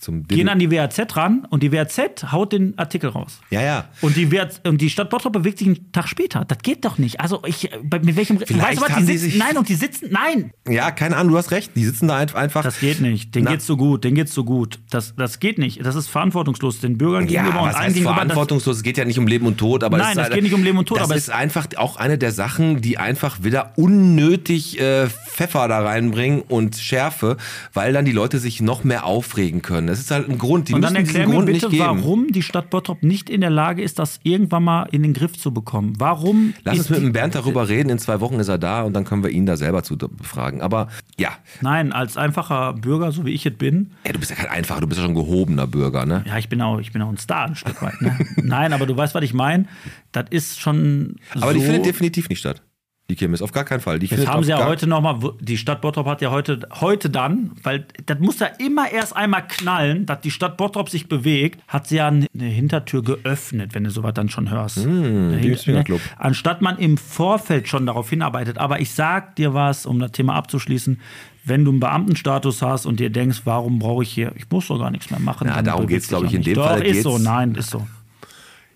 [0.00, 2.00] Zum gehen an die WAZ ran und die WAZ
[2.32, 3.40] haut den Artikel raus.
[3.50, 3.84] ja, ja.
[4.00, 6.44] Und die, WAZ, und die Stadt Bottrop bewegt sich einen Tag später.
[6.46, 7.20] Das geht doch nicht.
[7.20, 10.52] Also ich, bei, mit welchem, weißt du was, die sitzen, nein, und die sitzen, nein,
[10.66, 11.72] Ja, keine Ahnung, du hast recht.
[11.76, 12.62] Die sitzen da ein- einfach.
[12.62, 13.34] das geht nicht.
[13.34, 13.50] Den Na.
[13.52, 14.78] geht's so gut, den geht's so gut.
[14.90, 15.84] Das, das geht nicht.
[15.84, 18.14] Das ist verantwortungslos den Bürgern Ja, gegenüber und was allen heißt gegenüber.
[18.14, 18.76] Verantwortungslos?
[18.78, 20.54] Es geht ja nicht um Leben und Tod, aber Nein, es ist es geht nicht
[20.54, 23.42] um Leben und Tod, Das aber ist es- einfach auch eine der Sachen, die einfach
[23.44, 27.36] wieder unnötig äh, Pfeffer da reinbringen und Schärfe,
[27.74, 29.89] weil dann die Leute sich noch mehr aufregen können.
[29.90, 30.68] Das ist halt ein Grund.
[30.68, 33.82] Die und dann erklär mir Grund bitte, warum die Stadt Bottrop nicht in der Lage
[33.82, 35.94] ist, das irgendwann mal in den Griff zu bekommen.
[35.98, 37.90] Warum Lass uns mit dem Bernd darüber reden.
[37.90, 40.60] In zwei Wochen ist er da und dann können wir ihn da selber zu befragen.
[40.62, 40.88] Aber
[41.18, 41.30] ja,
[41.60, 44.80] Nein, als einfacher Bürger, so wie ich es bin, ja du bist ja kein einfacher,
[44.80, 46.24] du bist ja schon gehobener Bürger, ne?
[46.26, 48.00] ja, ich bin auch, ich bin auch ein Star ein Stück weit.
[48.00, 48.16] Ne?
[48.36, 49.66] Nein, aber du weißt, was ich meine.
[50.12, 51.16] Das ist schon.
[51.34, 52.62] Aber so, die findet definitiv nicht statt.
[53.10, 53.42] Die Kirmes.
[53.42, 53.98] Auf gar keinen Fall.
[53.98, 57.10] Die Jetzt findet haben sie ja heute nochmal, die Stadt Bottrop hat ja heute, heute
[57.10, 61.60] dann, weil das muss ja immer erst einmal knallen, dass die Stadt Bottrop sich bewegt,
[61.68, 64.78] hat sie ja eine Hintertür geöffnet, wenn du sowas dann schon hörst.
[64.78, 66.00] Eine Hin- Swingerclub.
[66.16, 68.58] Anstatt man im Vorfeld schon darauf hinarbeitet.
[68.58, 71.00] Aber ich sag dir was, um das Thema abzuschließen,
[71.44, 74.78] wenn du einen Beamtenstatus hast und dir denkst, warum brauche ich hier, ich muss doch
[74.78, 75.48] gar nichts mehr machen.
[75.48, 77.70] Ja, darum bewirbst geht's, dich glaub ich, in dem doch, Fall ist so, nein, ist
[77.70, 77.86] so.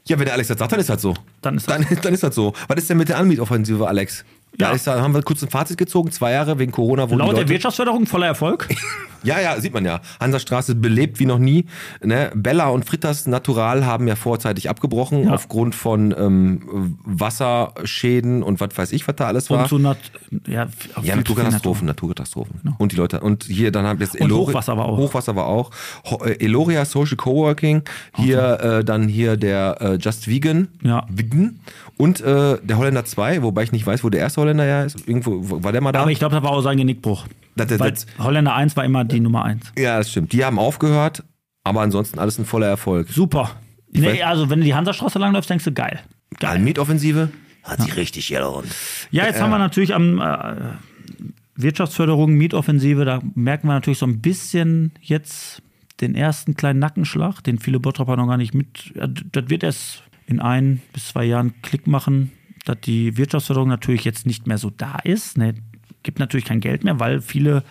[0.07, 1.15] Ja, wenn der Alex das sagt, dann ist das so.
[1.41, 2.53] Dann ist dann, dann ist das so.
[2.69, 4.25] Was ist denn mit der Anmietoffensive, Alex?
[4.59, 4.73] Da, Ja.
[4.73, 7.35] ist, da haben wir kurz ein Fazit gezogen, zwei Jahre wegen Corona wurden Laut die
[7.35, 8.69] der Leute, Wirtschaftsförderung voller Erfolg.
[9.27, 10.03] Ja, ja, sieht man ja.
[10.21, 11.65] Hansastraße belebt wie noch nie.
[12.03, 12.31] Ne?
[12.35, 15.31] Bella und Fritters Natural haben ja vorzeitig abgebrochen Ja.
[15.33, 19.63] aufgrund von ähm, Wasserschäden und was weiß ich, was da alles war.
[19.63, 19.97] Und zu Nat
[20.47, 20.67] ja,
[21.03, 22.75] Ja, Naturkatastrophen, Naturkatastrophen.
[22.79, 24.97] Und die Leute, und hier dann haben jetzt Und Hochwasser war auch.
[24.99, 25.71] Hochwasser war auch.
[26.23, 27.83] Äh, Eloria Social Coworking,
[28.17, 31.07] hier äh, dann hier der äh, Just Vegan, Ja.
[31.09, 31.61] Vegan
[31.97, 35.07] und äh, der Holländer 2, wobei ich nicht weiß, wo der erste Holländer ja ist.
[35.09, 36.01] Irgendwo, wo- war der mal da?
[36.03, 37.27] Aber ich glaube, da war auch sein Genickbruch.
[37.57, 39.73] Das- das- Weil das- Holländer 1 war immer die Nummer 1.
[39.79, 40.33] ja, das stimmt.
[40.33, 41.23] Die haben aufgehört,
[41.63, 43.09] aber ansonsten alles ein voller Erfolg.
[43.09, 43.51] Super.
[43.93, 46.01] weiß- Nee, also wenn du die Hansastraße langläufst, denkst du geil.
[46.41, 46.59] Geil.
[46.59, 47.31] Mietoffensive
[47.63, 48.67] hat sich richtig gelohnt.
[49.13, 50.55] Ja, jetzt haben wir natürlich am äh,
[51.57, 55.63] Wirtschaftsförderung, Mietoffensive, da merken wir natürlich so ein bisschen jetzt
[56.01, 58.93] den ersten kleinen Nackenschlag, den viele Bottropper noch gar nicht mit.
[58.97, 62.33] ja, d- Das wird erst in ein bis zwei Jahren Klick machen,
[62.65, 65.37] dass die Wirtschaftsförderung natürlich jetzt nicht mehr so da ist.
[65.37, 65.55] Ne,
[66.03, 67.65] gibt natürlich kein Geld mehr, weil viele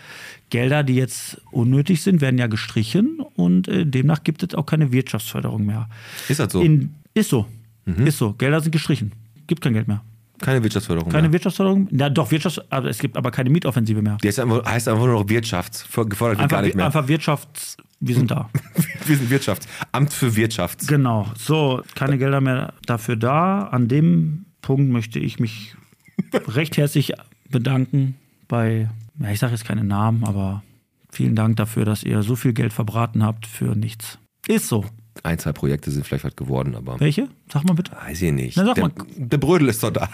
[0.50, 4.92] Gelder, die jetzt unnötig sind, werden ja gestrichen und äh, demnach gibt es auch keine
[4.92, 5.88] Wirtschaftsförderung mehr.
[6.28, 6.60] Ist das so?
[6.60, 7.46] In, ist so.
[7.86, 8.32] Ist so.
[8.32, 9.12] Gelder sind gestrichen.
[9.46, 10.02] Gibt kein Geld mehr.
[10.40, 11.34] Keine Wirtschaftsförderung Keine mehr.
[11.34, 11.88] Wirtschaftsförderung?
[11.92, 14.16] Ja, doch, Wirtschafts also es gibt aber keine Mietoffensive mehr.
[14.22, 15.84] Die heißt einfach, heißt einfach nur noch Wirtschafts.
[15.84, 16.86] Gefördert wird Einfach, gar nicht mehr.
[16.86, 17.76] einfach Wirtschafts...
[18.06, 18.50] Wir sind da.
[19.06, 19.66] Wir sind Wirtschafts.
[19.92, 20.86] Amt für Wirtschafts.
[20.86, 21.26] genau.
[21.38, 23.62] So, keine Gelder mehr dafür da.
[23.68, 25.74] An dem Punkt möchte ich mich
[26.48, 27.14] recht herzlich
[27.50, 28.90] bedanken bei,
[29.20, 30.62] ja, ich sage jetzt keine Namen, aber
[31.10, 34.18] vielen Dank dafür, dass ihr so viel Geld verbraten habt für nichts.
[34.46, 34.84] Ist so.
[35.22, 37.28] Ein, zwei Projekte sind vielleicht was geworden, aber Welche?
[37.50, 37.92] Sag mal bitte.
[37.92, 38.56] weiß ich nicht.
[38.56, 38.92] Na, sag der, mal.
[39.16, 40.08] der Brödel ist doch da.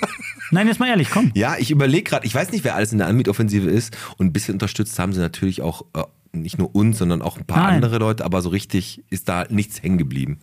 [0.50, 1.30] Nein, jetzt mal ehrlich, komm.
[1.34, 4.32] ja, ich überlege gerade, ich weiß nicht, wer alles in der Anmietoffensive ist und ein
[4.32, 7.76] bisschen unterstützt haben sie natürlich auch äh, nicht nur uns, sondern auch ein paar Nein.
[7.76, 10.38] andere Leute, aber so richtig ist da nichts hängen geblieben.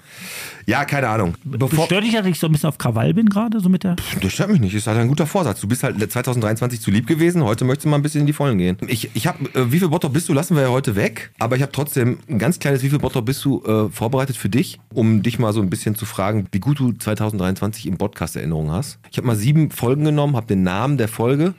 [0.65, 1.35] Ja, keine Ahnung.
[1.43, 3.95] Bevor, Stört dich, dass ich so ein bisschen auf Krawall bin gerade, so mit der...
[4.21, 5.61] das stört mich nicht, ist halt ein guter Vorsatz.
[5.61, 8.33] Du bist halt 2023 zu lieb gewesen, heute möchtest du mal ein bisschen in die
[8.33, 8.77] Vollen gehen.
[8.87, 11.55] Ich, ich habe, äh, wie viel Bottrop bist du, lassen wir ja heute weg, aber
[11.55, 14.79] ich habe trotzdem ein ganz kleines, wie viel Bottrop bist du äh, vorbereitet für dich,
[14.93, 18.71] um dich mal so ein bisschen zu fragen, wie gut du 2023 im Podcast Erinnerungen
[18.71, 18.99] hast.
[19.11, 21.53] Ich habe mal sieben Folgen genommen, habe den Namen der Folge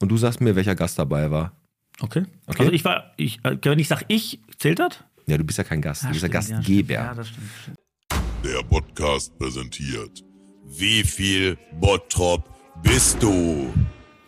[0.00, 1.52] und du sagst mir, welcher Gast dabei war.
[2.00, 2.24] Okay.
[2.46, 2.60] Okay.
[2.60, 4.98] Also ich war, ich, äh, wenn ich sage ich, zählt das?
[5.26, 6.92] Ja, du bist ja kein Gast, du bist ja stimmt, ja, Gastgeber.
[6.94, 7.50] Ja, das stimmt.
[7.62, 7.78] stimmt.
[8.44, 10.24] Der Podcast präsentiert.
[10.66, 12.48] Wie viel Bottrop
[12.82, 13.72] bist du?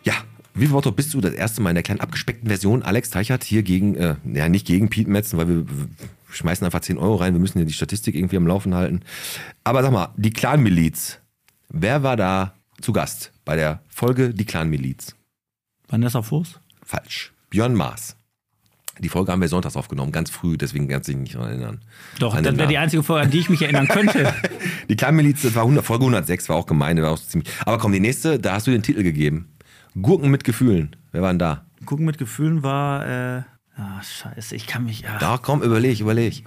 [0.03, 0.13] Ja,
[0.53, 2.81] wie viel Bottrop bist du das erste Mal in der kleinen abgespeckten Version?
[2.81, 5.87] Alex Teichert hier gegen, äh, ja nicht gegen Piet Metzen, weil wir, wir
[6.29, 9.01] schmeißen einfach 10 Euro rein, wir müssen ja die Statistik irgendwie am Laufen halten.
[9.63, 11.19] Aber sag mal, die Clan-Miliz,
[11.69, 15.15] wer war da zu Gast bei der Folge Die Clan-Miliz?
[15.87, 16.59] Vanessa Fuß?
[16.83, 17.33] Falsch.
[17.55, 18.17] Björn Maas.
[18.99, 21.79] Die Folge haben wir sonntags aufgenommen, ganz früh, deswegen kannst du dich nicht daran erinnern.
[22.19, 24.33] Doch, das wäre die einzige Folge, an die ich mich erinnern könnte.
[24.89, 27.49] Die Clan-Miliz, das war 100, Folge 106, war auch gemein, war auch ziemlich.
[27.61, 29.47] Aber komm, die nächste, da hast du den Titel gegeben.
[30.01, 30.97] Gurken mit Gefühlen.
[31.13, 31.65] Wer war denn da?
[31.85, 33.41] Gucken mit Gefühlen war, äh,
[33.77, 36.43] ah, scheiße, ich kann mich, ach, Da komm, überleg, überleg.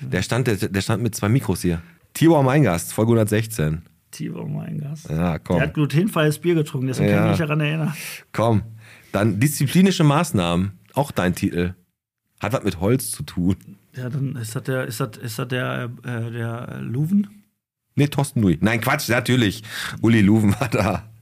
[0.00, 1.82] Der stand, der, der stand mit zwei Mikros hier.
[2.14, 3.82] Tibor Meingast, Folge 116.
[4.10, 5.08] Tibor, mein Gast.
[5.08, 7.24] Ja, Der komm, hat glutenfreies Bier getrunken, deswegen kann Ja.
[7.26, 7.94] ich mich daran erinnern.
[8.32, 8.62] komm.
[9.12, 11.74] Dann disziplinische Maßnahmen, auch dein Titel.
[12.40, 13.56] Hat was mit Holz zu tun.
[13.94, 17.44] Ja, dann ist das der, ist das, ist das der, äh, der Luven?
[17.94, 18.58] Nee, Thorsten Nui.
[18.60, 19.62] Nein, Quatsch, natürlich.
[20.00, 21.12] Uli Luven war da.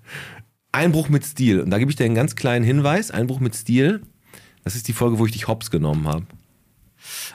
[0.73, 1.61] Einbruch mit Stil.
[1.61, 3.11] Und da gebe ich dir einen ganz kleinen Hinweis.
[3.11, 4.03] Einbruch mit Stil.
[4.63, 6.27] Das ist die Folge, wo ich dich hops genommen habe.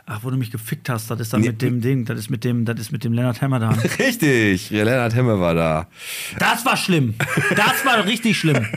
[0.06, 1.48] Ach, wo du mich gefickt hast, das ist dann Nee.
[1.48, 3.78] mit dem Ding, das ist mit dem, das ist mit dem Lennart Hemmerdan.
[4.00, 5.88] Richtig, Lennart Hemme war da.
[6.40, 7.16] Das war schlimm.
[7.56, 8.66] Das war richtig schlimm.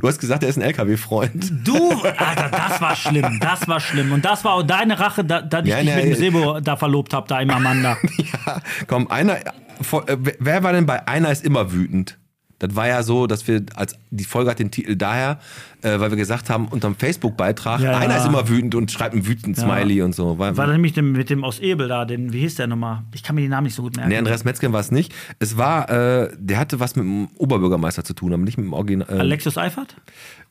[0.00, 1.52] Du hast gesagt, er ist ein LKW-Freund.
[1.64, 3.38] Du, Alter, das war schlimm.
[3.40, 4.12] Das war schlimm.
[4.12, 6.14] Und das war auch deine Rache, da, da ich Ja, dich na, mit dem äh,
[6.14, 7.96] Sebo da verlobt habe, da im Amanda.
[8.46, 9.38] Ja, komm, einer.
[9.80, 12.18] vor- äh, Wer war denn bei einer ist immer wütend?
[12.58, 15.38] Das war ja so, dass wir, als die Folge hat den Titel daher,
[15.82, 17.98] äh, weil wir gesagt haben, unterm Facebook-Beitrag, Ja, ja.
[17.98, 20.38] einer ist immer wütend und schreibt einen wütenden Smiley und so.
[20.38, 23.02] War, War das nämlich dem, mit dem aus Ebel da, den, wie hieß der nochmal?
[23.12, 24.08] Ich kann mir die Namen nicht so gut merken.
[24.08, 25.14] Nee, Andreas Metzger war es nicht.
[25.38, 28.72] Es war, äh, der hatte was mit dem Oberbürgermeister zu tun, aber nicht mit dem
[28.72, 29.08] Original.
[29.10, 29.96] Äh, Alexius Eifert?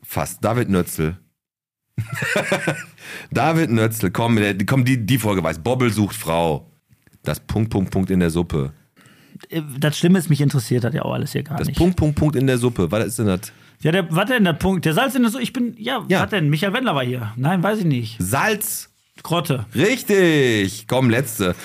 [0.03, 0.43] Fast.
[0.45, 1.17] David Nötzel.
[3.31, 5.59] David Nötzel, komm, der, komm die, die Folge weiß.
[5.59, 6.69] Bobbel sucht Frau.
[7.23, 8.73] Das Punkt, Punkt, Punkt in der Suppe.
[9.49, 11.77] Äh, das Schlimme ist, mich interessiert das ja auch alles hier gar Das nicht.
[11.77, 12.91] Punkt, Punkt, Punkt in der Suppe.
[12.91, 13.51] Was ist denn das?
[13.81, 14.85] Ja, der, was denn der Punkt?
[14.85, 15.43] Der Salz in der Suppe.
[15.43, 16.23] Ich bin, ja, Ja.
[16.23, 16.49] was denn?
[16.49, 17.31] Michael Wendler war hier.
[17.35, 18.17] Nein, weiß ich nicht.
[18.19, 18.89] Salz.
[19.23, 19.65] Grotte.
[19.75, 20.85] Richtig.
[20.87, 21.55] Komm, letzte.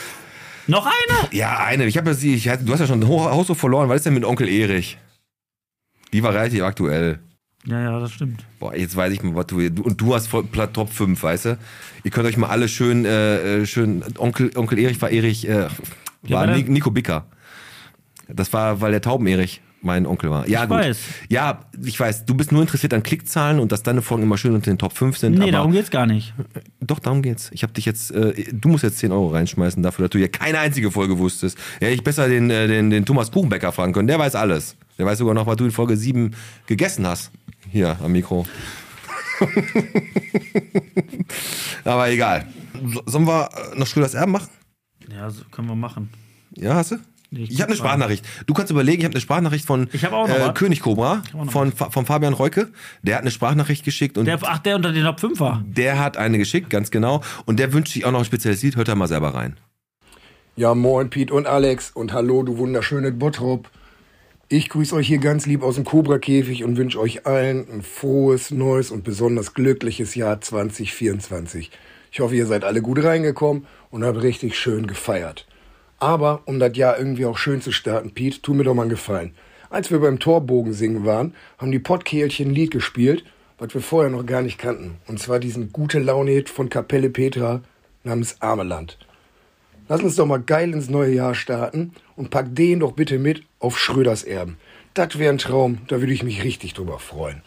[0.67, 1.29] Noch eine?
[1.37, 1.87] Ja, eine.
[1.87, 3.89] Ich habe ja sie, ich, du hast ja schon Ho- Haus so verloren.
[3.89, 4.99] Was ist denn mit Onkel Erich?
[6.13, 7.19] Die war relativ aktuell.
[7.67, 8.45] Ja, ja, das stimmt.
[8.59, 9.59] Boah, jetzt weiß ich mal, was du.
[9.61, 11.59] Und du hast voll Top 5, weißt du?
[12.05, 14.03] Ihr könnt euch mal alle schön, äh, äh, schön.
[14.17, 15.67] Onkel, Onkel Erich war Erich, äh,
[16.23, 17.27] war Ni- Nico Bicker.
[18.35, 20.47] Das war, weil der Tauben-Erich mein Onkel war.
[20.47, 20.77] Ja, Ich gut.
[20.79, 20.99] weiß.
[21.31, 22.27] Ja, ich weiß.
[22.27, 24.93] Du bist nur interessiert an Klickzahlen und dass deine Folgen immer schön unter den Top
[24.93, 25.33] 5 sind.
[25.39, 26.35] Nee, aber darum geht's gar nicht.
[26.81, 27.49] Doch, darum geht's.
[27.53, 30.29] Ich habe dich jetzt, äh, du musst jetzt 10 Euro reinschmeißen dafür, dass du ja
[30.29, 31.57] keine einzige Folge wusstest.
[31.81, 34.07] Ja, ich besser den, äh, den, den Thomas Kuchenbecker fragen können.
[34.09, 34.77] Der weiß alles.
[34.99, 36.33] Der weiß sogar noch, was du in Folge 7
[36.67, 37.31] gegessen hast.
[37.71, 38.45] Hier am Mikro.
[41.85, 42.47] Aber egal.
[42.85, 44.49] So- Sollen wir äh, noch Schröders Erben machen?
[45.11, 46.11] Ja, so können wir machen.
[46.57, 46.97] Ja, hast du?
[47.33, 47.77] Nee, ich ich habe eine.
[47.77, 48.25] Sprachnachricht.
[48.47, 50.53] Du kannst überlegen, ich habe eine Sprachnachricht von Ich hab auch noch äh.
[50.53, 52.69] König Cobra, von, von Fabian Reuke.
[53.03, 55.65] Der hat eine Sprachnachricht geschickt und Der, ach, der unter den Top 5 war.
[55.67, 57.23] der hat eine geschickt, ganz genau.
[57.47, 58.77] Und der wünscht sich auch noch ein spezielles Lied.
[58.77, 59.57] Hört da mal selber rein.
[60.57, 63.71] Ja, moin Piet und Alex und hallo, du wunderschöne Bottrop.
[64.49, 68.51] Ich grüße euch hier ganz lieb aus dem Cobra-Käfig und wünsche euch allen ein frohes,
[68.51, 71.71] neues und besonders glückliches Jahr 2024.
[72.11, 75.47] Ich hoffe, ihr seid alle gut reingekommen und habt richtig schön gefeiert.
[76.01, 78.91] Aber um das Jahr irgendwie auch schön zu starten, Piet, tu mir doch mal einen
[78.91, 79.35] Gefallen.
[79.69, 83.25] Als wir beim Torbogen singen waren, haben die Pottkehlchen ein Lied gespielt,
[83.59, 84.97] was wir vorher noch gar nicht kannten.
[85.07, 87.61] Und zwar diesen gute Laune-Hit von Kapelle Petra
[88.03, 88.99] namens Armeland.
[89.89, 93.43] Lass uns doch mal geil ins neue Jahr starten und pack den doch bitte mit
[93.59, 94.57] auf Schröders Erben.
[94.95, 97.43] Das wäre ein Traum, da würde ich mich richtig drüber freuen.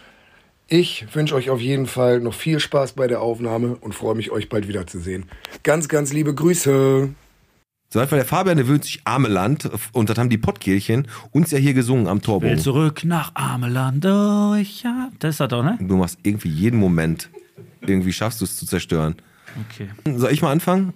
[0.67, 4.31] Ich wünsche euch auf jeden Fall noch viel Spaß bei der Aufnahme und freue mich,
[4.31, 5.25] euch bald wiederzusehen.
[5.63, 7.09] Ganz, ganz liebe Grüße.
[7.93, 11.59] So, weil der Fabian, der wünscht sich Armeland und das haben die Pottkehlchen uns ja
[11.59, 12.57] hier gesungen am Will Torbogen.
[12.57, 14.03] zurück nach Ameland.
[14.07, 15.11] Oh, ich hab.
[15.19, 15.77] Das ist das doch, ne?
[15.79, 17.29] Du machst irgendwie jeden Moment,
[17.81, 19.13] irgendwie schaffst du es zu zerstören.
[19.69, 19.89] Okay.
[20.17, 20.93] Soll ich mal anfangen?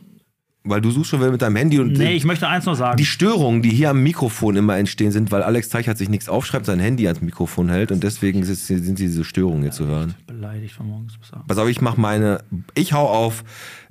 [0.64, 2.98] Weil du suchst schon wieder mit deinem Handy und Nee, ich möchte eins noch sagen.
[2.98, 6.66] die Störungen, die hier am Mikrofon immer entstehen, sind, weil Alex Teichert sich nichts aufschreibt,
[6.66, 10.16] sein Handy ans Mikrofon hält und deswegen sind, sind diese Störungen hier zu hören.
[10.26, 11.48] Beleidigt von morgens bis abends.
[11.48, 12.44] Pass auf, ich mach meine,
[12.74, 13.44] ich hau auf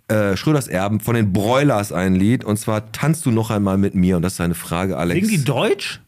[0.09, 3.95] äh, Schröders Erben von den Broilers ein Lied und zwar Tanzt du noch einmal mit
[3.95, 5.27] mir und das ist eine Frage, Alex.
[5.27, 6.01] Singen die Deutsch?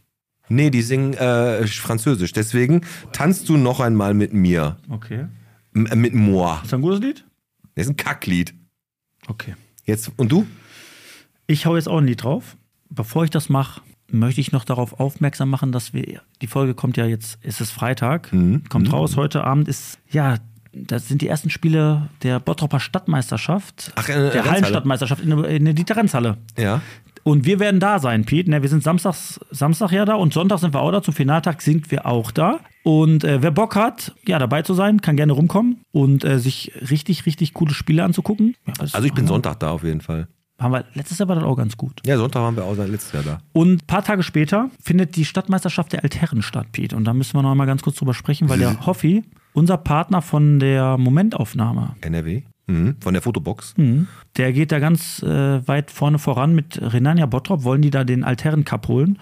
[0.49, 2.83] Nee, die singen äh, Französisch, deswegen
[3.13, 4.79] tanzt du noch einmal mit mir.
[4.89, 5.27] Okay.
[5.75, 6.55] M äh, mit moi.
[6.57, 7.25] Ist das ein gutes Lied?
[7.75, 8.55] Das ist ein Kacklied.
[9.27, 9.55] Okay.
[9.85, 10.47] Jetzt, und du?
[11.47, 12.57] Ich hau jetzt auch ein Lied drauf.
[12.91, 16.97] Bevor ich das mache, möchte ich noch darauf aufmerksam machen, dass wir, die Folge kommt
[16.97, 18.31] ja jetzt, es ist Freitag,
[18.69, 20.37] kommt raus, heute Abend ist, ja,
[20.87, 24.45] das sind die ersten Spiele der Bottropper Stadtmeisterschaft, Ach, in der.
[24.45, 26.37] Hallenstadtmeisterschaft in, der- in der Dieterenzhalle.
[26.57, 26.81] Ja.
[27.25, 28.49] Und wir werden da sein, Pete.
[28.49, 31.03] Ne, wir sind Samstags, Samstag ja da und Sonntag sind wir auch da.
[31.03, 32.61] Zum Finaltag sind wir auch da.
[32.85, 36.73] Und äh, wer Bock hat, ja, dabei zu sein, kann gerne rumkommen und äh, sich
[36.91, 38.55] richtig, richtig coole Spiele anzugucken.
[38.67, 40.29] Ja, Also ich bin wir- Sonntag da auf jeden Fall.
[40.61, 42.01] Haben wir, letztes Jahr war das auch ganz gut.
[42.05, 43.39] Ja, Sonntag waren wir auch seit letztes Jahr da.
[43.53, 46.97] Und ein paar Tage später findet die Stadtmeisterschaft der Altherren statt, Pete.
[46.97, 49.23] Und da müssen wir noch mal ganz kurz drüber sprechen, weil der Hoffi,
[49.53, 52.43] unser Partner von der Momentaufnahme, NRW.
[52.67, 52.97] Mhm.
[53.01, 53.75] Von der Fotobox.
[54.37, 58.25] der geht da ganz äh, weit vorne voran mit Renania Bottrop, wollen die da den
[58.25, 59.19] Altherren Cup holen.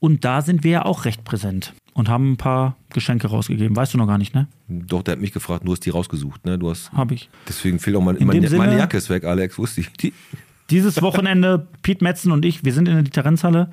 [0.00, 3.76] Und da sind wir ja auch recht präsent und haben ein paar Geschenke rausgegeben.
[3.76, 4.48] Weißt du noch gar nicht, ne?
[4.66, 6.58] Doch, der hat mich gefragt, du hast die rausgesucht, ne?
[6.58, 6.90] Du hast.
[6.92, 7.28] Habe ich.
[7.48, 9.92] Deswegen fehlt auch mein, In meine, dem meine Sinne- Jacke ist weg, Alex, wusste ich.
[9.92, 10.12] Die,
[10.70, 13.70] dieses Wochenende, Piet Metzen und ich, wir sind in der Dieterenzhalle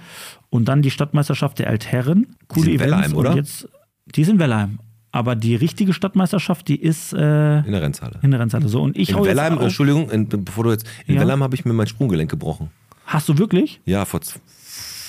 [0.50, 2.36] und dann die Stadtmeisterschaft der Altherren.
[2.50, 2.94] Coole Die in Events.
[2.98, 3.30] Wellheim, oder?
[3.32, 3.68] Und jetzt,
[4.16, 4.80] die in Wellheim.
[5.12, 8.20] Aber die richtige Stadtmeisterschaft, die ist äh, In der Rennhalle.
[8.22, 8.68] in der Rennhalle.
[8.68, 9.58] So, und ich In Wellheim.
[9.60, 10.86] Entschuldigung, in, bevor du jetzt.
[11.08, 11.22] In Ja.
[11.22, 12.70] Wellheim habe ich mir mein Sprunggelenk gebrochen.
[13.06, 13.80] Hast du wirklich?
[13.86, 14.40] Ja, vor z-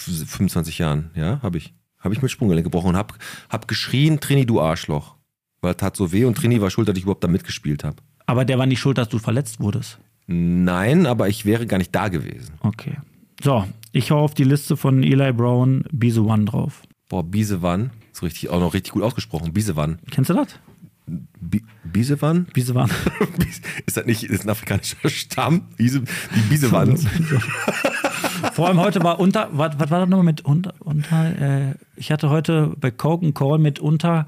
[0.07, 1.74] 25 Jahren, ja, habe ich.
[1.99, 3.18] Habe ich mit Sprunggelenk gebrochen und hab,
[3.51, 5.16] hab geschrien, Trini, du Arschloch.
[5.61, 7.96] Weil tat so weh und Trini war schuld, dass ich überhaupt da mitgespielt habe.
[8.26, 9.99] Aber der war nicht schuld, dass du verletzt wurdest.
[10.28, 12.55] Nein, aber ich wäre gar nicht da gewesen.
[12.61, 12.96] Okay.
[13.42, 16.82] So, ich hau auf die Liste von Eli Brown Bise One drauf.
[17.09, 19.52] Boah, Biesewan, ist richtig, auch noch richtig gut ausgesprochen.
[19.52, 19.98] Biesewan.
[20.10, 20.58] Kennst du das?
[21.06, 22.46] Bi Biesewan?
[22.52, 22.90] Bise One.
[23.86, 25.68] Ist das nicht ist ein afrikanischer Stamm?
[25.76, 27.06] Biese, die Biesewans.
[28.52, 32.12] Vor allem heute war unter, was, was war das nochmal mit unter, unter äh, ich
[32.12, 34.26] hatte heute bei Coke Call mit unter,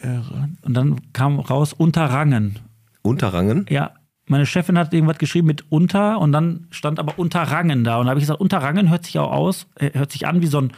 [0.00, 0.20] äh,
[0.62, 2.58] und dann kam raus Unterrangen.
[3.02, 3.66] Unterrangen?
[3.68, 3.92] Ja,
[4.26, 7.98] meine Chefin hat irgendwas geschrieben mit unter und dann stand aber Unterrangen da.
[7.98, 10.46] Und da habe ich gesagt, Unterrangen hört sich auch aus, äh, hört sich an wie
[10.46, 10.72] so, ein,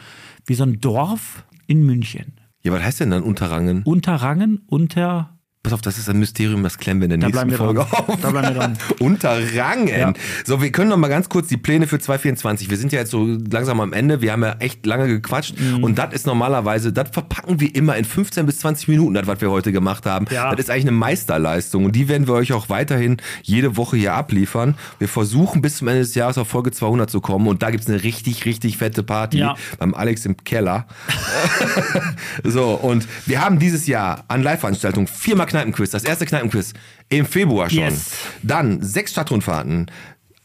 [0.45, 2.33] wie so ein Dorf in München.
[2.63, 3.83] Ja, was heißt denn dann Unterrangen?
[3.83, 7.47] Unterrangen, unter, Pass auf, das ist ein Mysterium, das klemmen wir in der Da nächsten
[7.49, 8.07] bleiben wir Folge dran.
[8.15, 8.19] auf.
[8.19, 8.77] Da bleiben wir dran.
[8.99, 9.87] Unterrangen.
[9.87, 10.11] Ja.
[10.43, 12.71] So, wir können noch mal ganz kurz die Pläne für 2024.
[12.71, 14.21] Wir sind ja jetzt so langsam am Ende.
[14.21, 15.59] Wir haben ja echt lange gequatscht.
[15.59, 15.83] Mhm.
[15.83, 19.39] Und das ist normalerweise, das verpacken wir immer in 15 bis 20 Minuten, das, was
[19.41, 20.25] wir heute gemacht haben.
[20.31, 20.49] Ja.
[20.49, 21.85] Das ist eigentlich eine Meisterleistung.
[21.85, 24.73] Und die werden wir euch auch weiterhin jede Woche hier abliefern.
[24.97, 27.45] Wir versuchen bis zum Ende des Jahres auf Folge 200 zu kommen.
[27.47, 29.55] Und da gibt's eine richtig, richtig fette Party Ja.
[29.77, 30.87] beim Alex im Keller.
[32.43, 35.91] So, und wir haben dieses Jahr an Live-Veranstaltungen viermal Kneipenquiz.
[35.91, 36.73] Das erste Kneipenquiz
[37.09, 37.79] im Februar schon.
[37.79, 38.11] Yes.
[38.43, 39.89] Dann sechs Stadtrundfahrten.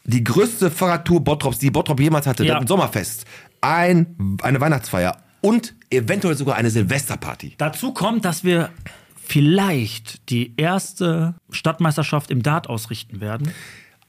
[0.05, 2.45] Die größte Fahrradtour Bottrops, die Bottrop jemals hatte.
[2.45, 2.59] Ja.
[2.59, 3.25] Das Sommerfest.
[3.61, 5.17] Ein, eine Weihnachtsfeier.
[5.41, 7.55] Und eventuell sogar eine Silvesterparty.
[7.57, 8.69] Dazu kommt, dass wir
[9.15, 13.51] vielleicht die erste Stadtmeisterschaft im Dart ausrichten werden.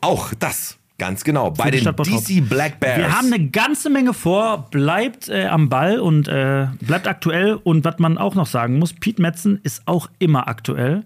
[0.00, 0.77] Auch das.
[0.98, 1.52] Ganz genau.
[1.52, 1.84] Bei den.
[1.84, 2.98] DC Black Bears.
[2.98, 4.68] Wir haben eine ganze Menge vor.
[4.70, 7.54] Bleibt äh, am Ball und äh, bleibt aktuell.
[7.54, 11.04] Und was man auch noch sagen muss, Piet Metzen ist auch immer aktuell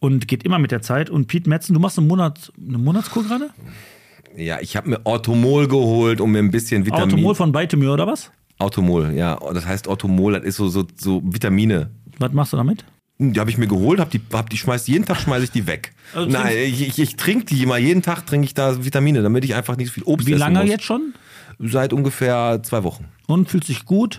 [0.00, 1.10] und geht immer mit der Zeit.
[1.10, 3.50] Und Piet Metzen, du machst einen Monat, eine Monatskur gerade?
[4.38, 7.14] ja, ich habe mir Orthomol geholt, um mir ein bisschen Vitamin...
[7.14, 8.30] Automol von Beitemür oder was?
[8.58, 9.38] Automol, ja.
[9.52, 11.90] Das heißt Orthomol, das ist so, so, so Vitamine.
[12.18, 12.84] Was machst du damit?
[13.20, 15.66] Die habe ich mir geholt, hab die, hab die schmeiß, jeden Tag schmeiße ich die
[15.66, 15.92] weg.
[16.14, 19.44] Also Nein, ich, ich, ich trinke die immer, jeden Tag trinke ich da Vitamine, damit
[19.44, 20.70] ich einfach nicht so viel Obst Wie essen lange muss.
[20.70, 21.12] jetzt schon?
[21.58, 23.06] Seit ungefähr zwei Wochen.
[23.26, 24.18] Und fühlt sich gut?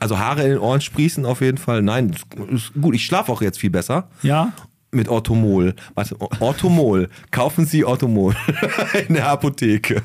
[0.00, 1.80] Also Haare in den Ohren sprießen auf jeden Fall.
[1.82, 2.14] Nein,
[2.50, 2.94] ist gut.
[2.94, 4.10] Ich schlafe auch jetzt viel besser.
[4.22, 4.52] Ja.
[4.96, 5.74] Mit Orthomol.
[5.94, 7.08] Warte, Orthomol.
[7.30, 8.34] Kaufen Sie Orthomol
[9.08, 10.02] in der Apotheke.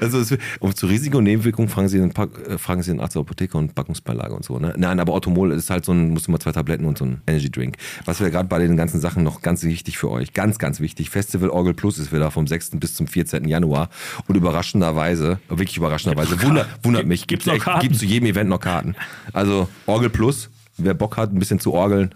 [0.00, 3.14] Also es, und zu Risiko und Nebenwirkungen fragen Sie, Pack- äh, fragen Sie den Arzt
[3.14, 4.58] der Apotheke und Packungsbeilage und so.
[4.58, 4.74] Ne?
[4.76, 7.22] Nein, aber Orthomol ist halt so ein, musst du mal zwei Tabletten und so ein
[7.26, 7.76] Energy Drink.
[8.04, 11.08] Was wir gerade bei den ganzen Sachen noch ganz wichtig für euch, ganz, ganz wichtig.
[11.08, 12.72] Festival Orgel Plus ist wieder vom 6.
[12.80, 13.46] bis zum 14.
[13.48, 13.88] Januar.
[14.26, 17.80] Und überraschenderweise, wirklich überraschenderweise, wundert, wundert mich, Karten?
[17.80, 18.94] gibt's zu jedem Event noch Karten.
[19.32, 22.14] Also Orgel Plus, wer Bock hat, ein bisschen zu orgeln,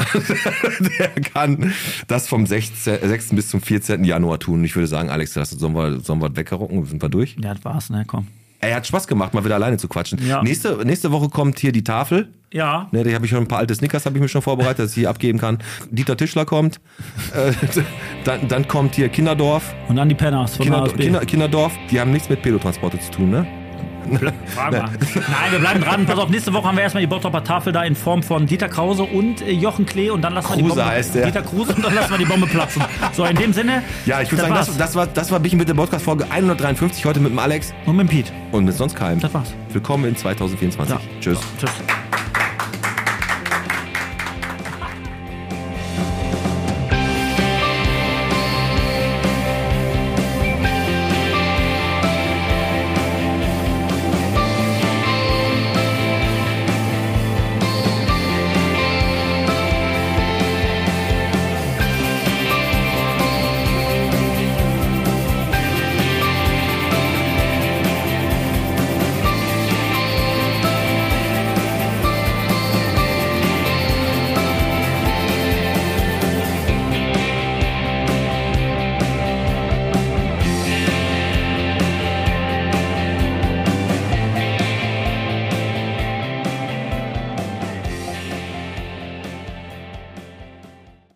[0.98, 1.72] der kann
[2.08, 3.34] das vom 16, 6.
[3.34, 4.04] bis zum 14.
[4.04, 4.64] Januar tun.
[4.64, 6.84] Ich würde sagen, Alex, das sollen wir, sollen wir weggerocken?
[6.86, 7.36] Sind wir durch?
[7.42, 8.04] Ja, das war's, ne?
[8.06, 8.26] Komm.
[8.62, 10.18] Ey, hat Spaß gemacht, mal wieder alleine zu quatschen.
[10.26, 10.42] Ja.
[10.42, 12.28] Nächste, nächste Woche kommt hier die Tafel.
[12.52, 12.88] Ja.
[12.92, 14.90] Ne, da habe ich schon ein paar alte Snickers, habe ich mir schon vorbereitet, dass
[14.90, 15.58] ich hier abgeben kann.
[15.90, 16.80] Dieter Tischler kommt.
[17.34, 17.52] Äh,
[18.24, 19.72] dann, dann kommt hier Kinderdorf.
[19.88, 20.96] Und dann die Penners von Kinder, ASB.
[20.96, 23.46] Kinder, Kinderdorf, die haben nichts mit Pedotransporte zu tun, ne?
[24.46, 24.80] Frag mal.
[24.82, 26.06] Nein, wir bleiben dran.
[26.06, 28.68] Pass auf, nächste Woche haben wir erstmal die Bottroper Tafel da in Form von Dieter
[28.68, 30.90] Krause und äh, Jochen Klee und dann lassen wir die Kruse Bombe.
[30.90, 31.26] heißt der.
[31.26, 32.82] Dieter Kruse und dann lassen wir die Bombe platzen.
[33.12, 33.82] So, in dem Sinne.
[34.06, 37.20] Ja, ich würde sagen, das, das war, das war Bichen mit der Podcast-Folge 153, heute
[37.20, 38.32] mit dem Alex Und mit dem Piet.
[38.52, 39.20] und mit sonst keinem.
[39.20, 39.54] Das war's.
[39.72, 40.94] Willkommen in 2024.
[40.94, 41.00] Ja.
[41.20, 41.38] Tschüss.
[41.58, 41.70] Tschüss.